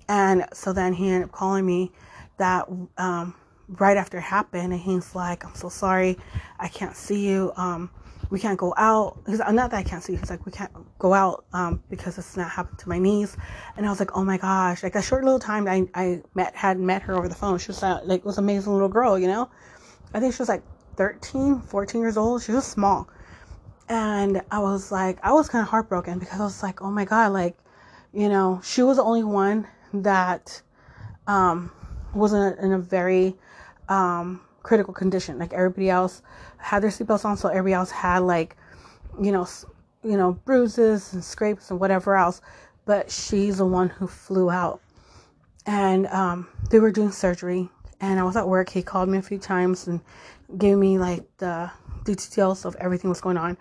And 0.07 0.45
so 0.53 0.71
then 0.73 0.93
he 0.93 1.09
ended 1.09 1.29
up 1.29 1.31
calling 1.31 1.65
me 1.65 1.91
that 2.37 2.67
um, 2.97 3.33
right 3.67 3.97
after 3.97 4.19
it 4.19 4.21
happened, 4.21 4.71
and 4.73 4.81
he's 4.81 5.15
like, 5.15 5.45
"I'm 5.45 5.55
so 5.55 5.69
sorry, 5.69 6.17
I 6.59 6.69
can't 6.69 6.95
see 6.95 7.27
you. 7.27 7.51
Um, 7.57 7.89
we 8.35 8.39
can't 8.45 8.59
go 8.65 8.73
out." 8.77 9.17
He's 9.27 9.39
not 9.39 9.71
that 9.71 9.73
I 9.73 9.83
can't 9.83 10.03
see. 10.03 10.15
He's 10.15 10.29
like, 10.29 10.45
"We 10.45 10.51
can't 10.51 10.73
go 10.99 11.13
out 11.13 11.45
um, 11.53 11.81
because 11.89 12.17
it's 12.19 12.35
not 12.35 12.49
happened 12.57 12.79
to 12.79 12.89
my 12.89 12.99
niece." 12.99 13.37
And 13.75 13.85
I 13.85 13.89
was 13.89 13.99
like, 14.03 14.13
"Oh 14.17 14.25
my 14.31 14.37
gosh!" 14.37 14.83
Like 14.83 14.93
that 14.93 15.05
short 15.05 15.23
little 15.23 15.39
time 15.39 15.67
I 15.75 15.77
I 16.03 16.05
met 16.35 16.53
had 16.55 16.79
met 16.79 17.01
her 17.03 17.13
over 17.17 17.27
the 17.29 17.39
phone. 17.41 17.57
She 17.59 17.69
was 17.69 17.81
like 17.81 18.25
was 18.25 18.37
amazing 18.37 18.73
little 18.73 18.93
girl, 18.99 19.17
you 19.17 19.27
know. 19.27 19.49
I 20.13 20.19
think 20.19 20.33
she 20.33 20.41
was 20.41 20.49
like 20.49 20.63
13, 20.97 21.61
14 21.61 22.01
years 22.01 22.17
old. 22.17 22.43
She 22.43 22.51
was 22.51 22.65
small. 22.65 23.07
And 23.87 24.41
I 24.51 24.59
was 24.59 24.91
like, 24.91 25.19
I 25.23 25.31
was 25.33 25.49
kind 25.49 25.61
of 25.61 25.69
heartbroken 25.69 26.19
because 26.19 26.39
I 26.39 26.43
was 26.43 26.63
like, 26.63 26.81
oh 26.81 26.89
my 26.89 27.05
God, 27.05 27.33
like, 27.33 27.57
you 28.13 28.29
know, 28.29 28.61
she 28.63 28.81
was 28.81 28.97
the 28.97 29.03
only 29.03 29.23
one 29.23 29.67
that 29.93 30.61
um, 31.27 31.71
was 32.13 32.33
in 32.33 32.39
a, 32.39 32.55
in 32.65 32.71
a 32.73 32.79
very 32.79 33.35
um, 33.89 34.41
critical 34.65 34.93
condition. 34.93 35.37
Like 35.37 35.53
everybody 35.53 35.89
else 35.89 36.23
had 36.57 36.81
their 36.81 36.89
seatbelts 36.89 37.23
on, 37.23 37.37
so 37.37 37.49
everybody 37.49 37.73
else 37.73 37.91
had 37.91 38.19
like, 38.19 38.57
you 39.21 39.31
know, 39.31 39.47
you 40.03 40.17
know, 40.17 40.33
bruises 40.33 41.13
and 41.13 41.23
scrapes 41.23 41.69
and 41.69 41.79
whatever 41.79 42.15
else. 42.15 42.41
But 42.85 43.11
she's 43.11 43.57
the 43.57 43.65
one 43.65 43.89
who 43.89 44.07
flew 44.07 44.49
out, 44.49 44.81
and 45.65 46.07
um, 46.07 46.47
they 46.69 46.79
were 46.79 46.91
doing 46.91 47.11
surgery. 47.11 47.69
And 48.01 48.19
I 48.19 48.23
was 48.23 48.35
at 48.35 48.47
work. 48.47 48.69
He 48.69 48.81
called 48.81 49.07
me 49.07 49.17
a 49.17 49.21
few 49.21 49.37
times 49.37 49.87
and 49.87 50.01
gave 50.57 50.77
me 50.77 50.97
like 50.97 51.23
the 51.37 51.71
details 52.03 52.65
of 52.65 52.75
everything 52.75 53.09
was 53.09 53.21
going 53.21 53.37
on. 53.37 53.57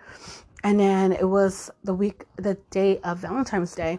And 0.65 0.81
then 0.81 1.13
it 1.13 1.29
was 1.29 1.71
the 1.85 1.95
week, 1.95 2.25
the 2.37 2.55
day 2.71 2.99
of 3.05 3.19
Valentine's 3.19 3.75
Day. 3.75 3.99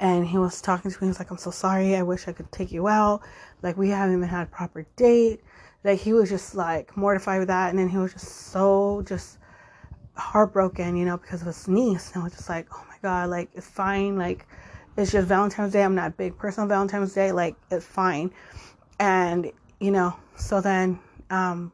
And 0.00 0.26
he 0.26 0.38
was 0.38 0.60
talking 0.60 0.90
to 0.90 0.96
me. 1.00 1.08
He's 1.08 1.18
like, 1.18 1.30
I'm 1.30 1.38
so 1.38 1.50
sorry. 1.50 1.96
I 1.96 2.02
wish 2.02 2.26
I 2.26 2.32
could 2.32 2.50
take 2.52 2.72
you 2.72 2.88
out. 2.88 3.22
Like, 3.62 3.76
we 3.76 3.90
haven't 3.90 4.16
even 4.16 4.28
had 4.28 4.44
a 4.44 4.50
proper 4.50 4.86
date. 4.96 5.40
Like, 5.88 6.00
he 6.00 6.12
was 6.12 6.28
just 6.28 6.54
like 6.54 6.94
mortified 6.98 7.38
with 7.38 7.48
that. 7.48 7.70
And 7.70 7.78
then 7.78 7.88
he 7.88 7.96
was 7.96 8.12
just 8.12 8.28
so, 8.52 9.02
just 9.06 9.38
heartbroken, 10.16 10.96
you 10.98 11.06
know, 11.06 11.16
because 11.16 11.40
of 11.40 11.46
his 11.46 11.66
niece. 11.66 12.12
And 12.12 12.20
I 12.20 12.24
was 12.24 12.34
just 12.34 12.50
like, 12.50 12.66
oh 12.74 12.84
my 12.90 12.96
God, 13.00 13.30
like, 13.30 13.48
it's 13.54 13.66
fine. 13.66 14.18
Like, 14.18 14.46
it's 14.98 15.12
just 15.12 15.26
Valentine's 15.26 15.72
Day. 15.72 15.82
I'm 15.82 15.94
not 15.94 16.08
a 16.08 16.14
big 16.14 16.36
person 16.36 16.64
on 16.64 16.68
Valentine's 16.68 17.14
Day. 17.14 17.32
Like, 17.32 17.56
it's 17.70 17.86
fine. 17.86 18.30
And, 19.00 19.50
you 19.80 19.90
know, 19.90 20.14
so 20.36 20.60
then 20.60 20.98
um, 21.30 21.72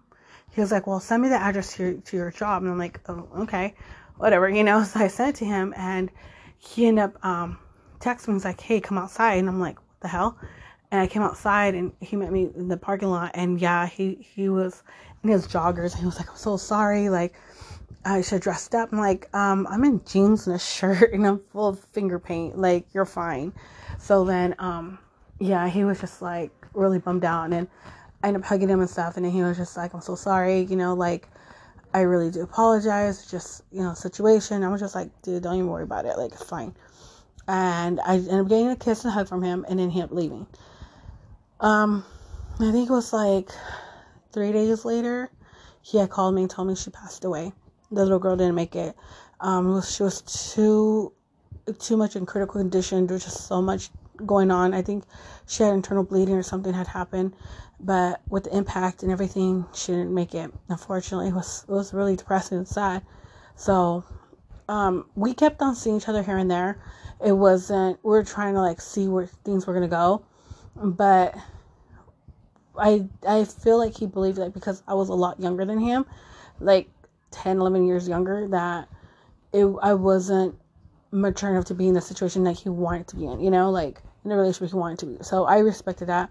he 0.52 0.60
was 0.60 0.70
like, 0.70 0.86
well, 0.86 1.00
send 1.00 1.20
me 1.24 1.28
the 1.28 1.34
address 1.34 1.74
to 1.74 1.82
your, 1.82 1.94
to 1.94 2.16
your 2.16 2.30
job. 2.30 2.62
And 2.62 2.70
I'm 2.70 2.78
like, 2.78 3.00
oh, 3.08 3.26
okay, 3.38 3.74
whatever, 4.18 4.48
you 4.48 4.62
know? 4.62 4.84
So 4.84 5.00
I 5.00 5.08
sent 5.08 5.34
it 5.34 5.38
to 5.40 5.44
him 5.44 5.74
and 5.76 6.08
he 6.58 6.86
ended 6.86 7.06
up, 7.06 7.24
um, 7.24 7.58
texting 7.98 8.28
me. 8.28 8.34
He's 8.34 8.44
like, 8.44 8.60
hey, 8.60 8.80
come 8.80 8.96
outside. 8.96 9.38
And 9.38 9.48
I'm 9.48 9.58
like, 9.58 9.76
what 9.78 10.00
the 10.02 10.08
hell? 10.08 10.38
And 10.94 11.00
I 11.00 11.08
came 11.08 11.22
outside 11.22 11.74
and 11.74 11.90
he 11.98 12.14
met 12.14 12.30
me 12.30 12.50
in 12.54 12.68
the 12.68 12.76
parking 12.76 13.10
lot. 13.10 13.32
And 13.34 13.60
yeah, 13.60 13.88
he, 13.88 14.14
he 14.20 14.48
was 14.48 14.84
in 15.24 15.30
his 15.30 15.44
joggers. 15.44 15.90
And 15.90 15.98
he 15.98 16.06
was 16.06 16.18
like, 16.18 16.30
I'm 16.30 16.36
so 16.36 16.56
sorry. 16.56 17.08
Like, 17.08 17.34
I 18.04 18.22
should 18.22 18.34
have 18.34 18.42
dressed 18.42 18.76
up. 18.76 18.92
I'm 18.92 19.00
like, 19.00 19.28
um, 19.34 19.66
I'm 19.68 19.82
in 19.82 20.04
jeans 20.04 20.46
and 20.46 20.54
a 20.54 20.58
shirt 20.60 21.12
and 21.12 21.26
I'm 21.26 21.40
full 21.50 21.66
of 21.66 21.80
finger 21.80 22.20
paint. 22.20 22.56
Like, 22.56 22.86
you're 22.94 23.06
fine. 23.06 23.52
So 23.98 24.24
then, 24.24 24.54
um, 24.60 25.00
yeah, 25.40 25.68
he 25.68 25.82
was 25.82 26.00
just 26.00 26.22
like 26.22 26.52
really 26.74 27.00
bummed 27.00 27.24
out. 27.24 27.52
And 27.52 27.66
I 28.22 28.28
ended 28.28 28.42
up 28.42 28.46
hugging 28.46 28.68
him 28.68 28.78
and 28.78 28.88
stuff, 28.88 29.16
and 29.16 29.26
then 29.26 29.32
he 29.32 29.42
was 29.42 29.56
just 29.56 29.76
like, 29.76 29.94
"I'm 29.94 30.00
so 30.00 30.14
sorry," 30.14 30.60
you 30.60 30.76
know, 30.76 30.94
like 30.94 31.28
I 31.92 32.02
really 32.02 32.30
do 32.30 32.42
apologize. 32.42 33.28
Just 33.28 33.64
you 33.72 33.82
know, 33.82 33.94
situation. 33.94 34.62
I 34.62 34.68
was 34.68 34.80
just 34.80 34.94
like, 34.94 35.10
"Dude, 35.22 35.42
don't 35.42 35.56
even 35.56 35.68
worry 35.68 35.82
about 35.82 36.06
it. 36.06 36.16
Like 36.16 36.32
it's 36.32 36.44
fine." 36.44 36.72
And 37.48 38.00
I 38.00 38.14
ended 38.14 38.40
up 38.40 38.48
getting 38.48 38.70
a 38.70 38.76
kiss 38.76 39.04
and 39.04 39.10
a 39.10 39.14
hug 39.14 39.28
from 39.28 39.42
him, 39.42 39.66
and 39.68 39.80
then 39.80 39.90
he 39.90 40.00
ended 40.00 40.12
up 40.12 40.16
leaving. 40.16 40.46
Um, 41.64 42.04
I 42.60 42.70
think 42.70 42.90
it 42.90 42.92
was 42.92 43.12
like 43.12 43.50
three 44.32 44.52
days 44.52 44.84
later, 44.84 45.30
he 45.82 45.98
had 45.98 46.10
called 46.10 46.34
me 46.34 46.42
and 46.42 46.50
told 46.50 46.68
me 46.68 46.74
she 46.74 46.90
passed 46.90 47.24
away. 47.24 47.52
The 47.90 48.02
little 48.02 48.18
girl 48.18 48.36
didn't 48.36 48.54
make 48.54 48.76
it. 48.76 48.94
Um, 49.40 49.82
she 49.82 50.02
was 50.02 50.20
too 50.22 51.12
too 51.78 51.96
much 51.96 52.14
in 52.14 52.26
critical 52.26 52.60
condition. 52.60 53.06
There 53.06 53.14
was 53.14 53.24
just 53.24 53.46
so 53.46 53.62
much 53.62 53.88
going 54.26 54.50
on. 54.50 54.74
I 54.74 54.82
think 54.82 55.04
she 55.46 55.62
had 55.62 55.72
internal 55.72 56.04
bleeding 56.04 56.34
or 56.34 56.42
something 56.42 56.74
had 56.74 56.86
happened 56.86 57.34
but 57.80 58.22
with 58.28 58.44
the 58.44 58.56
impact 58.56 59.02
and 59.02 59.12
everything, 59.12 59.66
she 59.74 59.92
didn't 59.92 60.14
make 60.14 60.34
it. 60.34 60.50
Unfortunately, 60.68 61.28
it 61.28 61.34
was 61.34 61.64
it 61.68 61.72
was 61.72 61.92
really 61.92 62.16
depressing 62.16 62.58
and 62.58 62.68
sad. 62.68 63.02
So 63.56 64.04
um, 64.68 65.06
we 65.14 65.34
kept 65.34 65.60
on 65.60 65.74
seeing 65.74 65.96
each 65.96 66.08
other 66.08 66.22
here 66.22 66.38
and 66.38 66.50
there. 66.50 66.82
It 67.24 67.32
wasn't 67.32 67.98
we 68.02 68.10
were 68.10 68.24
trying 68.24 68.54
to 68.54 68.60
like 68.60 68.80
see 68.80 69.08
where 69.08 69.26
things 69.26 69.66
were 69.66 69.74
gonna 69.74 69.88
go, 69.88 70.24
but 70.76 71.34
I 72.78 73.08
I 73.26 73.44
feel 73.44 73.78
like 73.78 73.96
he 73.96 74.06
believed 74.06 74.38
that 74.38 74.52
because 74.54 74.82
I 74.86 74.94
was 74.94 75.08
a 75.08 75.14
lot 75.14 75.40
younger 75.40 75.64
than 75.64 75.78
him, 75.78 76.06
like 76.60 76.88
10, 77.30 77.58
11 77.58 77.86
years 77.86 78.08
younger, 78.08 78.48
that 78.48 78.88
it 79.52 79.66
I 79.82 79.94
wasn't 79.94 80.56
mature 81.10 81.50
enough 81.50 81.66
to 81.66 81.74
be 81.74 81.88
in 81.88 81.94
the 81.94 82.00
situation 82.00 82.44
that 82.44 82.58
he 82.58 82.68
wanted 82.68 83.08
to 83.08 83.16
be 83.16 83.26
in. 83.26 83.40
You 83.40 83.50
know, 83.50 83.70
like 83.70 84.02
in 84.24 84.30
the 84.30 84.36
relationship 84.36 84.72
he 84.72 84.76
wanted 84.76 84.98
to 85.00 85.06
be. 85.06 85.18
So 85.22 85.44
I 85.44 85.58
respected 85.58 86.06
that. 86.08 86.30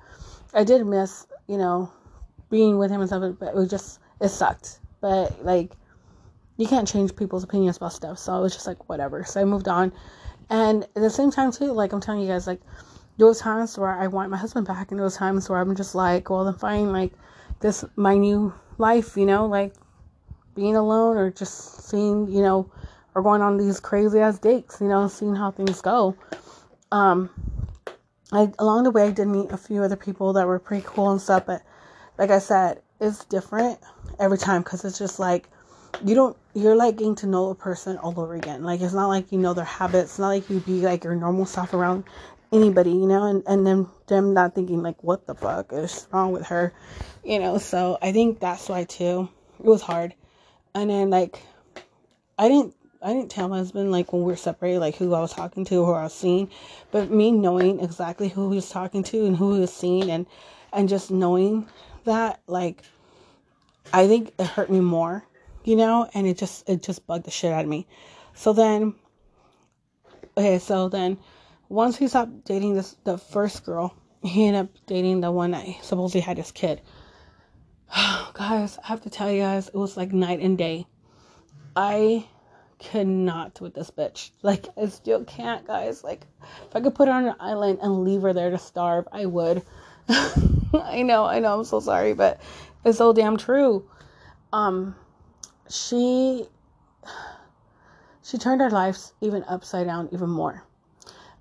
I 0.54 0.64
did 0.64 0.86
miss 0.86 1.26
you 1.48 1.58
know, 1.58 1.92
being 2.50 2.78
with 2.78 2.92
him 2.92 3.02
and 3.02 3.10
stuff, 3.10 3.36
but 3.40 3.50
it 3.50 3.56
was 3.56 3.70
just, 3.70 4.00
it 4.22 4.30
sucked. 4.30 4.80
But, 5.02 5.44
like, 5.44 5.72
you 6.58 6.68
can't 6.68 6.88
change 6.88 7.16
people's 7.16 7.44
opinions 7.44 7.78
about 7.78 7.94
stuff. 7.94 8.20
So 8.20 8.34
I 8.34 8.40
was 8.40 8.54
just 8.54 8.68
like, 8.68 8.90
whatever. 8.90 9.24
So 9.24 9.42
I 9.42 9.46
moved 9.46 9.68
on. 9.68 9.92
And 10.50 10.84
at 10.84 10.96
the 10.96 11.10
same 11.10 11.32
time, 11.32 11.52
too, 11.52 11.72
like, 11.72 11.94
I'm 11.94 12.02
telling 12.02 12.22
you 12.22 12.28
guys, 12.28 12.48
like, 12.48 12.62
was 13.18 13.40
times 13.40 13.78
where 13.78 13.92
I 13.92 14.08
want 14.08 14.30
my 14.32 14.38
husband 14.38 14.68
back, 14.68 14.92
and 14.92 15.00
those 15.00 15.18
times 15.18 15.50
where 15.50 15.60
I'm 15.60 15.76
just 15.76 15.96
like, 15.96 16.30
well, 16.30 16.46
then 16.46 16.56
fine, 16.56 16.92
like, 16.92 17.14
this, 17.60 17.86
my 17.96 18.18
new 18.18 18.54
life, 18.78 19.16
you 19.16 19.26
know, 19.26 19.46
like, 19.46 19.74
being 20.56 20.76
alone 20.76 21.18
or 21.18 21.32
just 21.32 21.88
seeing, 21.90 22.32
you 22.32 22.42
know, 22.42 22.70
or 23.16 23.22
going 23.22 23.42
on 23.42 23.58
these 23.58 23.80
crazy 23.80 24.20
ass 24.20 24.40
dates, 24.40 24.78
you 24.82 24.88
know, 24.88 25.08
seeing 25.08 25.36
how 25.36 25.52
things 25.52 25.82
go. 25.82 26.16
Um, 26.92 27.30
I 28.32 28.52
along 28.60 28.84
the 28.84 28.92
way 28.92 29.04
I 29.04 29.12
did 29.12 29.28
meet 29.28 29.52
a 29.52 29.58
few 29.58 29.84
other 29.84 29.96
people 29.96 30.34
that 30.34 30.48
were 30.48 30.60
pretty 30.60 30.86
cool 30.88 31.12
and 31.12 31.22
stuff, 31.22 31.46
but 31.46 31.62
like 32.18 32.32
I 32.32 32.40
said, 32.40 32.82
it's 33.00 33.26
different 33.26 33.80
every 34.20 34.38
time 34.38 34.62
because 34.62 34.86
it's 34.86 34.98
just 34.98 35.20
like 35.20 35.50
you 36.04 36.16
don't 36.16 36.38
you're 36.54 36.76
like 36.76 36.98
getting 36.98 37.16
to 37.16 37.28
know 37.28 37.50
a 37.50 37.56
person 37.56 37.98
all 37.98 38.20
over 38.20 38.34
again. 38.34 38.64
Like 38.64 38.82
it's 38.82 38.94
not 38.94 39.08
like 39.08 39.32
you 39.32 39.38
know 39.38 39.54
their 39.54 39.66
habits. 39.66 40.12
It's 40.12 40.20
not 40.20 40.30
like 40.30 40.50
you 40.50 40.60
be 40.60 40.82
like 40.82 41.04
your 41.04 41.16
normal 41.16 41.46
stuff 41.46 41.74
around 41.74 42.06
anybody, 42.54 42.92
you 42.92 43.08
know, 43.08 43.26
and, 43.26 43.44
and 43.48 43.66
then 43.66 43.88
them 44.08 44.34
not 44.34 44.56
thinking 44.56 44.82
like 44.82 45.04
what 45.04 45.28
the 45.28 45.36
fuck 45.36 45.74
is 45.74 46.08
wrong 46.12 46.32
with 46.32 46.46
her, 46.48 46.74
you 47.24 47.40
know. 47.40 47.58
So 47.58 47.98
I 48.02 48.12
think 48.12 48.40
that's 48.40 48.70
why 48.70 48.84
too. 48.84 49.30
It 49.60 49.66
was 49.66 49.82
hard. 49.82 50.14
And 50.76 50.90
then 50.90 51.10
like 51.10 51.42
I 52.38 52.48
didn't 52.48 52.76
I 53.02 53.14
didn't 53.14 53.32
tell 53.32 53.50
my 53.50 53.58
husband 53.58 53.92
like 53.92 54.14
when 54.14 54.24
we 54.24 54.32
were 54.32 54.38
separated, 54.38 54.80
like 54.80 54.96
who 54.96 55.14
I 55.14 55.20
was 55.20 55.34
talking 55.34 55.66
to, 55.66 55.86
who 55.86 55.92
I 55.92 56.04
was 56.04 56.14
seeing, 56.14 56.50
but 56.92 57.12
me 57.12 57.32
knowing 57.32 57.82
exactly 57.82 58.30
who 58.30 58.50
he 58.50 58.56
was 58.56 58.70
talking 58.70 59.04
to 59.04 59.26
and 59.26 59.36
who 59.36 59.56
he 59.56 59.60
was 59.60 59.74
seeing, 59.74 60.10
and 60.10 60.26
and 60.72 60.88
just 60.88 61.12
knowing 61.12 61.68
that, 62.06 62.42
like, 62.48 62.84
I 63.92 64.08
think 64.08 64.34
it 64.40 64.48
hurt 64.48 64.70
me 64.72 64.80
more, 64.80 65.26
you 65.64 65.76
know, 65.76 66.10
and 66.14 66.26
it 66.26 66.38
just 66.38 66.68
it 66.70 66.82
just 66.82 67.06
bugged 67.06 67.26
the 67.26 67.32
shit 67.32 67.52
out 67.52 67.66
of 67.66 67.70
me. 67.70 67.88
So 68.34 68.54
then, 68.54 68.96
okay, 70.38 70.58
so 70.60 70.88
then 70.88 71.18
once 71.74 71.98
he 71.98 72.08
stopped 72.08 72.46
dating 72.46 72.76
this 72.76 72.96
the 73.04 73.18
first 73.18 73.66
girl, 73.66 73.96
he 74.22 74.46
ended 74.46 74.66
up 74.66 74.70
dating 74.86 75.22
the 75.22 75.32
one 75.32 75.52
that 75.52 75.66
supposedly 75.82 76.22
had 76.22 76.38
his 76.38 76.52
kid. 76.52 76.80
guys, 78.34 78.78
I 78.84 78.88
have 78.88 79.02
to 79.02 79.10
tell 79.10 79.32
you 79.32 79.42
guys, 79.42 79.70
it 79.70 79.76
was 79.76 79.98
like 79.98 80.14
night 80.14 80.40
and 80.40 80.56
day. 80.56 80.86
I 81.76 82.28
cannot 82.78 83.60
with 83.60 83.74
this 83.74 83.90
bitch. 83.90 84.30
Like, 84.44 84.68
I 84.78 84.86
still 84.86 85.24
can't, 85.24 85.66
guys. 85.66 86.04
Like, 86.04 86.28
if 86.70 86.76
I 86.76 86.82
could 86.82 86.94
put 86.94 87.08
her 87.08 87.14
on 87.14 87.26
an 87.26 87.36
island 87.40 87.80
and 87.82 88.04
leave 88.04 88.22
her 88.22 88.34
there 88.34 88.52
to 88.52 88.60
starve, 88.60 89.08
I 89.12 89.26
would. 89.26 89.64
I 90.10 91.02
know, 91.02 91.26
I 91.26 91.40
know, 91.40 91.58
I'm 91.58 91.66
so 91.66 91.80
sorry, 91.80 92.14
but 92.14 92.40
it's 92.86 93.00
so 93.00 93.14
damn 93.14 93.36
true. 93.36 93.90
Um, 94.52 94.96
she, 95.72 96.46
she 98.22 98.38
turned 98.38 98.62
our 98.62 98.70
lives 98.70 99.14
even 99.22 99.44
upside 99.46 99.88
down 99.88 100.10
even 100.12 100.30
more. 100.30 100.64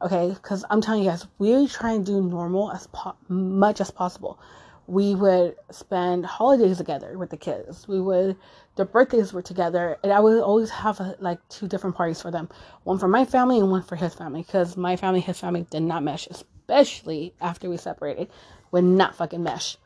Okay, 0.03 0.31
because 0.31 0.65
I'm 0.69 0.81
telling 0.81 1.05
you 1.05 1.11
guys, 1.11 1.27
we 1.39 1.69
try 1.69 1.93
and 1.93 2.05
do 2.05 2.21
normal 2.21 2.73
as 2.73 2.89
po- 2.89 3.17
much 3.29 3.81
as 3.81 3.91
possible 3.91 4.41
we 4.87 5.15
would 5.15 5.57
spend 5.71 6.27
holidays 6.27 6.79
together 6.79 7.17
with 7.17 7.31
the 7.31 7.37
kids. 7.37 7.87
We 7.87 8.01
would, 8.01 8.37
their 8.77 8.85
birthdays 8.87 9.33
were 9.33 9.43
together, 9.43 9.97
and 10.03 10.13
I 10.13 10.21
would 10.21 10.43
always 10.43 10.71
have 10.71 10.99
a, 11.01 11.17
like 11.21 11.39
two 11.49 11.69
different 11.69 11.97
parties 11.97 12.21
for 12.21 12.31
them 12.31 12.49
one 12.85 12.99
for 12.99 13.09
my 13.09 13.25
family 13.25 13.59
and 13.59 13.71
one 13.71 13.83
for 13.83 13.97
his 13.97 14.15
family 14.15 14.43
because 14.43 14.77
my 14.77 14.97
family, 14.97 15.21
his 15.21 15.39
family 15.39 15.67
did 15.71 15.83
not 15.83 16.03
mesh, 16.03 16.27
especially 16.27 17.35
after 17.41 17.71
we 17.71 17.77
separated, 17.77 18.29
would 18.73 18.85
not 18.85 19.15
fucking 19.15 19.43
mesh. 19.43 19.77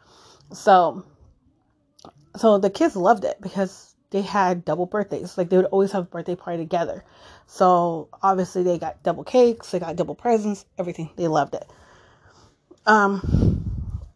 So, 0.53 1.05
so 2.37 2.59
the 2.59 2.71
kids 2.71 2.97
loved 2.97 3.25
it 3.25 3.41
because 3.41 3.95
they 4.11 4.23
had 4.23 4.65
double 4.65 4.87
birthdays. 4.87 5.37
Like 5.37 5.49
they 5.49 5.57
would 5.57 5.67
always 5.67 5.93
have 5.93 6.05
a 6.05 6.07
birthday 6.07 6.37
party 6.37 6.59
together. 6.59 7.05
So 7.47 8.09
obviously 8.23 8.63
they 8.63 8.79
got 8.79 9.03
double 9.03 9.25
cakes, 9.25 9.71
they 9.71 9.79
got 9.79 9.97
double 9.97 10.15
presents, 10.15 10.65
everything. 10.79 11.11
They 11.17 11.29
loved 11.29 11.55
it. 11.55 11.67
Um 12.87 13.63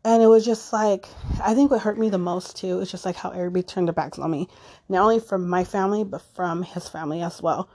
and 0.05 0.22
it 0.22 0.26
was 0.26 0.45
just 0.45 0.72
like 0.72 1.07
I 1.43 1.55
think 1.55 1.70
what 1.70 1.80
hurt 1.80 1.99
me 1.99 2.09
the 2.09 2.18
most 2.18 2.57
too 2.57 2.80
is 2.80 2.91
just 2.91 3.05
like 3.05 3.16
how 3.16 3.30
everybody 3.30 3.62
turned 3.62 3.88
their 3.88 3.95
backs 3.95 4.18
on 4.18 4.30
me. 4.30 4.49
Not 4.88 5.03
only 5.03 5.20
from 5.20 5.49
my 5.49 5.64
family, 5.64 6.05
but 6.05 6.22
from 6.34 6.62
his 6.62 6.88
family 6.88 7.22
as 7.22 7.43
well. 7.43 7.68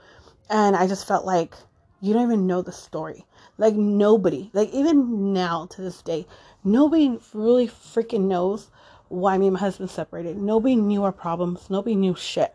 And 0.48 0.76
I 0.76 0.86
just 0.86 1.06
felt 1.06 1.24
like 1.24 1.54
you 2.00 2.12
don't 2.12 2.22
even 2.22 2.46
know 2.46 2.62
the 2.62 2.72
story. 2.72 3.24
Like 3.58 3.74
nobody, 3.74 4.50
like 4.52 4.70
even 4.70 5.32
now 5.32 5.66
to 5.66 5.82
this 5.82 6.02
day, 6.02 6.26
nobody 6.62 7.18
really 7.32 7.68
freaking 7.68 8.28
knows 8.28 8.70
why 9.08 9.38
me 9.38 9.46
and 9.46 9.54
my 9.54 9.60
husband 9.60 9.90
separated. 9.90 10.36
Nobody 10.36 10.76
knew 10.76 11.04
our 11.04 11.12
problems. 11.12 11.70
Nobody 11.70 11.94
knew 11.94 12.14
shit. 12.14 12.54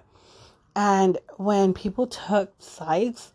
And 0.76 1.18
when 1.38 1.74
people 1.74 2.08
took 2.08 2.54
sides, 2.60 3.34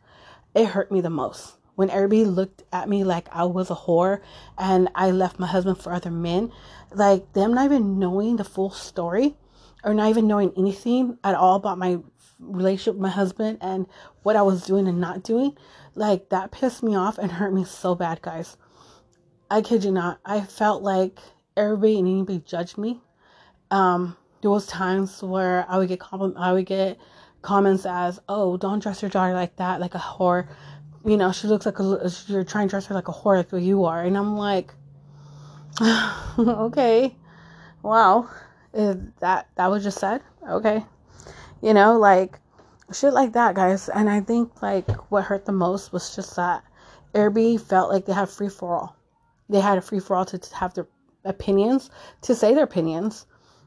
it 0.54 0.66
hurt 0.66 0.90
me 0.90 1.00
the 1.00 1.10
most. 1.10 1.56
When 1.74 1.90
everybody 1.90 2.24
looked 2.24 2.62
at 2.72 2.88
me 2.88 3.04
like 3.04 3.28
I 3.30 3.44
was 3.44 3.70
a 3.70 3.74
whore 3.74 4.22
and 4.56 4.88
I 4.94 5.10
left 5.10 5.38
my 5.38 5.46
husband 5.46 5.78
for 5.78 5.92
other 5.92 6.10
men, 6.10 6.50
like 6.90 7.32
them 7.34 7.52
not 7.52 7.66
even 7.66 7.98
knowing 7.98 8.36
the 8.36 8.44
full 8.44 8.70
story 8.70 9.36
or 9.84 9.92
not 9.92 10.08
even 10.08 10.26
knowing 10.26 10.52
anything 10.56 11.18
at 11.22 11.34
all 11.34 11.56
about 11.56 11.78
my 11.78 11.98
relationship 12.38 12.94
with 12.94 13.02
my 13.02 13.10
husband 13.10 13.58
and 13.60 13.86
what 14.22 14.36
I 14.36 14.42
was 14.42 14.64
doing 14.64 14.88
and 14.88 15.00
not 15.00 15.22
doing, 15.22 15.56
like 15.94 16.30
that 16.30 16.50
pissed 16.50 16.82
me 16.82 16.96
off 16.96 17.18
and 17.18 17.32
hurt 17.32 17.52
me 17.52 17.64
so 17.64 17.94
bad, 17.94 18.22
guys. 18.22 18.56
I 19.50 19.60
kid 19.60 19.84
you 19.84 19.92
not. 19.92 20.18
I 20.24 20.40
felt 20.40 20.82
like 20.82 21.18
everybody 21.56 21.98
and 21.98 22.08
anybody 22.08 22.42
judged 22.44 22.78
me. 22.78 23.00
Um, 23.70 24.16
there 24.42 24.50
was 24.50 24.66
times 24.66 25.22
where 25.22 25.66
I 25.68 25.78
would 25.78 25.88
get 25.88 26.00
compliment, 26.00 26.38
I 26.38 26.52
would 26.52 26.66
get 26.66 26.98
comments 27.42 27.86
as, 27.86 28.20
"Oh, 28.28 28.56
don't 28.56 28.80
dress 28.80 29.02
your 29.02 29.10
daughter 29.10 29.34
like 29.34 29.56
that, 29.56 29.80
like 29.80 29.94
a 29.94 29.98
whore." 29.98 30.48
You 31.04 31.16
know, 31.16 31.32
she 31.32 31.48
looks 31.48 31.66
like 31.66 31.78
a. 31.78 32.10
You're 32.26 32.44
trying 32.44 32.68
to 32.68 32.70
dress 32.70 32.86
her 32.86 32.94
like 32.94 33.08
a 33.08 33.12
whore, 33.12 33.36
like 33.36 33.62
you 33.62 33.84
are, 33.84 34.02
and 34.02 34.16
I'm 34.16 34.36
like, 34.36 34.74
okay, 36.38 37.14
wow, 37.82 38.28
Is 38.72 38.96
that 39.20 39.48
that 39.56 39.70
was 39.70 39.82
just 39.82 39.98
said, 39.98 40.22
okay, 40.48 40.84
you 41.62 41.74
know, 41.74 41.98
like 41.98 42.38
shit 42.92 43.12
like 43.12 43.32
that, 43.32 43.54
guys. 43.54 43.88
And 43.88 44.08
I 44.08 44.20
think 44.20 44.62
like 44.62 44.90
what 45.10 45.24
hurt 45.24 45.44
the 45.44 45.52
most 45.52 45.92
was 45.92 46.14
just 46.14 46.36
that 46.36 46.64
everybody 47.14 47.58
felt 47.58 47.90
like 47.92 48.06
they 48.06 48.12
had 48.12 48.28
free 48.28 48.48
for 48.48 48.74
all. 48.74 48.96
They 49.48 49.60
had 49.60 49.78
a 49.78 49.82
free 49.82 50.00
for 50.00 50.16
all 50.16 50.24
to, 50.26 50.38
to 50.38 50.54
have 50.56 50.74
their 50.74 50.88
opinions, 51.24 51.90
to 52.22 52.34
say 52.34 52.54
their 52.54 52.64
opinions 52.64 53.26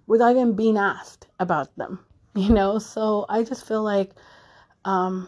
without 0.09 0.31
even 0.31 0.53
being 0.53 0.75
asked 0.75 1.27
about 1.39 1.73
them. 1.77 1.99
You 2.35 2.53
know, 2.53 2.77
so 2.77 3.25
I 3.27 3.43
just 3.43 3.67
feel 3.67 3.83
like 3.83 4.11
um 4.85 5.27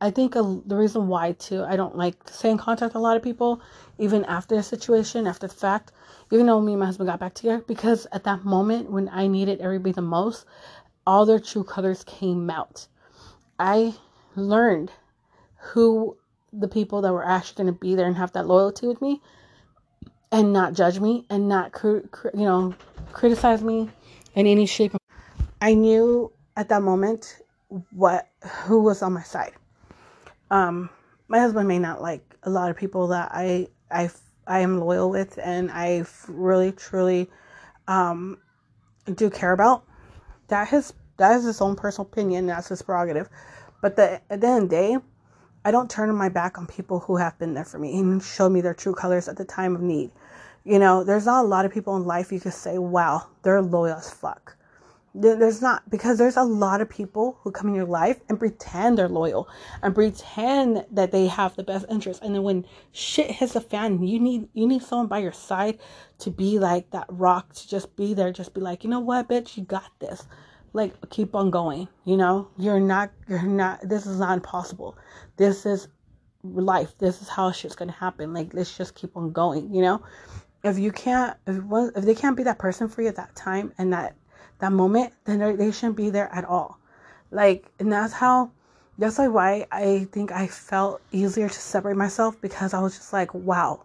I 0.00 0.10
think 0.10 0.34
a, 0.34 0.42
the 0.66 0.76
reason 0.76 1.06
why 1.06 1.32
too 1.32 1.62
I 1.62 1.76
don't 1.76 1.96
like 1.96 2.24
to 2.24 2.32
stay 2.34 2.50
in 2.50 2.58
contact 2.58 2.92
with 2.92 3.00
a 3.00 3.06
lot 3.06 3.16
of 3.16 3.22
people 3.22 3.60
even 3.98 4.24
after 4.24 4.56
the 4.56 4.64
situation, 4.64 5.28
after 5.28 5.46
the 5.46 5.54
fact, 5.54 5.92
even 6.32 6.46
though 6.46 6.60
me 6.60 6.72
and 6.72 6.80
my 6.80 6.86
husband 6.86 7.08
got 7.08 7.20
back 7.20 7.34
together, 7.34 7.62
because 7.68 8.06
at 8.10 8.24
that 8.24 8.44
moment 8.44 8.90
when 8.90 9.08
I 9.10 9.28
needed 9.28 9.60
everybody 9.60 9.92
the 9.92 10.02
most, 10.02 10.44
all 11.06 11.24
their 11.24 11.38
true 11.38 11.64
colors 11.64 12.02
came 12.04 12.50
out. 12.50 12.88
I 13.60 13.94
learned 14.34 14.90
who 15.70 16.16
the 16.52 16.68
people 16.68 17.00
that 17.02 17.12
were 17.12 17.26
actually 17.26 17.62
going 17.62 17.74
to 17.74 17.80
be 17.80 17.94
there 17.94 18.08
and 18.08 18.16
have 18.16 18.32
that 18.32 18.48
loyalty 18.48 18.88
with 18.88 19.00
me 19.00 19.22
and 20.32 20.52
not 20.52 20.72
judge 20.72 20.98
me 20.98 21.24
and 21.30 21.48
not 21.48 21.72
you 21.82 22.02
know 22.34 22.74
criticize 23.12 23.62
me 23.62 23.88
in 24.34 24.46
any 24.46 24.66
shape 24.66 24.92
i 25.60 25.74
knew 25.74 26.32
at 26.56 26.68
that 26.68 26.82
moment 26.82 27.42
what 27.90 28.28
who 28.64 28.80
was 28.80 29.02
on 29.02 29.12
my 29.12 29.22
side 29.22 29.52
um 30.50 30.90
my 31.28 31.38
husband 31.38 31.68
may 31.68 31.78
not 31.78 32.02
like 32.02 32.22
a 32.42 32.50
lot 32.50 32.70
of 32.70 32.76
people 32.76 33.08
that 33.08 33.30
i 33.32 33.68
i 33.90 34.10
i 34.46 34.60
am 34.60 34.80
loyal 34.80 35.10
with 35.10 35.38
and 35.42 35.70
i 35.70 36.04
really 36.28 36.72
truly 36.72 37.30
um 37.86 38.38
do 39.14 39.30
care 39.30 39.52
about 39.52 39.84
that 40.48 40.68
his 40.68 40.92
that 41.16 41.36
is 41.36 41.44
his 41.44 41.60
own 41.60 41.76
personal 41.76 42.08
opinion. 42.10 42.46
That's 42.46 42.68
his 42.68 42.82
prerogative. 42.82 43.28
But 43.80 43.96
the, 43.96 44.20
at 44.30 44.40
the 44.40 44.46
end 44.46 44.64
of 44.64 44.70
the 44.70 44.76
day, 44.76 44.96
I 45.64 45.70
don't 45.70 45.90
turn 45.90 46.12
my 46.14 46.28
back 46.28 46.58
on 46.58 46.66
people 46.66 47.00
who 47.00 47.16
have 47.16 47.38
been 47.38 47.54
there 47.54 47.64
for 47.64 47.78
me 47.78 47.98
and 47.98 48.22
showed 48.22 48.50
me 48.50 48.60
their 48.60 48.74
true 48.74 48.94
colors 48.94 49.28
at 49.28 49.36
the 49.36 49.44
time 49.44 49.76
of 49.76 49.82
need. 49.82 50.10
You 50.64 50.78
know, 50.78 51.02
there's 51.02 51.26
not 51.26 51.44
a 51.44 51.48
lot 51.48 51.64
of 51.64 51.72
people 51.72 51.96
in 51.96 52.04
life 52.04 52.30
you 52.30 52.38
could 52.38 52.52
say, 52.52 52.78
wow, 52.78 53.26
they're 53.42 53.62
loyal 53.62 53.96
as 53.96 54.10
fuck. 54.10 54.56
There's 55.14 55.60
not 55.60 55.90
because 55.90 56.16
there's 56.16 56.38
a 56.38 56.42
lot 56.42 56.80
of 56.80 56.88
people 56.88 57.38
who 57.42 57.50
come 57.50 57.68
in 57.68 57.74
your 57.74 57.84
life 57.84 58.18
and 58.30 58.38
pretend 58.38 58.96
they're 58.96 59.10
loyal 59.10 59.46
and 59.82 59.94
pretend 59.94 60.86
that 60.90 61.12
they 61.12 61.26
have 61.26 61.54
the 61.54 61.62
best 61.62 61.84
interest. 61.90 62.22
And 62.22 62.34
then 62.34 62.42
when 62.42 62.64
shit 62.92 63.30
hits 63.30 63.52
the 63.52 63.60
fan, 63.60 64.02
you 64.02 64.18
need 64.18 64.48
you 64.54 64.66
need 64.66 64.82
someone 64.82 65.08
by 65.08 65.18
your 65.18 65.32
side 65.32 65.78
to 66.20 66.30
be 66.30 66.58
like 66.58 66.90
that 66.92 67.04
rock 67.10 67.52
to 67.52 67.68
just 67.68 67.94
be 67.94 68.14
there, 68.14 68.32
just 68.32 68.54
be 68.54 68.62
like, 68.62 68.84
you 68.84 68.90
know 68.90 69.00
what, 69.00 69.28
bitch, 69.28 69.58
you 69.58 69.64
got 69.64 69.90
this. 69.98 70.26
Like 70.72 70.94
keep 71.10 71.34
on 71.34 71.50
going 71.50 71.88
you 72.06 72.16
know? 72.16 72.48
You're 72.56 72.80
not 72.80 73.10
you're 73.28 73.42
not 73.42 73.86
this 73.86 74.06
is 74.06 74.18
not 74.18 74.38
impossible. 74.38 74.96
This 75.36 75.66
is 75.66 75.88
life. 76.42 76.96
This 76.96 77.20
is 77.20 77.28
how 77.28 77.52
shit's 77.52 77.76
gonna 77.76 77.92
happen. 77.92 78.32
Like 78.32 78.54
let's 78.54 78.74
just 78.78 78.94
keep 78.94 79.14
on 79.14 79.32
going 79.32 79.74
you 79.74 79.82
know 79.82 80.02
if 80.62 80.78
you 80.78 80.92
can't 80.92 81.36
if, 81.46 81.62
if 81.96 82.04
they 82.04 82.14
can't 82.14 82.36
be 82.36 82.42
that 82.44 82.58
person 82.58 82.88
for 82.88 83.02
you 83.02 83.08
at 83.08 83.16
that 83.16 83.34
time 83.34 83.72
and 83.78 83.92
that 83.92 84.14
that 84.58 84.72
moment 84.72 85.12
then 85.24 85.56
they 85.56 85.70
shouldn't 85.70 85.96
be 85.96 86.10
there 86.10 86.32
at 86.32 86.44
all. 86.44 86.78
Like 87.30 87.70
and 87.78 87.92
that's 87.92 88.12
how 88.12 88.50
that's 88.98 89.18
like 89.18 89.30
why 89.30 89.66
i 89.72 90.06
think 90.12 90.30
i 90.30 90.46
felt 90.46 91.00
easier 91.12 91.48
to 91.48 91.58
separate 91.58 91.96
myself 91.96 92.38
because 92.42 92.74
i 92.74 92.78
was 92.78 92.94
just 92.94 93.10
like 93.10 93.32
wow 93.32 93.82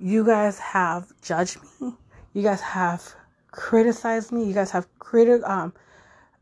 you 0.00 0.24
guys 0.24 0.58
have 0.58 1.12
judged 1.20 1.58
me. 1.80 1.92
You 2.32 2.42
guys 2.42 2.60
have 2.62 3.14
criticized 3.50 4.32
me. 4.32 4.44
You 4.44 4.54
guys 4.54 4.70
have 4.70 4.86
critic 4.98 5.42
um 5.44 5.74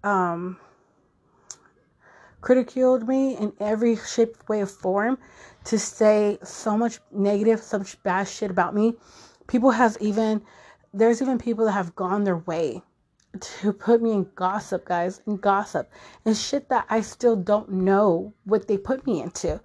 um, 0.04 0.58
ridiculed 2.48 3.08
me 3.08 3.36
in 3.36 3.52
every 3.58 3.96
shape, 3.96 4.36
way, 4.48 4.60
of 4.60 4.70
form 4.70 5.18
to 5.64 5.78
say 5.78 6.38
so 6.44 6.78
much 6.78 7.00
negative, 7.10 7.60
so 7.60 7.78
much 7.78 8.00
bad 8.04 8.28
shit 8.28 8.50
about 8.50 8.74
me. 8.74 8.94
People 9.48 9.72
has 9.72 9.98
even 10.00 10.42
there's 10.94 11.20
even 11.20 11.38
people 11.38 11.64
that 11.64 11.72
have 11.72 11.96
gone 11.96 12.24
their 12.24 12.36
way 12.36 12.82
to 13.40 13.72
put 13.72 14.00
me 14.00 14.12
in 14.12 14.30
gossip, 14.36 14.84
guys, 14.84 15.20
and 15.26 15.40
gossip 15.40 15.90
and 16.24 16.36
shit 16.36 16.68
that 16.68 16.86
I 16.88 17.00
still 17.00 17.36
don't 17.36 17.70
know 17.70 18.32
what 18.44 18.68
they 18.68 18.78
put 18.78 19.06
me 19.06 19.20
into. 19.20 19.60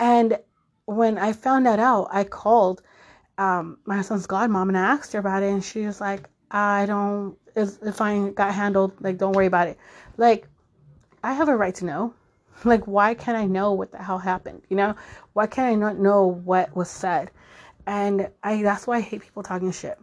And 0.00 0.38
when 0.86 1.18
I 1.18 1.32
found 1.32 1.66
that 1.66 1.78
out, 1.78 2.08
I 2.10 2.24
called 2.24 2.82
um, 3.38 3.78
my 3.84 4.00
son's 4.02 4.26
godmom 4.26 4.68
and 4.68 4.78
I 4.78 4.92
asked 4.92 5.12
her 5.12 5.18
about 5.18 5.42
it, 5.42 5.52
and 5.52 5.62
she 5.62 5.86
was 5.86 6.00
like, 6.00 6.28
I 6.50 6.86
don't 6.86 7.36
is 7.56 7.78
fine 7.94 8.32
got 8.34 8.54
handled 8.54 8.92
like 9.00 9.18
don't 9.18 9.34
worry 9.34 9.46
about 9.46 9.68
it. 9.68 9.78
Like 10.16 10.46
i 11.24 11.32
have 11.32 11.48
a 11.48 11.56
right 11.56 11.74
to 11.76 11.84
know. 11.84 12.14
Like 12.64 12.84
why 12.84 13.14
can't 13.14 13.36
i 13.36 13.46
know 13.46 13.72
what 13.72 13.92
the 13.92 14.02
hell 14.02 14.18
happened 14.18 14.62
you 14.68 14.76
know? 14.76 14.94
Why 15.32 15.46
can't 15.46 15.72
i 15.72 15.74
not 15.74 15.98
know 15.98 16.26
what 16.26 16.74
was 16.76 16.88
said 16.88 17.30
and 17.86 18.28
i 18.42 18.62
that's 18.62 18.86
why 18.86 18.96
i 18.96 19.00
hate 19.00 19.22
people 19.22 19.42
talking 19.42 19.70
shit 19.70 19.98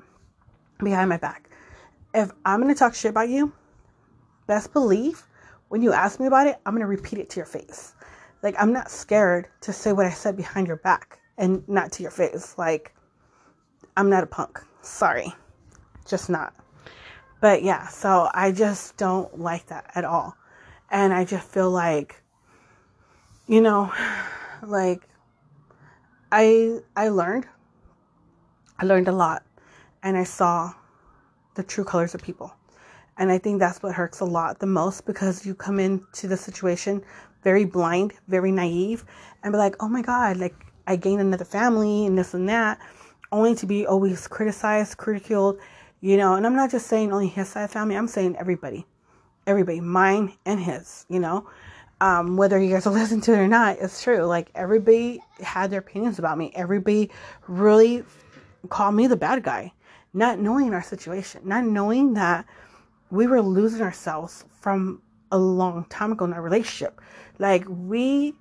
behind 0.84 1.09
my 1.09 1.17
back. 1.17 1.49
If 2.13 2.31
i'm 2.45 2.61
gonna 2.61 2.75
talk 2.75 2.95
shit 2.95 3.11
about 3.11 3.29
you 3.29 3.53
best 4.47 4.73
believe 4.73 5.23
when 5.69 5.81
you 5.81 5.93
ask 5.93 6.19
me 6.19 6.27
about 6.27 6.47
it 6.47 6.57
i'm 6.65 6.73
gonna 6.73 6.88
repeat 6.88 7.19
it 7.19 7.29
to 7.31 7.38
your 7.38 7.45
face. 7.45 7.93
Like 8.41 8.55
i'm 8.59 8.73
not 8.73 8.91
scared 8.91 9.47
to 9.61 9.73
say 9.73 9.93
what 9.93 10.05
i 10.05 10.11
said 10.11 10.36
behind 10.38 10.67
your 10.67 10.77
back 10.77 11.19
and 11.38 11.67
not 11.67 11.91
to 11.93 12.03
your 12.03 12.11
face. 12.11 12.55
Like 12.57 12.93
i'm 13.97 14.09
not 14.09 14.23
a 14.23 14.27
punk. 14.27 14.59
Sorry. 14.81 15.34
Just 16.05 16.29
not. 16.29 16.53
But 17.43 17.63
yeah, 17.63 17.88
so 17.88 18.29
I 18.34 18.51
just 18.51 18.95
don't 18.95 19.39
like 19.39 19.67
that 19.67 19.91
at 19.95 20.05
all. 20.05 20.36
And 20.89 21.13
I 21.13 21.25
just 21.25 21.45
feel 21.47 21.69
like, 21.69 22.21
you 23.47 23.59
know, 23.59 23.91
like 24.63 25.07
I 26.31 26.79
I 26.95 27.09
learned 27.09 27.45
I 28.80 28.86
learned 28.86 29.07
a 29.07 29.11
lot 29.11 29.43
and 30.01 30.17
I 30.17 30.24
saw 30.24 30.74
the 31.55 31.63
true 31.63 31.84
colors 31.84 32.15
of 32.15 32.21
people. 32.21 32.53
And 33.17 33.32
I 33.32 33.38
think 33.38 33.59
that's 33.59 33.84
what 33.84 33.93
hurts 33.93 34.19
a 34.21 34.26
lot 34.26 34.59
the 34.59 34.65
most 34.65 35.05
because 35.05 35.45
you 35.45 35.53
come 35.53 35.80
into 35.80 36.28
the 36.28 36.38
situation 36.38 37.03
very 37.43 37.65
blind, 37.65 38.13
very 38.28 38.51
naive, 38.51 39.05
and 39.43 39.51
be 39.51 39.57
like, 39.57 39.76
oh 39.82 39.89
my 39.89 40.01
God, 40.01 40.38
like 40.38 40.55
I 40.88 40.95
gained 40.95 41.21
another 41.21 41.45
family 41.45 42.05
and 42.05 42.17
this 42.17 42.34
and 42.34 42.47
that, 42.49 42.80
only 43.32 43.55
to 43.55 43.65
be 43.65 43.86
always 43.86 44.28
criticized, 44.28 44.95
ridiculed, 45.05 45.59
you 46.01 46.17
know, 46.17 46.36
and 46.36 46.45
I'm 46.45 46.55
not 46.55 46.71
just 46.71 46.88
saying 46.88 47.11
only 47.11 47.28
his 47.28 47.49
side 47.49 47.69
family, 47.69 47.95
I'm 47.95 48.07
saying 48.07 48.38
everybody, 48.38 48.86
everybody, 49.45 49.80
mine 49.82 50.34
and 50.45 50.59
his, 50.59 51.05
you 51.09 51.19
know, 51.19 51.47
um, 52.01 52.38
whether 52.38 52.59
you 52.59 52.74
guys 52.74 52.86
listen 52.88 53.21
to 53.21 53.34
it 53.34 53.38
or 53.38 53.47
not, 53.47 53.78
it's 53.80 54.01
true. 54.01 54.24
Like 54.24 54.49
everybody 54.55 55.21
had 55.41 55.69
their 55.69 55.80
opinions 55.80 56.19
about 56.19 56.38
me. 56.38 56.51
Everybody 56.55 57.11
really 57.47 58.03
called 58.70 58.95
me 58.95 59.07
the 59.07 59.18
bad 59.18 59.43
guy, 59.43 59.74
not 60.14 60.39
knowing 60.39 60.74
our 60.74 60.84
situation, 60.84 61.41
not 61.43 61.66
knowing 61.66 62.14
that 62.14 62.45
we 63.11 63.28
were 63.28 63.41
losing 63.41 63.82
ourselves 63.82 64.45
from 64.59 65.01
a 65.32 65.38
long 65.38 65.86
time 65.86 66.11
ago 66.11 66.26
in 66.26 66.34
our 66.34 66.41
relationship. 66.41 67.01
Like 67.39 67.66
we 67.68 68.34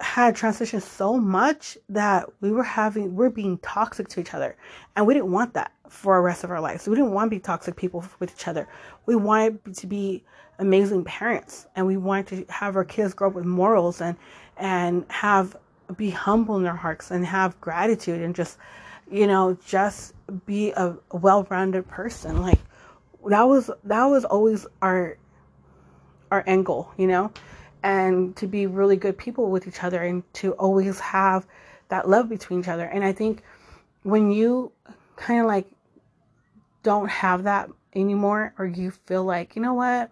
had 0.00 0.34
transitioned 0.36 0.82
so 0.82 1.18
much 1.18 1.78
that 1.88 2.28
we 2.40 2.50
were 2.50 2.64
having 2.64 3.14
we're 3.14 3.30
being 3.30 3.58
toxic 3.58 4.08
to 4.08 4.20
each 4.20 4.34
other. 4.34 4.56
And 4.96 5.06
we 5.06 5.14
didn't 5.14 5.30
want 5.30 5.54
that 5.54 5.72
for 5.88 6.16
the 6.16 6.22
rest 6.22 6.44
of 6.44 6.50
our 6.50 6.60
lives. 6.60 6.88
We 6.88 6.96
didn't 6.96 7.12
want 7.12 7.30
to 7.30 7.36
be 7.36 7.40
toxic 7.40 7.76
people 7.76 8.04
with 8.18 8.32
each 8.32 8.48
other. 8.48 8.68
We 9.06 9.14
wanted 9.16 9.74
to 9.76 9.86
be 9.86 10.24
amazing 10.58 11.04
parents 11.04 11.66
and 11.76 11.86
we 11.86 11.96
wanted 11.96 12.46
to 12.46 12.52
have 12.52 12.76
our 12.76 12.84
kids 12.84 13.14
grow 13.14 13.28
up 13.28 13.34
with 13.34 13.44
morals 13.44 14.00
and 14.00 14.16
and 14.56 15.04
have 15.08 15.56
be 15.96 16.10
humble 16.10 16.56
in 16.56 16.62
their 16.62 16.76
hearts 16.76 17.10
and 17.10 17.26
have 17.26 17.60
gratitude 17.60 18.20
and 18.20 18.34
just 18.34 18.58
you 19.10 19.26
know 19.26 19.56
just 19.66 20.14
be 20.46 20.72
a 20.72 20.96
well-rounded 21.12 21.86
person. 21.88 22.40
Like 22.40 22.60
that 23.26 23.42
was 23.44 23.70
that 23.84 24.04
was 24.04 24.24
always 24.24 24.66
our 24.82 25.16
our 26.30 26.44
end 26.46 26.66
goal 26.66 26.90
you 26.96 27.06
know? 27.06 27.32
And 27.82 28.34
to 28.36 28.46
be 28.46 28.66
really 28.66 28.96
good 28.96 29.18
people 29.18 29.50
with 29.50 29.68
each 29.68 29.84
other 29.84 30.02
and 30.02 30.22
to 30.34 30.52
always 30.52 30.98
have 31.00 31.46
that 31.88 32.08
love 32.08 32.30
between 32.30 32.60
each 32.60 32.68
other. 32.68 32.86
And 32.86 33.04
I 33.04 33.12
think 33.12 33.42
when 34.02 34.30
you 34.30 34.72
kind 35.16 35.40
of 35.40 35.46
like 35.46 35.66
don't 36.82 37.08
have 37.08 37.44
that 37.44 37.68
anymore, 37.94 38.54
or 38.58 38.66
you 38.66 38.90
feel 38.90 39.24
like, 39.24 39.56
you 39.56 39.62
know 39.62 39.74
what, 39.74 40.10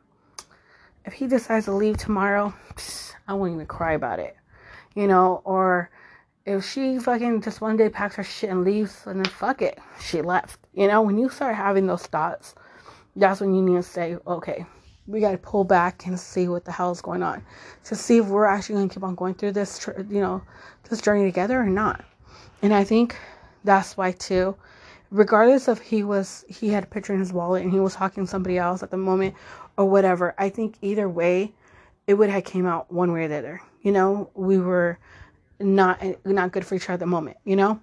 if 1.04 1.12
he 1.14 1.26
decides 1.26 1.64
to 1.66 1.72
leave 1.72 1.96
tomorrow, 1.96 2.54
I 3.26 3.34
won't 3.34 3.54
even 3.54 3.66
cry 3.66 3.92
about 3.94 4.18
it, 4.18 4.36
you 4.94 5.06
know, 5.06 5.40
or 5.44 5.90
if 6.44 6.64
she 6.64 6.98
fucking 6.98 7.42
just 7.42 7.60
one 7.60 7.76
day 7.76 7.88
packs 7.88 8.16
her 8.16 8.24
shit 8.24 8.50
and 8.50 8.64
leaves 8.64 9.02
and 9.06 9.24
then 9.24 9.32
fuck 9.32 9.62
it, 9.62 9.78
she 10.00 10.22
left. 10.22 10.58
You 10.74 10.88
know, 10.88 11.02
when 11.02 11.18
you 11.18 11.28
start 11.28 11.54
having 11.54 11.86
those 11.86 12.06
thoughts, 12.06 12.54
that's 13.14 13.40
when 13.40 13.54
you 13.54 13.62
need 13.62 13.76
to 13.76 13.82
say, 13.82 14.16
okay, 14.26 14.66
we 15.06 15.20
got 15.20 15.32
to 15.32 15.38
pull 15.38 15.64
back 15.64 16.06
and 16.06 16.18
see 16.18 16.48
what 16.48 16.64
the 16.64 16.72
hell 16.72 16.90
is 16.90 17.02
going 17.02 17.22
on 17.22 17.44
to 17.84 17.94
see 17.94 18.18
if 18.18 18.26
we're 18.26 18.46
actually 18.46 18.76
going 18.76 18.88
to 18.88 18.94
keep 18.94 19.02
on 19.02 19.14
going 19.14 19.34
through 19.34 19.52
this, 19.52 19.86
you 20.08 20.20
know, 20.20 20.42
this 20.88 21.00
journey 21.00 21.24
together 21.24 21.60
or 21.60 21.66
not. 21.66 22.04
And 22.62 22.72
I 22.72 22.84
think 22.84 23.16
that's 23.64 23.96
why 23.96 24.12
too, 24.12 24.56
regardless 25.10 25.68
of 25.68 25.80
he 25.80 26.02
was 26.02 26.44
he 26.48 26.68
had 26.68 26.84
a 26.84 26.86
picture 26.86 27.12
in 27.12 27.20
his 27.20 27.32
wallet 27.32 27.62
and 27.62 27.72
he 27.72 27.80
was 27.80 27.94
talking 27.94 28.24
to 28.24 28.30
somebody 28.30 28.58
else 28.58 28.82
at 28.82 28.90
the 28.90 28.96
moment 28.96 29.34
or 29.76 29.84
whatever. 29.84 30.34
I 30.38 30.48
think 30.48 30.76
either 30.80 31.08
way, 31.08 31.52
it 32.06 32.14
would 32.14 32.30
have 32.30 32.44
came 32.44 32.66
out 32.66 32.92
one 32.92 33.12
way 33.12 33.24
or 33.24 33.28
the 33.28 33.36
other. 33.36 33.60
You 33.82 33.92
know, 33.92 34.30
we 34.34 34.58
were 34.58 34.98
not 35.62 36.02
not 36.24 36.52
good 36.52 36.66
for 36.66 36.74
each 36.74 36.84
other 36.84 36.94
at 36.94 37.00
the 37.00 37.06
moment. 37.06 37.36
You 37.44 37.56
know, 37.56 37.80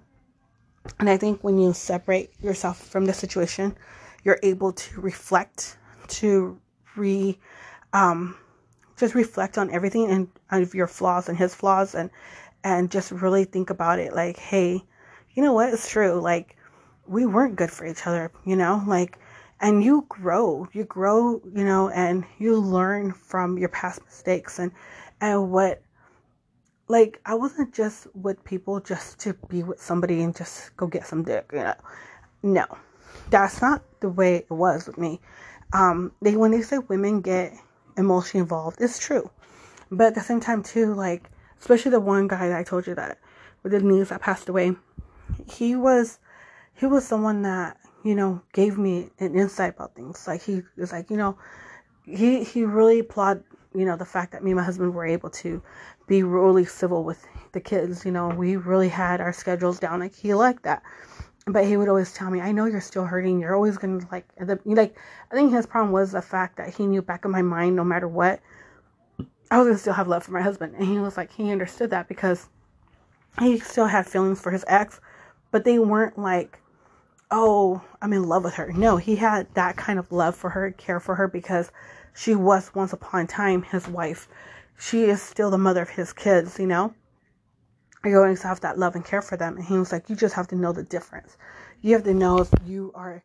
and 0.98 1.08
I 1.08 1.16
think 1.16 1.42
when 1.42 1.58
you 1.58 1.72
separate 1.72 2.32
yourself 2.40 2.78
from 2.78 3.06
the 3.06 3.14
situation, 3.14 3.76
you're 4.24 4.38
able 4.42 4.72
to 4.72 5.00
reflect 5.00 5.78
to 6.08 6.58
re 6.96 7.38
um, 7.92 8.36
just 8.96 9.14
reflect 9.14 9.58
on 9.58 9.70
everything 9.70 10.10
and 10.10 10.28
of 10.50 10.74
your 10.74 10.86
flaws 10.86 11.28
and 11.28 11.38
his 11.38 11.54
flaws 11.54 11.94
and 11.94 12.10
and 12.62 12.90
just 12.90 13.10
really 13.10 13.44
think 13.44 13.70
about 13.70 13.98
it 13.98 14.14
like 14.14 14.38
hey 14.38 14.82
you 15.32 15.44
know 15.44 15.52
what? 15.52 15.72
It's 15.72 15.88
true. 15.88 16.20
Like 16.20 16.56
we 17.06 17.24
weren't 17.24 17.56
good 17.56 17.70
for 17.70 17.86
each 17.86 18.06
other 18.06 18.30
you 18.44 18.56
know? 18.56 18.82
Like 18.86 19.18
and 19.60 19.84
you 19.84 20.06
grow. 20.08 20.68
You 20.72 20.84
grow 20.84 21.40
you 21.54 21.64
know 21.64 21.88
and 21.90 22.24
you 22.38 22.56
learn 22.58 23.12
from 23.12 23.58
your 23.58 23.68
past 23.70 24.04
mistakes 24.04 24.58
and 24.58 24.72
and 25.20 25.50
what 25.50 25.82
like 26.90 27.20
i 27.24 27.34
wasn't 27.34 27.72
just 27.72 28.06
with 28.14 28.42
people 28.44 28.80
just 28.80 29.18
to 29.18 29.34
be 29.48 29.62
with 29.62 29.80
somebody 29.80 30.22
and 30.22 30.36
just 30.36 30.76
go 30.76 30.86
get 30.86 31.06
some 31.06 31.22
dick 31.22 31.48
you 31.52 31.58
know 31.58 31.74
no 32.42 32.66
that's 33.30 33.60
not 33.62 33.82
the 34.00 34.08
way 34.08 34.36
it 34.36 34.50
was 34.50 34.86
with 34.86 34.98
me 34.98 35.20
um, 35.72 36.12
they 36.20 36.36
when 36.36 36.50
they 36.50 36.62
say 36.62 36.78
women 36.78 37.20
get 37.20 37.52
emotionally 37.96 38.42
involved, 38.42 38.80
it's 38.80 38.98
true. 38.98 39.30
But 39.90 40.08
at 40.08 40.14
the 40.14 40.20
same 40.20 40.40
time, 40.40 40.62
too, 40.62 40.94
like 40.94 41.30
especially 41.60 41.92
the 41.92 42.00
one 42.00 42.28
guy 42.28 42.48
that 42.48 42.58
I 42.58 42.64
told 42.64 42.86
you 42.86 42.94
that 42.94 43.18
with 43.62 43.72
the 43.72 43.80
knees 43.80 44.08
that 44.08 44.20
passed 44.20 44.48
away, 44.48 44.72
he 45.50 45.76
was 45.76 46.18
he 46.74 46.86
was 46.86 47.06
someone 47.06 47.42
that 47.42 47.76
you 48.04 48.14
know 48.14 48.42
gave 48.52 48.78
me 48.78 49.10
an 49.18 49.36
insight 49.36 49.74
about 49.74 49.94
things. 49.94 50.26
Like 50.26 50.42
he 50.42 50.62
was 50.76 50.92
like 50.92 51.10
you 51.10 51.16
know 51.16 51.38
he 52.04 52.42
he 52.44 52.64
really 52.64 53.00
applaud 53.00 53.44
you 53.74 53.84
know 53.84 53.96
the 53.96 54.04
fact 54.04 54.32
that 54.32 54.42
me 54.42 54.50
and 54.50 54.58
my 54.58 54.64
husband 54.64 54.94
were 54.94 55.06
able 55.06 55.30
to 55.30 55.62
be 56.06 56.22
really 56.22 56.64
civil 56.64 57.04
with 57.04 57.24
the 57.52 57.60
kids. 57.60 58.04
You 58.04 58.12
know 58.12 58.28
we 58.28 58.56
really 58.56 58.88
had 58.88 59.20
our 59.20 59.32
schedules 59.32 59.78
down. 59.78 60.00
Like 60.00 60.14
he 60.14 60.34
liked 60.34 60.64
that 60.64 60.82
but 61.46 61.64
he 61.64 61.76
would 61.76 61.88
always 61.88 62.12
tell 62.12 62.30
me, 62.30 62.40
"I 62.40 62.52
know 62.52 62.66
you're 62.66 62.80
still 62.80 63.04
hurting. 63.04 63.40
You're 63.40 63.54
always 63.54 63.78
gonna 63.78 64.00
like 64.12 64.26
the 64.36 64.58
like." 64.64 64.96
I 65.30 65.34
think 65.34 65.52
his 65.52 65.66
problem 65.66 65.92
was 65.92 66.12
the 66.12 66.22
fact 66.22 66.56
that 66.56 66.74
he 66.74 66.86
knew 66.86 67.02
back 67.02 67.24
in 67.24 67.30
my 67.30 67.42
mind, 67.42 67.76
no 67.76 67.84
matter 67.84 68.08
what, 68.08 68.40
I 69.50 69.58
was 69.58 69.66
gonna 69.66 69.78
still 69.78 69.94
have 69.94 70.08
love 70.08 70.22
for 70.24 70.32
my 70.32 70.42
husband, 70.42 70.74
and 70.76 70.86
he 70.86 70.98
was 70.98 71.16
like, 71.16 71.32
he 71.32 71.50
understood 71.50 71.90
that 71.90 72.08
because 72.08 72.48
he 73.40 73.58
still 73.58 73.86
had 73.86 74.06
feelings 74.06 74.40
for 74.40 74.50
his 74.50 74.64
ex, 74.68 75.00
but 75.50 75.64
they 75.64 75.78
weren't 75.78 76.18
like, 76.18 76.60
"Oh, 77.30 77.82
I'm 78.02 78.12
in 78.12 78.24
love 78.24 78.44
with 78.44 78.54
her." 78.54 78.72
No, 78.72 78.96
he 78.96 79.16
had 79.16 79.52
that 79.54 79.76
kind 79.76 79.98
of 79.98 80.12
love 80.12 80.36
for 80.36 80.50
her, 80.50 80.70
care 80.72 81.00
for 81.00 81.14
her 81.16 81.28
because 81.28 81.72
she 82.14 82.34
was 82.34 82.74
once 82.74 82.92
upon 82.92 83.24
a 83.24 83.26
time 83.26 83.62
his 83.62 83.88
wife. 83.88 84.28
She 84.78 85.04
is 85.04 85.22
still 85.22 85.50
the 85.50 85.58
mother 85.58 85.82
of 85.82 85.90
his 85.90 86.12
kids, 86.12 86.58
you 86.58 86.66
know 86.66 86.94
you 88.04 88.16
always 88.16 88.42
have 88.42 88.60
that 88.60 88.78
love 88.78 88.94
and 88.94 89.04
care 89.04 89.22
for 89.22 89.36
them. 89.36 89.56
And 89.56 89.64
he 89.64 89.78
was 89.78 89.92
like, 89.92 90.08
you 90.08 90.16
just 90.16 90.34
have 90.34 90.48
to 90.48 90.56
know 90.56 90.72
the 90.72 90.82
difference. 90.82 91.36
You 91.82 91.92
have 91.94 92.04
to 92.04 92.14
know 92.14 92.38
if 92.38 92.50
you 92.64 92.92
are, 92.94 93.22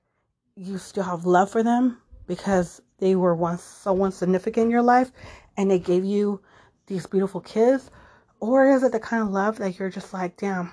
you 0.55 0.77
still 0.77 1.03
have 1.03 1.25
love 1.25 1.49
for 1.49 1.63
them 1.63 2.01
because 2.27 2.81
they 2.99 3.15
were 3.15 3.35
once 3.35 3.61
someone 3.61 4.11
significant 4.11 4.65
in 4.65 4.71
your 4.71 4.81
life 4.81 5.11
and 5.57 5.69
they 5.69 5.79
gave 5.79 6.03
you 6.03 6.41
these 6.87 7.05
beautiful 7.05 7.41
kids. 7.41 7.89
Or 8.39 8.69
is 8.69 8.83
it 8.83 8.91
the 8.91 8.99
kind 8.99 9.23
of 9.23 9.29
love 9.29 9.57
that 9.59 9.79
you're 9.79 9.89
just 9.89 10.13
like, 10.13 10.37
damn, 10.37 10.71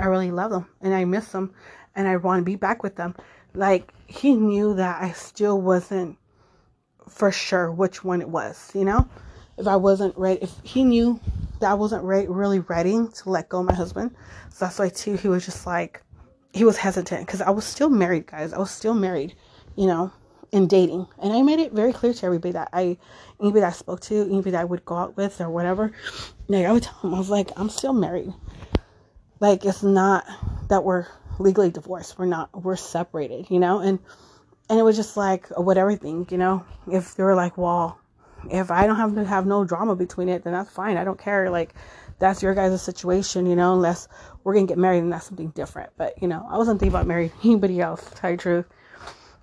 I 0.00 0.06
really 0.06 0.30
love 0.30 0.50
them 0.50 0.66
and 0.80 0.94
I 0.94 1.04
miss 1.04 1.28
them 1.28 1.52
and 1.94 2.08
I 2.08 2.16
want 2.16 2.40
to 2.40 2.44
be 2.44 2.56
back 2.56 2.82
with 2.82 2.96
them. 2.96 3.14
Like 3.54 3.92
he 4.06 4.34
knew 4.34 4.74
that 4.74 5.00
I 5.00 5.12
still 5.12 5.60
wasn't 5.60 6.18
for 7.08 7.32
sure 7.32 7.70
which 7.70 8.04
one 8.04 8.20
it 8.20 8.28
was, 8.28 8.70
you 8.74 8.84
know? 8.84 9.08
If 9.56 9.66
I 9.66 9.76
wasn't 9.76 10.16
ready, 10.16 10.40
if 10.42 10.52
he 10.62 10.84
knew 10.84 11.18
that 11.60 11.70
I 11.70 11.74
wasn't 11.74 12.04
re- 12.04 12.26
really 12.26 12.60
ready 12.60 12.92
to 12.92 13.30
let 13.30 13.48
go 13.48 13.60
of 13.60 13.66
my 13.66 13.74
husband. 13.74 14.14
So 14.50 14.64
that's 14.64 14.78
why 14.78 14.88
too 14.88 15.14
he 15.14 15.28
was 15.28 15.44
just 15.44 15.66
like 15.66 16.02
he 16.52 16.64
was 16.64 16.76
hesitant 16.76 17.26
because 17.26 17.40
I 17.40 17.50
was 17.50 17.64
still 17.64 17.90
married, 17.90 18.26
guys. 18.26 18.52
I 18.52 18.58
was 18.58 18.70
still 18.70 18.94
married, 18.94 19.34
you 19.76 19.86
know, 19.86 20.12
and 20.52 20.68
dating, 20.68 21.06
and 21.18 21.32
I 21.32 21.42
made 21.42 21.58
it 21.58 21.72
very 21.72 21.92
clear 21.92 22.14
to 22.14 22.26
everybody 22.26 22.52
that 22.52 22.70
I 22.72 22.98
anybody 23.40 23.60
that 23.60 23.68
I 23.68 23.72
spoke 23.72 24.00
to, 24.02 24.22
anybody 24.22 24.52
that 24.52 24.60
I 24.60 24.64
would 24.64 24.84
go 24.84 24.96
out 24.96 25.16
with 25.16 25.40
or 25.40 25.50
whatever, 25.50 25.92
like 26.48 26.66
I 26.66 26.72
would 26.72 26.84
tell 26.84 26.98
them 27.02 27.14
I 27.14 27.18
was 27.18 27.30
like 27.30 27.50
I'm 27.56 27.68
still 27.68 27.92
married. 27.92 28.32
Like 29.40 29.64
it's 29.64 29.82
not 29.82 30.24
that 30.68 30.84
we're 30.84 31.06
legally 31.38 31.70
divorced. 31.70 32.18
We're 32.18 32.26
not. 32.26 32.62
We're 32.62 32.76
separated, 32.76 33.50
you 33.50 33.60
know, 33.60 33.80
and 33.80 33.98
and 34.68 34.78
it 34.78 34.82
was 34.82 34.96
just 34.96 35.16
like 35.16 35.48
what 35.58 35.78
everything, 35.78 36.26
you 36.30 36.38
know. 36.38 36.64
If 36.90 37.14
they 37.14 37.22
were 37.22 37.34
like, 37.34 37.58
well 37.58 37.98
if 38.50 38.70
I 38.70 38.86
don't 38.86 38.96
have 38.96 39.14
to 39.14 39.24
have 39.24 39.46
no 39.46 39.64
drama 39.64 39.96
between 39.96 40.28
it, 40.28 40.44
then 40.44 40.52
that's 40.52 40.70
fine. 40.70 40.96
I 40.96 41.04
don't 41.04 41.18
care. 41.18 41.50
Like, 41.50 41.74
that's 42.18 42.42
your 42.42 42.54
guys' 42.54 42.82
situation, 42.82 43.46
you 43.46 43.56
know, 43.56 43.74
unless 43.74 44.08
we're 44.42 44.54
gonna 44.54 44.66
get 44.66 44.78
married 44.78 44.98
and 44.98 45.12
that's 45.12 45.26
something 45.26 45.50
different. 45.50 45.90
But, 45.96 46.20
you 46.20 46.28
know, 46.28 46.46
I 46.50 46.56
wasn't 46.56 46.80
thinking 46.80 46.94
about 46.94 47.06
marrying 47.06 47.32
anybody 47.44 47.80
else, 47.80 48.08
to 48.08 48.14
tell 48.14 48.30
you 48.30 48.36
the 48.36 48.42
truth. 48.42 48.66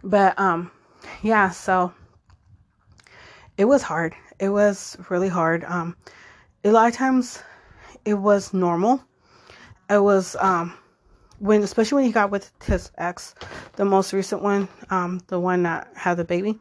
But, 0.04 0.38
um, 0.40 0.72
yeah, 1.22 1.50
so 1.50 1.94
it 3.58 3.66
was 3.66 3.82
hard. 3.82 4.16
It 4.40 4.50
was 4.50 4.98
really 5.10 5.30
hard. 5.30 5.64
Um, 5.66 5.96
a 6.64 6.72
lot 6.72 6.88
of 6.88 6.94
times 6.94 7.42
it 8.04 8.16
was 8.16 8.54
normal. 8.54 9.04
It 9.90 10.02
was, 10.02 10.36
um, 10.40 10.74
when, 11.40 11.62
especially 11.64 11.98
when 11.98 12.06
he 12.06 12.12
got 12.12 12.32
with 12.32 12.52
his 12.64 12.92
ex, 12.98 13.36
the 13.76 13.86
most 13.86 14.14
recent 14.14 14.42
one, 14.42 14.68
um, 14.90 15.22
the 15.28 15.40
one 15.40 15.64
that 15.64 15.90
had 15.96 16.16
the 16.16 16.24
baby, 16.24 16.58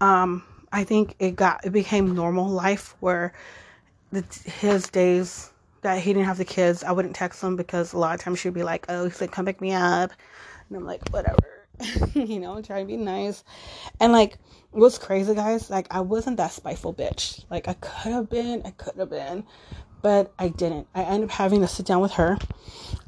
um, 0.00 0.42
I 0.72 0.84
think 0.84 1.14
it 1.18 1.36
got 1.36 1.64
it 1.64 1.70
became 1.70 2.14
normal 2.14 2.48
life 2.48 2.96
where 3.00 3.32
the, 4.12 4.24
his 4.44 4.88
days 4.88 5.50
that 5.82 6.00
he 6.00 6.12
didn't 6.12 6.26
have 6.26 6.38
the 6.38 6.44
kids, 6.44 6.82
I 6.82 6.92
wouldn't 6.92 7.14
text 7.14 7.42
him 7.42 7.56
because 7.56 7.92
a 7.92 7.98
lot 7.98 8.14
of 8.14 8.20
times 8.20 8.38
she'd 8.38 8.54
be 8.54 8.62
like, 8.62 8.86
"Oh, 8.88 9.04
he's 9.04 9.20
like, 9.20 9.32
come 9.32 9.46
pick 9.46 9.60
me 9.60 9.72
up," 9.72 10.12
and 10.68 10.76
I'm 10.76 10.84
like, 10.84 11.08
"Whatever," 11.10 11.66
you 12.14 12.40
know, 12.40 12.60
trying 12.60 12.86
to 12.86 12.90
be 12.90 12.96
nice. 12.96 13.44
And 14.00 14.12
like, 14.12 14.38
what's 14.74 14.98
crazy, 14.98 15.34
guys? 15.34 15.70
Like, 15.70 15.86
I 15.90 16.00
wasn't 16.00 16.36
that 16.38 16.52
spiteful 16.52 16.94
bitch. 16.94 17.44
Like, 17.50 17.68
I 17.68 17.74
could 17.74 18.12
have 18.12 18.28
been, 18.28 18.62
I 18.64 18.70
could 18.72 18.96
have 18.96 19.10
been, 19.10 19.44
but 20.04 20.30
I 20.38 20.48
didn't. 20.48 20.86
I 20.94 21.02
ended 21.02 21.30
up 21.30 21.36
having 21.36 21.62
to 21.62 21.66
sit 21.66 21.86
down 21.86 22.02
with 22.02 22.12
her, 22.12 22.36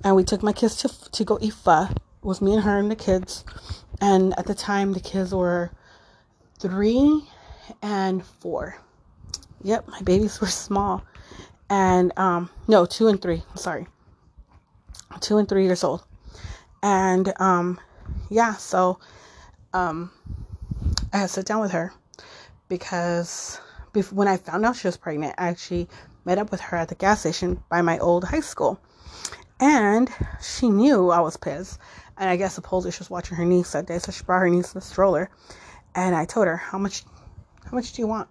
and 0.03 0.17
we 0.17 0.25
took 0.25 0.43
my 0.43 0.55
kids 0.55 0.77
to 0.77 1.11
to 1.11 1.25
go 1.25 1.37
eat 1.43 1.53
pho. 1.53 1.89
It 1.91 1.99
was 2.23 2.41
me 2.41 2.55
and 2.55 2.63
her 2.63 2.79
and 2.79 2.91
the 2.91 2.97
kids, 2.97 3.45
and 4.01 4.33
at 4.39 4.47
the 4.47 4.55
time 4.55 4.95
the 4.95 5.01
kids 5.01 5.35
were 5.35 5.73
three 6.59 7.23
and 7.83 8.25
four. 8.25 8.79
Yep, 9.63 9.89
my 9.89 10.01
babies 10.01 10.41
were 10.41 10.47
small. 10.47 11.05
And 11.69 12.19
um 12.19 12.49
no, 12.67 12.87
2 12.87 13.09
and 13.09 13.21
3. 13.21 13.43
Sorry. 13.57 13.87
2 15.21 15.37
and 15.37 15.49
3 15.49 15.65
years 15.65 15.85
old. 15.85 16.03
And 16.83 17.35
um 17.39 17.79
yeah, 18.31 18.55
so 18.55 19.01
um 19.75 20.11
I 21.13 21.19
had 21.19 21.27
to 21.27 21.29
sit 21.29 21.47
down 21.47 21.61
with 21.61 21.73
her 21.73 21.93
because 22.71 23.61
when 24.11 24.29
I 24.29 24.39
found 24.39 24.65
out 24.65 24.77
she 24.77 24.89
was 24.89 24.97
pregnant, 24.97 25.35
I 25.37 25.49
actually 25.49 25.89
met 26.27 26.39
up 26.39 26.51
with 26.51 26.61
her 26.61 26.77
at 26.77 26.89
the 26.89 26.95
gas 26.97 27.21
station 27.21 27.63
by 27.71 27.81
my 27.81 27.99
old 27.99 28.25
high 28.25 28.41
school. 28.41 28.79
And 29.61 30.11
she 30.43 30.69
knew 30.69 31.11
I 31.11 31.21
was 31.21 31.39
pissed. 31.39 31.79
And 32.19 32.29
I 32.29 32.37
guess 32.37 32.55
supposedly 32.55 32.91
she 32.91 32.99
was 32.99 33.09
watching 33.09 33.37
her 33.37 33.45
niece 33.45 33.73
that 33.73 33.87
day, 33.87 33.99
so 33.99 34.11
she 34.13 34.25
brought 34.25 34.41
her 34.41 34.51
niece 34.51 34.75
in 34.75 34.81
the 34.81 34.85
stroller. 34.85 35.31
And 35.95 36.15
I 36.15 36.25
told 36.25 36.47
her, 36.47 36.57
How 36.57 36.79
much 36.79 37.05
how 37.65 37.75
much 37.77 37.93
do 37.93 38.03
you 38.03 38.09
want? 38.09 38.29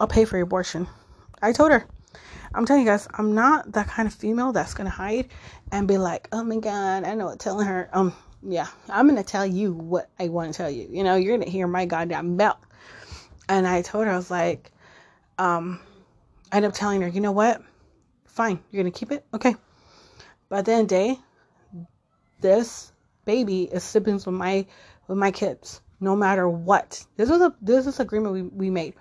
I'll 0.00 0.08
pay 0.08 0.24
for 0.24 0.36
your 0.36 0.44
abortion. 0.44 0.88
I 1.40 1.52
told 1.52 1.70
her. 1.70 1.86
I'm 2.54 2.66
telling 2.66 2.82
you 2.82 2.88
guys, 2.88 3.08
I'm 3.14 3.34
not 3.34 3.72
that 3.72 3.88
kind 3.88 4.06
of 4.06 4.12
female 4.12 4.52
that's 4.52 4.74
gonna 4.74 4.90
hide 4.90 5.28
and 5.70 5.88
be 5.88 5.98
like, 5.98 6.28
Oh 6.32 6.42
my 6.42 6.58
god, 6.58 7.04
I 7.04 7.14
know 7.14 7.26
what 7.26 7.38
telling 7.38 7.66
her. 7.66 7.88
Um, 7.92 8.12
yeah, 8.42 8.66
I'm 8.88 9.06
gonna 9.08 9.22
tell 9.22 9.46
you 9.46 9.72
what 9.72 10.08
I 10.18 10.28
want 10.28 10.52
to 10.52 10.56
tell 10.56 10.70
you. 10.70 10.88
You 10.90 11.04
know, 11.04 11.16
you're 11.16 11.36
gonna 11.36 11.50
hear 11.50 11.66
my 11.66 11.86
goddamn 11.86 12.36
mouth. 12.36 12.58
And 13.48 13.66
I 13.66 13.82
told 13.82 14.06
her, 14.06 14.12
I 14.12 14.16
was 14.16 14.30
like, 14.30 14.70
um, 15.38 15.80
I 16.52 16.56
ended 16.56 16.70
up 16.70 16.76
telling 16.76 17.00
her, 17.00 17.08
you 17.08 17.22
know 17.22 17.32
what? 17.32 17.62
Fine, 18.26 18.62
you're 18.70 18.82
gonna 18.82 18.92
keep 18.92 19.10
it? 19.10 19.24
Okay. 19.32 19.56
By 20.50 20.60
the 20.60 20.72
end 20.72 20.82
of 20.82 20.88
the 20.88 20.94
day, 20.94 21.18
this 22.40 22.92
baby 23.24 23.62
is 23.62 23.82
siblings 23.82 24.26
with 24.26 24.34
my 24.34 24.66
with 25.08 25.16
my 25.16 25.30
kids, 25.30 25.80
no 25.98 26.14
matter 26.14 26.46
what. 26.46 27.06
This 27.16 27.30
was 27.30 27.40
a 27.40 27.54
this 27.62 27.86
is 27.86 28.00
agreement 28.00 28.34
we, 28.34 28.42
we 28.42 28.70
made. 28.70 28.94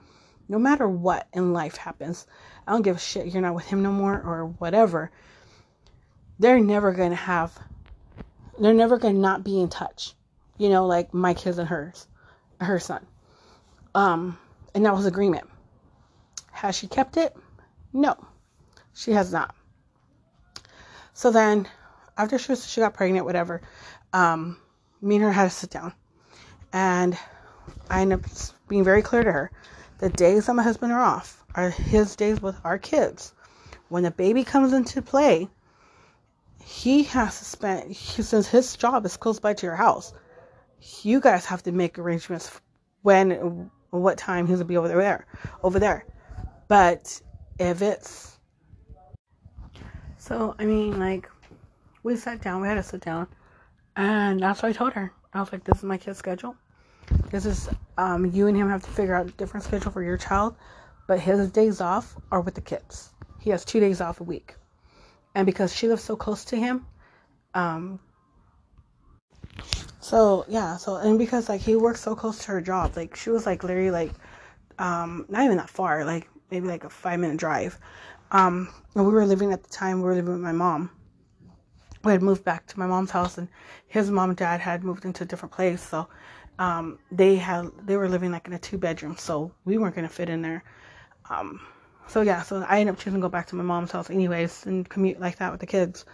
No 0.48 0.60
matter 0.60 0.88
what 0.88 1.28
in 1.34 1.52
life 1.52 1.76
happens, 1.76 2.26
I 2.66 2.72
don't 2.72 2.84
give 2.84 2.96
a 2.96 3.00
shit 3.00 3.28
you're 3.28 3.42
not 3.42 3.56
with 3.56 3.66
him 3.66 3.84
no 3.84 3.92
more 3.92 4.14
or 4.14 4.46
whatever. 4.46 5.12
They're 6.40 6.60
never 6.60 6.94
gonna 6.94 7.16
have 7.16 7.58
they're 8.60 8.74
never 8.74 8.98
gonna 8.98 9.20
not 9.20 9.44
be 9.44 9.60
in 9.60 9.68
touch. 9.68 10.14
You 10.58 10.70
know, 10.70 10.86
like 10.86 11.14
my 11.14 11.34
kids 11.34 11.58
and 11.58 11.68
hers, 11.68 12.08
her 12.62 12.80
son. 12.80 13.06
Um, 13.94 14.38
and 14.74 14.86
that 14.86 14.96
was 14.96 15.06
agreement. 15.06 15.50
Has 16.52 16.78
she 16.78 16.88
kept 16.88 17.18
it? 17.18 17.36
No, 17.94 18.16
she 18.94 19.12
has 19.12 19.32
not. 19.32 19.56
So 21.14 21.32
then, 21.32 21.68
after 22.18 22.38
she 22.38 22.52
was, 22.52 22.66
she 22.66 22.82
got 22.82 22.94
pregnant, 22.94 23.26
whatever, 23.26 23.62
um, 24.14 24.58
me 25.02 25.16
and 25.16 25.26
her 25.26 25.32
had 25.32 25.46
to 25.46 25.50
sit 25.50 25.70
down, 25.70 25.94
and 26.72 27.18
I 27.90 28.02
ended 28.02 28.24
up 28.24 28.32
being 28.68 28.84
very 28.84 29.02
clear 29.02 29.24
to 29.24 29.32
her: 29.32 29.52
the 30.00 30.10
days 30.10 30.46
that 30.46 30.54
my 30.54 30.64
husband 30.64 30.92
are 30.92 31.02
off 31.02 31.44
are 31.54 31.70
his 31.70 32.16
days 32.16 32.42
with 32.42 32.56
our 32.64 32.78
kids. 32.78 33.34
When 33.90 34.04
the 34.04 34.12
baby 34.12 34.46
comes 34.46 34.72
into 34.72 35.02
play, 35.02 35.50
he 36.64 37.04
has 37.04 37.40
to 37.40 37.46
spend. 37.46 37.92
He, 37.92 38.22
since 38.22 38.48
his 38.48 38.76
job 38.78 39.06
is 39.06 39.18
close 39.18 39.40
by 39.40 39.54
to 39.54 39.66
your 39.66 39.76
house, 39.76 40.14
you 41.04 41.20
guys 41.20 41.46
have 41.46 41.64
to 41.64 41.72
make 41.74 42.00
arrangements 42.00 42.62
when, 43.02 43.70
what 43.90 44.18
time 44.18 44.48
he's 44.48 44.58
gonna 44.58 44.66
be 44.66 44.78
over 44.78 44.88
there, 44.88 45.26
over 45.62 45.78
there. 45.78 46.06
But 46.70 47.22
if 47.62 47.82
it's 47.82 48.38
so, 50.18 50.56
I 50.60 50.66
mean, 50.66 51.00
like, 51.00 51.30
we 52.04 52.16
sat 52.16 52.42
down, 52.42 52.62
we 52.62 52.68
had 52.68 52.76
to 52.76 52.84
sit 52.84 53.02
down, 53.02 53.28
and 53.96 54.40
that's 54.40 54.62
what 54.62 54.70
I 54.70 54.74
told 54.74 54.94
her. 54.94 55.12
I 55.34 55.40
was 55.40 55.52
like, 55.52 55.64
this 55.64 55.78
is 55.78 55.84
my 55.84 55.98
kid's 55.98 56.20
schedule. 56.20 56.56
This 57.32 57.46
is, 57.46 57.70
um, 57.98 58.26
you 58.28 58.48
and 58.48 58.58
him 58.58 58.70
have 58.70 58.84
to 58.84 58.90
figure 58.90 59.16
out 59.16 59.28
a 59.28 59.32
different 59.32 59.64
schedule 59.64 59.92
for 59.92 60.04
your 60.04 60.18
child, 60.18 60.56
but 61.08 61.20
his 61.20 61.52
days 61.52 61.82
off 61.82 62.16
are 62.32 62.42
with 62.42 62.56
the 62.56 62.62
kids. 62.62 63.12
He 63.40 63.50
has 63.52 63.64
two 63.66 63.80
days 63.80 64.02
off 64.02 64.22
a 64.22 64.24
week. 64.24 64.56
And 65.36 65.46
because 65.46 65.76
she 65.76 65.88
lives 65.88 66.04
so 66.04 66.16
close 66.16 66.46
to 66.46 66.56
him, 66.56 66.86
um, 67.54 68.00
so 70.00 70.46
yeah, 70.48 70.78
so, 70.78 70.96
and 70.96 71.18
because 71.18 71.48
like 71.50 71.62
he 71.62 71.76
works 71.76 72.02
so 72.02 72.16
close 72.16 72.40
to 72.46 72.52
her 72.52 72.62
job, 72.62 72.96
like, 72.96 73.16
she 73.16 73.30
was 73.30 73.46
like 73.46 73.64
literally 73.64 73.92
like, 73.92 74.12
um, 74.78 75.26
not 75.30 75.44
even 75.46 75.58
that 75.58 75.70
far, 75.70 76.06
like 76.06 76.28
maybe 76.52 76.68
like 76.68 76.84
a 76.84 76.90
five 76.90 77.20
minute 77.20 77.38
drive. 77.38 77.80
Um, 78.32 78.70
and 78.96 79.06
we 79.06 79.12
were 79.12 79.26
living 79.26 79.54
at 79.54 79.64
the 79.64 79.70
time, 79.70 79.98
we 79.98 80.04
were 80.04 80.16
living 80.16 80.34
with 80.34 80.42
my 80.42 80.52
mom. 80.52 80.92
We 82.04 82.12
had 82.12 82.22
moved 82.22 82.44
back 82.44 82.68
to 82.68 82.80
my 82.80 82.88
mom's 82.88 83.12
house, 83.12 83.38
and 83.38 83.48
his 83.88 84.12
mom 84.12 84.30
and 84.30 84.38
dad 84.38 84.60
had 84.60 84.84
moved 84.84 85.06
into 85.06 85.24
a 85.24 85.28
different 85.28 85.54
place. 85.54 85.82
So 85.82 86.08
um, 86.60 87.00
they 87.12 87.36
had 87.36 87.70
they 87.86 87.96
were 87.96 88.10
living 88.10 88.32
like 88.32 88.48
in 88.48 88.54
a 88.54 88.60
two 88.60 88.78
bedroom, 88.78 89.18
so 89.18 89.52
we 89.66 89.78
weren't 89.78 89.96
gonna 89.96 90.10
fit 90.10 90.30
in 90.30 90.42
there. 90.42 90.64
Um, 91.30 91.62
so 92.08 92.22
yeah, 92.22 92.42
so 92.42 92.66
I 92.68 92.80
ended 92.80 92.96
up 92.96 93.00
choosing 93.00 93.20
to 93.20 93.22
go 93.22 93.30
back 93.30 93.48
to 93.48 93.56
my 93.56 93.64
mom's 93.64 93.92
house 93.92 94.10
anyways 94.10 94.66
and 94.66 94.88
commute 94.88 95.20
like 95.20 95.38
that 95.38 95.52
with 95.52 95.62
the 95.62 95.68
kids. 95.68 96.06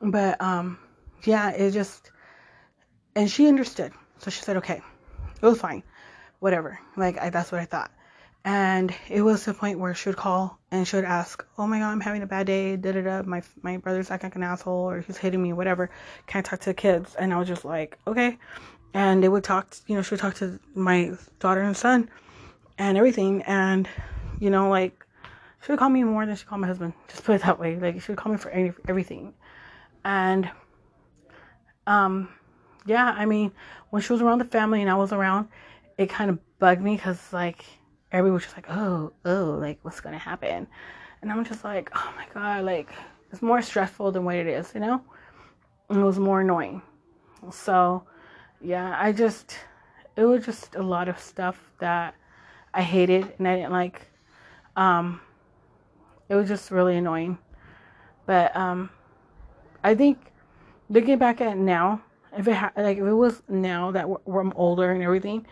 But 0.00 0.40
um, 0.40 0.78
yeah, 1.24 1.50
it 1.50 1.70
just 1.72 2.10
and 3.14 3.30
she 3.30 3.48
understood, 3.48 3.92
so 4.18 4.30
she 4.30 4.42
said, 4.42 4.58
okay, 4.58 4.80
it 5.40 5.46
was 5.46 5.60
fine, 5.60 5.82
whatever. 6.40 6.78
Like 6.96 7.18
I, 7.18 7.30
that's 7.30 7.50
what 7.50 7.60
I 7.60 7.64
thought. 7.64 7.90
And 8.44 8.92
it 9.08 9.22
was 9.22 9.44
the 9.44 9.54
point 9.54 9.78
where 9.78 9.94
she 9.94 10.08
would 10.08 10.18
call 10.18 10.58
and 10.72 10.86
she 10.86 10.96
would 10.96 11.04
ask, 11.04 11.44
"Oh 11.58 11.66
my 11.66 11.78
God, 11.78 11.90
I'm 11.90 12.00
having 12.00 12.22
a 12.22 12.26
bad 12.26 12.46
day. 12.46 12.76
Da 12.76 12.90
da 12.92 13.00
da. 13.00 13.22
My 13.22 13.42
my 13.62 13.76
brother's 13.76 14.10
acting 14.10 14.30
like 14.30 14.36
an 14.36 14.42
asshole, 14.42 14.90
or 14.90 15.00
he's 15.00 15.16
hitting 15.16 15.40
me, 15.42 15.52
whatever. 15.52 15.90
Can 16.26 16.40
I 16.40 16.42
talk 16.42 16.58
to 16.60 16.70
the 16.70 16.74
kids?" 16.74 17.14
And 17.14 17.32
I 17.32 17.38
was 17.38 17.46
just 17.46 17.64
like, 17.64 17.98
"Okay." 18.06 18.38
And 18.94 19.22
they 19.22 19.28
would 19.28 19.44
talk. 19.44 19.76
You 19.86 19.94
know, 19.94 20.02
she 20.02 20.14
would 20.14 20.20
talk 20.20 20.34
to 20.36 20.58
my 20.74 21.12
daughter 21.38 21.60
and 21.62 21.76
son, 21.76 22.10
and 22.78 22.98
everything. 22.98 23.42
And 23.42 23.88
you 24.40 24.50
know, 24.50 24.68
like 24.70 25.06
she 25.64 25.70
would 25.70 25.78
call 25.78 25.90
me 25.90 26.02
more 26.02 26.26
than 26.26 26.34
she 26.34 26.44
called 26.44 26.60
my 26.62 26.66
husband. 26.66 26.94
Just 27.08 27.22
put 27.24 27.36
it 27.36 27.42
that 27.42 27.60
way. 27.60 27.78
Like 27.78 28.00
she 28.02 28.10
would 28.10 28.18
call 28.18 28.32
me 28.32 28.38
for 28.38 28.50
any, 28.50 28.72
everything. 28.88 29.34
And 30.04 30.50
um, 31.86 32.28
yeah. 32.86 33.14
I 33.16 33.24
mean, 33.26 33.52
when 33.90 34.02
she 34.02 34.12
was 34.12 34.20
around 34.20 34.38
the 34.38 34.46
family 34.46 34.80
and 34.80 34.90
I 34.90 34.94
was 34.94 35.12
around, 35.12 35.48
it 35.96 36.10
kind 36.10 36.28
of 36.28 36.40
bugged 36.58 36.82
me 36.82 36.96
because 36.96 37.32
like 37.32 37.64
everyone 38.12 38.34
was 38.34 38.44
just 38.44 38.56
like, 38.56 38.70
oh, 38.70 39.12
oh, 39.24 39.56
like 39.60 39.78
what's 39.82 40.00
gonna 40.00 40.18
happen? 40.18 40.66
And 41.20 41.32
I'm 41.32 41.44
just 41.44 41.64
like, 41.64 41.90
oh 41.94 42.14
my 42.16 42.26
god, 42.32 42.64
like 42.64 42.90
it's 43.32 43.42
more 43.42 43.62
stressful 43.62 44.12
than 44.12 44.24
what 44.24 44.36
it 44.36 44.46
is, 44.46 44.72
you 44.74 44.80
know? 44.80 45.02
And 45.88 46.00
it 46.00 46.04
was 46.04 46.18
more 46.18 46.42
annoying. 46.42 46.82
So, 47.50 48.04
yeah, 48.60 48.96
I 48.98 49.12
just, 49.12 49.56
it 50.16 50.24
was 50.24 50.44
just 50.44 50.74
a 50.74 50.82
lot 50.82 51.08
of 51.08 51.18
stuff 51.18 51.58
that 51.78 52.14
I 52.74 52.82
hated 52.82 53.32
and 53.38 53.48
I 53.48 53.56
didn't 53.56 53.72
like. 53.72 54.02
Um, 54.76 55.20
it 56.28 56.34
was 56.34 56.48
just 56.48 56.70
really 56.70 56.96
annoying. 56.96 57.38
But 58.26 58.54
um, 58.54 58.90
I 59.82 59.94
think 59.94 60.18
looking 60.88 61.18
back 61.18 61.40
at 61.40 61.56
now, 61.56 62.02
if 62.36 62.46
it 62.48 62.54
ha- 62.54 62.72
like 62.76 62.98
if 62.98 63.04
it 63.04 63.14
was 63.14 63.42
now 63.48 63.90
that 63.90 64.08
we're, 64.08 64.18
we're 64.24 64.52
older 64.54 64.92
and 64.92 65.02
everything, 65.02 65.46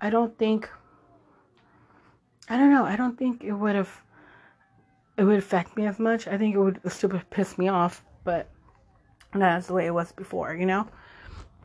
I 0.00 0.10
don't 0.10 0.36
think 0.38 0.68
I 2.52 2.58
don't 2.58 2.70
know. 2.70 2.84
I 2.84 2.96
don't 2.96 3.16
think 3.16 3.42
it 3.42 3.52
would 3.52 3.74
have 3.74 4.02
it 5.16 5.24
would 5.24 5.38
affect 5.38 5.74
me 5.74 5.86
as 5.86 5.98
much. 5.98 6.28
I 6.28 6.36
think 6.36 6.54
it 6.54 6.58
would 6.58 6.80
still 6.92 7.18
piss 7.30 7.56
me 7.56 7.68
off, 7.68 8.04
but 8.24 8.50
that's 9.32 9.68
the 9.68 9.72
way 9.72 9.86
it 9.86 9.94
was 9.94 10.12
before, 10.12 10.54
you 10.54 10.66
know. 10.66 10.86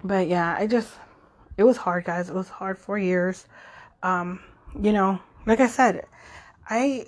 But 0.01 0.29
yeah, 0.29 0.55
I 0.57 0.65
just 0.65 0.89
it 1.57 1.65
was 1.65 1.75
hard, 1.75 2.05
guys. 2.05 2.29
It 2.29 2.35
was 2.35 2.47
hard 2.47 2.77
for 2.77 2.97
years. 2.97 3.47
Um, 4.01 4.39
you 4.81 4.93
know, 4.93 5.19
like 5.45 5.59
I 5.59 5.67
said, 5.67 6.05
I 6.69 7.07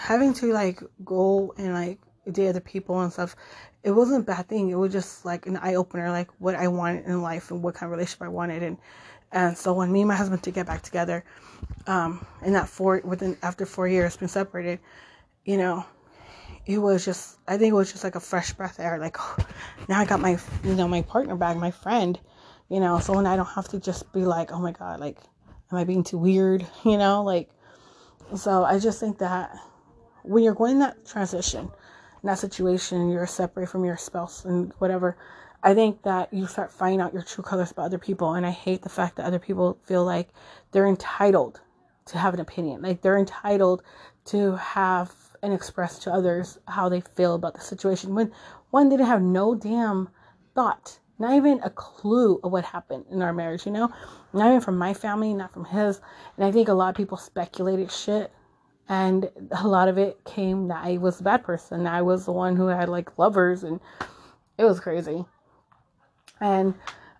having 0.00 0.34
to 0.34 0.52
like 0.52 0.82
go 1.02 1.54
and 1.56 1.72
like 1.72 2.00
date 2.30 2.50
other 2.50 2.60
people 2.60 3.00
and 3.00 3.10
stuff. 3.10 3.36
It 3.82 3.92
wasn't 3.92 4.20
a 4.20 4.26
bad 4.26 4.48
thing. 4.48 4.68
It 4.68 4.74
was 4.74 4.92
just 4.92 5.24
like 5.24 5.46
an 5.46 5.56
eye 5.56 5.76
opener, 5.76 6.10
like 6.10 6.28
what 6.40 6.56
I 6.56 6.68
wanted 6.68 7.06
in 7.06 7.22
life 7.22 7.50
and 7.50 7.62
what 7.62 7.74
kind 7.74 7.90
of 7.90 7.96
relationship 7.96 8.20
I 8.20 8.28
wanted, 8.28 8.62
and 8.62 8.76
and 9.34 9.58
so 9.58 9.72
when 9.74 9.92
me 9.92 10.02
and 10.02 10.08
my 10.08 10.14
husband 10.14 10.40
did 10.42 10.54
get 10.54 10.66
back 10.66 10.82
together, 10.82 11.24
um, 11.88 12.24
in 12.42 12.52
that 12.52 12.68
four 12.68 13.02
within 13.04 13.36
after 13.42 13.66
four 13.66 13.88
years 13.88 14.16
being 14.16 14.28
separated, 14.28 14.78
you 15.44 15.58
know, 15.58 15.84
it 16.66 16.78
was 16.78 17.04
just 17.04 17.38
I 17.48 17.58
think 17.58 17.72
it 17.72 17.74
was 17.74 17.90
just 17.90 18.04
like 18.04 18.14
a 18.14 18.20
fresh 18.20 18.52
breath 18.52 18.78
air. 18.78 18.96
Like 18.98 19.16
oh, 19.18 19.36
now 19.88 19.98
I 19.98 20.04
got 20.04 20.20
my 20.20 20.38
you 20.62 20.74
know 20.74 20.86
my 20.86 21.02
partner 21.02 21.34
back, 21.34 21.56
my 21.56 21.72
friend, 21.72 22.18
you 22.70 22.78
know. 22.78 23.00
So 23.00 23.12
when 23.12 23.26
I 23.26 23.34
don't 23.34 23.46
have 23.46 23.68
to 23.68 23.80
just 23.80 24.10
be 24.12 24.24
like, 24.24 24.52
oh 24.52 24.60
my 24.60 24.72
god, 24.72 25.00
like 25.00 25.18
am 25.72 25.78
I 25.78 25.84
being 25.84 26.04
too 26.04 26.18
weird, 26.18 26.64
you 26.84 26.96
know, 26.96 27.22
like. 27.22 27.50
So 28.36 28.64
I 28.64 28.78
just 28.78 29.00
think 29.00 29.18
that 29.18 29.54
when 30.22 30.42
you're 30.44 30.54
going 30.54 30.78
that 30.78 31.04
transition, 31.04 31.70
in 32.22 32.28
that 32.28 32.38
situation, 32.38 33.10
you're 33.10 33.26
separate 33.26 33.68
from 33.68 33.84
your 33.84 33.98
spouse 33.98 34.46
and 34.46 34.72
whatever. 34.78 35.16
I 35.64 35.72
think 35.72 36.02
that 36.02 36.32
you 36.32 36.46
start 36.46 36.70
finding 36.70 37.00
out 37.00 37.14
your 37.14 37.22
true 37.22 37.42
colors 37.42 37.70
about 37.70 37.86
other 37.86 37.98
people. 37.98 38.34
And 38.34 38.44
I 38.44 38.50
hate 38.50 38.82
the 38.82 38.90
fact 38.90 39.16
that 39.16 39.24
other 39.24 39.38
people 39.38 39.78
feel 39.84 40.04
like 40.04 40.28
they're 40.72 40.86
entitled 40.86 41.62
to 42.04 42.18
have 42.18 42.34
an 42.34 42.40
opinion. 42.40 42.82
Like 42.82 43.00
they're 43.00 43.16
entitled 43.16 43.82
to 44.26 44.56
have 44.56 45.10
and 45.42 45.54
express 45.54 45.98
to 46.00 46.12
others 46.12 46.58
how 46.68 46.90
they 46.90 47.00
feel 47.00 47.34
about 47.34 47.54
the 47.54 47.62
situation 47.62 48.14
when 48.14 48.30
one 48.70 48.90
didn't 48.90 49.06
have 49.06 49.22
no 49.22 49.54
damn 49.54 50.10
thought, 50.54 50.98
not 51.18 51.34
even 51.34 51.60
a 51.62 51.70
clue 51.70 52.40
of 52.44 52.52
what 52.52 52.64
happened 52.64 53.06
in 53.10 53.22
our 53.22 53.32
marriage, 53.32 53.64
you 53.64 53.72
know? 53.72 53.90
Not 54.34 54.48
even 54.48 54.60
from 54.60 54.76
my 54.76 54.92
family, 54.92 55.32
not 55.32 55.52
from 55.54 55.64
his. 55.64 56.00
And 56.36 56.44
I 56.44 56.52
think 56.52 56.68
a 56.68 56.74
lot 56.74 56.90
of 56.90 56.94
people 56.94 57.16
speculated 57.16 57.90
shit. 57.90 58.30
And 58.90 59.30
a 59.50 59.66
lot 59.66 59.88
of 59.88 59.96
it 59.96 60.22
came 60.26 60.68
that 60.68 60.84
I 60.84 60.98
was 60.98 61.20
a 61.20 61.24
bad 61.24 61.42
person. 61.42 61.86
I 61.86 62.02
was 62.02 62.26
the 62.26 62.32
one 62.32 62.54
who 62.54 62.66
had 62.66 62.90
like 62.90 63.18
lovers 63.18 63.64
and 63.64 63.80
it 64.58 64.64
was 64.64 64.78
crazy. 64.78 65.24
And 66.44 66.74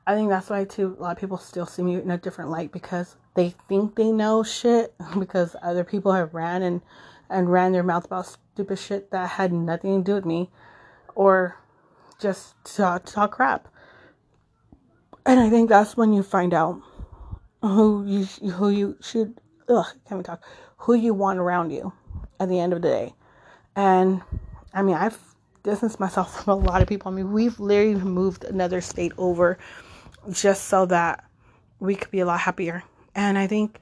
I 0.06 0.14
think 0.14 0.28
that's 0.28 0.50
why 0.50 0.64
too 0.64 0.96
a 0.98 1.02
lot 1.02 1.12
of 1.12 1.18
people 1.18 1.38
still 1.38 1.64
see 1.64 1.82
me 1.82 1.94
in 1.94 2.10
a 2.10 2.18
different 2.18 2.50
light 2.50 2.72
because 2.72 3.16
they 3.34 3.54
think 3.70 3.96
they 3.96 4.12
know 4.12 4.42
shit 4.42 4.94
because 5.18 5.56
other 5.62 5.82
people 5.82 6.12
have 6.12 6.34
ran 6.34 6.62
and 6.62 6.82
and 7.30 7.50
ran 7.50 7.72
their 7.72 7.82
mouth 7.82 8.04
about 8.04 8.26
stupid 8.26 8.78
shit 8.78 9.10
that 9.12 9.30
had 9.30 9.50
nothing 9.50 10.04
to 10.04 10.10
do 10.10 10.14
with 10.14 10.26
me 10.26 10.50
or 11.14 11.58
just 12.20 12.54
talk, 12.64 13.06
talk 13.06 13.32
crap. 13.32 13.66
And 15.24 15.40
I 15.40 15.48
think 15.48 15.70
that's 15.70 15.96
when 15.96 16.12
you 16.12 16.22
find 16.22 16.52
out 16.52 16.82
who 17.62 18.04
you 18.06 18.26
who 18.50 18.68
you 18.68 18.98
should 19.00 19.40
ugh 19.70 19.86
can't 20.06 20.20
even 20.20 20.22
talk 20.22 20.44
who 20.76 20.92
you 20.92 21.14
want 21.14 21.38
around 21.38 21.70
you 21.70 21.94
at 22.38 22.50
the 22.50 22.60
end 22.60 22.74
of 22.74 22.82
the 22.82 22.88
day. 22.88 23.14
And 23.74 24.20
I 24.74 24.82
mean 24.82 24.96
I've 24.96 25.33
distanced 25.64 25.98
myself 25.98 26.44
from 26.44 26.52
a 26.52 26.64
lot 26.64 26.80
of 26.80 26.88
people. 26.88 27.10
I 27.10 27.14
mean 27.14 27.32
we've 27.32 27.58
literally 27.58 27.94
moved 27.96 28.44
another 28.44 28.80
state 28.80 29.12
over 29.18 29.58
just 30.30 30.64
so 30.64 30.86
that 30.86 31.24
we 31.80 31.96
could 31.96 32.10
be 32.12 32.20
a 32.20 32.26
lot 32.26 32.40
happier. 32.40 32.84
And 33.14 33.36
I 33.36 33.48
think 33.48 33.80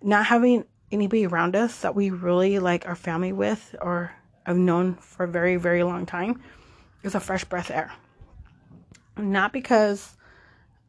not 0.00 0.26
having 0.26 0.64
anybody 0.92 1.26
around 1.26 1.56
us 1.56 1.80
that 1.80 1.94
we 1.94 2.10
really 2.10 2.58
like 2.58 2.86
our 2.86 2.94
family 2.94 3.32
with 3.32 3.74
or 3.80 4.12
have 4.44 4.56
known 4.56 4.94
for 4.96 5.24
a 5.24 5.28
very, 5.28 5.56
very 5.56 5.82
long 5.82 6.06
time 6.06 6.40
is 7.02 7.14
a 7.14 7.20
fresh 7.20 7.44
breath 7.44 7.70
air. 7.70 7.92
Not 9.16 9.52
because 9.52 10.16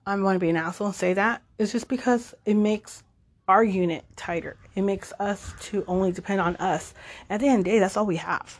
I 0.05 0.15
want 0.17 0.35
to 0.35 0.39
be 0.39 0.49
an 0.49 0.57
asshole 0.57 0.87
and 0.87 0.95
say 0.95 1.13
that, 1.13 1.41
it's 1.57 1.71
just 1.71 1.87
because 1.87 2.33
it 2.45 2.55
makes 2.55 3.03
our 3.47 3.63
unit 3.63 4.05
tighter. 4.15 4.57
It 4.75 4.81
makes 4.81 5.13
us 5.19 5.53
to 5.61 5.83
only 5.87 6.11
depend 6.11 6.41
on 6.41 6.55
us. 6.57 6.93
At 7.29 7.39
the 7.39 7.47
end 7.47 7.59
of 7.59 7.65
the 7.65 7.71
day, 7.71 7.79
that's 7.79 7.97
all 7.97 8.05
we 8.05 8.17
have. 8.17 8.59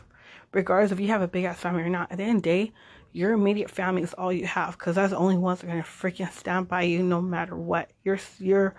Regardless 0.54 0.92
if 0.92 1.00
you 1.00 1.08
have 1.08 1.20
a 1.20 1.26
big 1.26 1.44
ass 1.44 1.58
family 1.58 1.82
or 1.82 1.88
not, 1.88 2.12
at 2.12 2.18
the 2.18 2.22
end 2.22 2.36
of 2.36 2.42
the 2.44 2.48
day, 2.48 2.72
your 3.12 3.32
immediate 3.32 3.68
family 3.68 4.02
is 4.02 4.14
all 4.14 4.32
you 4.32 4.46
have 4.46 4.78
because 4.78 4.94
that's 4.94 5.10
the 5.10 5.16
only 5.16 5.36
ones 5.36 5.60
that 5.60 5.66
are 5.66 5.70
gonna 5.70 5.82
freaking 5.82 6.30
stand 6.32 6.68
by 6.68 6.82
you 6.82 7.02
no 7.02 7.20
matter 7.20 7.56
what. 7.56 7.90
Your 8.04 8.20
your 8.38 8.76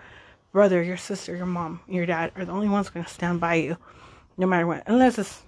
brother, 0.52 0.82
your 0.82 0.96
sister, 0.96 1.36
your 1.36 1.44
mom, 1.44 1.80
your 1.86 2.06
dad 2.06 2.32
are 2.34 2.46
the 2.46 2.52
only 2.52 2.70
ones 2.70 2.88
gonna 2.88 3.06
stand 3.06 3.40
by 3.40 3.56
you 3.56 3.76
no 4.38 4.46
matter 4.46 4.66
what. 4.66 4.84
Unless 4.86 5.18
it's 5.18 5.42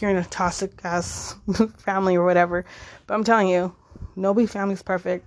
you're 0.00 0.10
in 0.10 0.16
a 0.16 0.24
toxic 0.24 0.72
ass 0.82 1.36
family 1.76 2.16
or 2.16 2.24
whatever. 2.24 2.64
But 3.06 3.14
I'm 3.14 3.24
telling 3.24 3.48
you, 3.48 3.74
nobody 4.16 4.46
family's 4.46 4.82
perfect. 4.82 5.26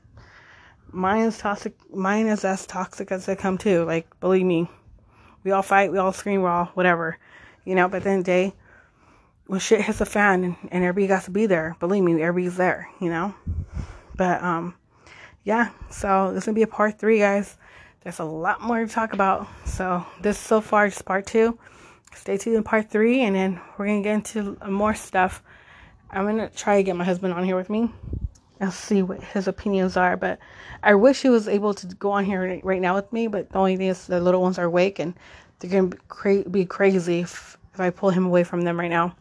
Mine 0.91 1.25
is 1.25 1.37
toxic 1.37 1.75
mine 1.93 2.25
is 2.25 2.43
as 2.43 2.65
toxic 2.65 3.11
as 3.11 3.27
they 3.27 3.35
come 3.35 3.59
too. 3.59 3.85
Like 3.85 4.19
believe 4.19 4.47
me. 4.47 4.67
We 5.43 5.51
all 5.51 5.61
fight, 5.61 5.91
we 5.91 5.99
all 5.99 6.11
scream, 6.11 6.41
we 6.41 6.47
all 6.47 6.65
whatever. 6.73 7.19
You 7.65 7.75
know, 7.75 7.87
but 7.87 8.03
then 8.03 8.19
the 8.19 8.23
day 8.23 8.53
when 9.49 9.59
shit 9.59 9.81
hits 9.81 9.97
the 9.97 10.05
fan 10.05 10.43
and, 10.43 10.55
and 10.71 10.83
everybody 10.83 11.07
got 11.07 11.23
to 11.23 11.31
be 11.31 11.47
there, 11.47 11.75
believe 11.79 12.03
me, 12.03 12.21
everybody's 12.21 12.55
there, 12.55 12.87
you 13.01 13.09
know? 13.09 13.33
But, 14.15 14.43
um, 14.43 14.75
yeah, 15.43 15.71
so 15.89 16.31
this 16.31 16.43
is 16.43 16.45
gonna 16.45 16.53
be 16.53 16.61
a 16.61 16.67
part 16.67 16.99
three, 16.99 17.17
guys. 17.17 17.57
There's 18.01 18.19
a 18.19 18.23
lot 18.23 18.61
more 18.61 18.85
to 18.85 18.87
talk 18.87 19.13
about. 19.13 19.47
So, 19.65 20.05
this 20.21 20.37
so 20.37 20.61
far 20.61 20.85
is 20.85 21.01
part 21.01 21.25
two. 21.25 21.57
Stay 22.13 22.37
tuned 22.37 22.57
in 22.57 22.63
part 22.63 22.91
three, 22.91 23.21
and 23.21 23.35
then 23.35 23.59
we're 23.75 23.87
gonna 23.87 24.03
get 24.03 24.13
into 24.13 24.55
more 24.69 24.93
stuff. 24.93 25.41
I'm 26.11 26.27
gonna 26.27 26.49
try 26.49 26.77
to 26.77 26.83
get 26.83 26.95
my 26.95 27.03
husband 27.03 27.33
on 27.33 27.43
here 27.43 27.55
with 27.55 27.71
me 27.71 27.91
and 28.59 28.71
see 28.71 29.01
what 29.01 29.23
his 29.23 29.47
opinions 29.47 29.97
are. 29.97 30.15
But 30.15 30.37
I 30.83 30.93
wish 30.93 31.23
he 31.23 31.29
was 31.29 31.47
able 31.47 31.73
to 31.73 31.87
go 31.95 32.11
on 32.11 32.23
here 32.23 32.61
right 32.63 32.81
now 32.81 32.93
with 32.93 33.11
me. 33.11 33.25
But 33.25 33.49
the 33.49 33.57
only 33.57 33.77
thing 33.77 33.87
is, 33.87 34.05
the 34.05 34.21
little 34.21 34.43
ones 34.43 34.59
are 34.59 34.65
awake, 34.65 34.99
and 34.99 35.15
they're 35.57 35.71
gonna 35.71 35.87
be, 35.87 35.97
cra- 36.07 36.49
be 36.49 36.65
crazy 36.65 37.21
if, 37.21 37.57
if 37.73 37.79
I 37.79 37.89
pull 37.89 38.11
him 38.11 38.27
away 38.27 38.43
from 38.43 38.61
them 38.61 38.79
right 38.79 38.91
now. 38.91 39.15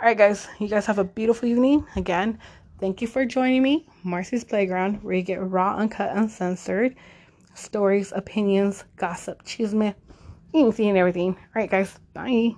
All 0.00 0.06
right, 0.06 0.16
guys, 0.16 0.46
you 0.60 0.68
guys 0.68 0.86
have 0.86 0.98
a 0.98 1.04
beautiful 1.04 1.48
evening. 1.48 1.84
Again, 1.96 2.38
thank 2.78 3.02
you 3.02 3.08
for 3.08 3.24
joining 3.24 3.64
me, 3.64 3.84
Marcie's 4.04 4.44
Playground, 4.44 5.02
where 5.02 5.14
you 5.14 5.22
get 5.22 5.42
raw, 5.42 5.74
uncut, 5.74 6.16
uncensored 6.16 6.94
stories, 7.54 8.12
opinions, 8.14 8.84
gossip, 8.94 9.42
chisme, 9.42 9.92
anything 10.54 10.90
and 10.90 10.98
everything. 10.98 11.30
All 11.30 11.52
right, 11.56 11.68
guys, 11.68 11.98
bye. 12.14 12.52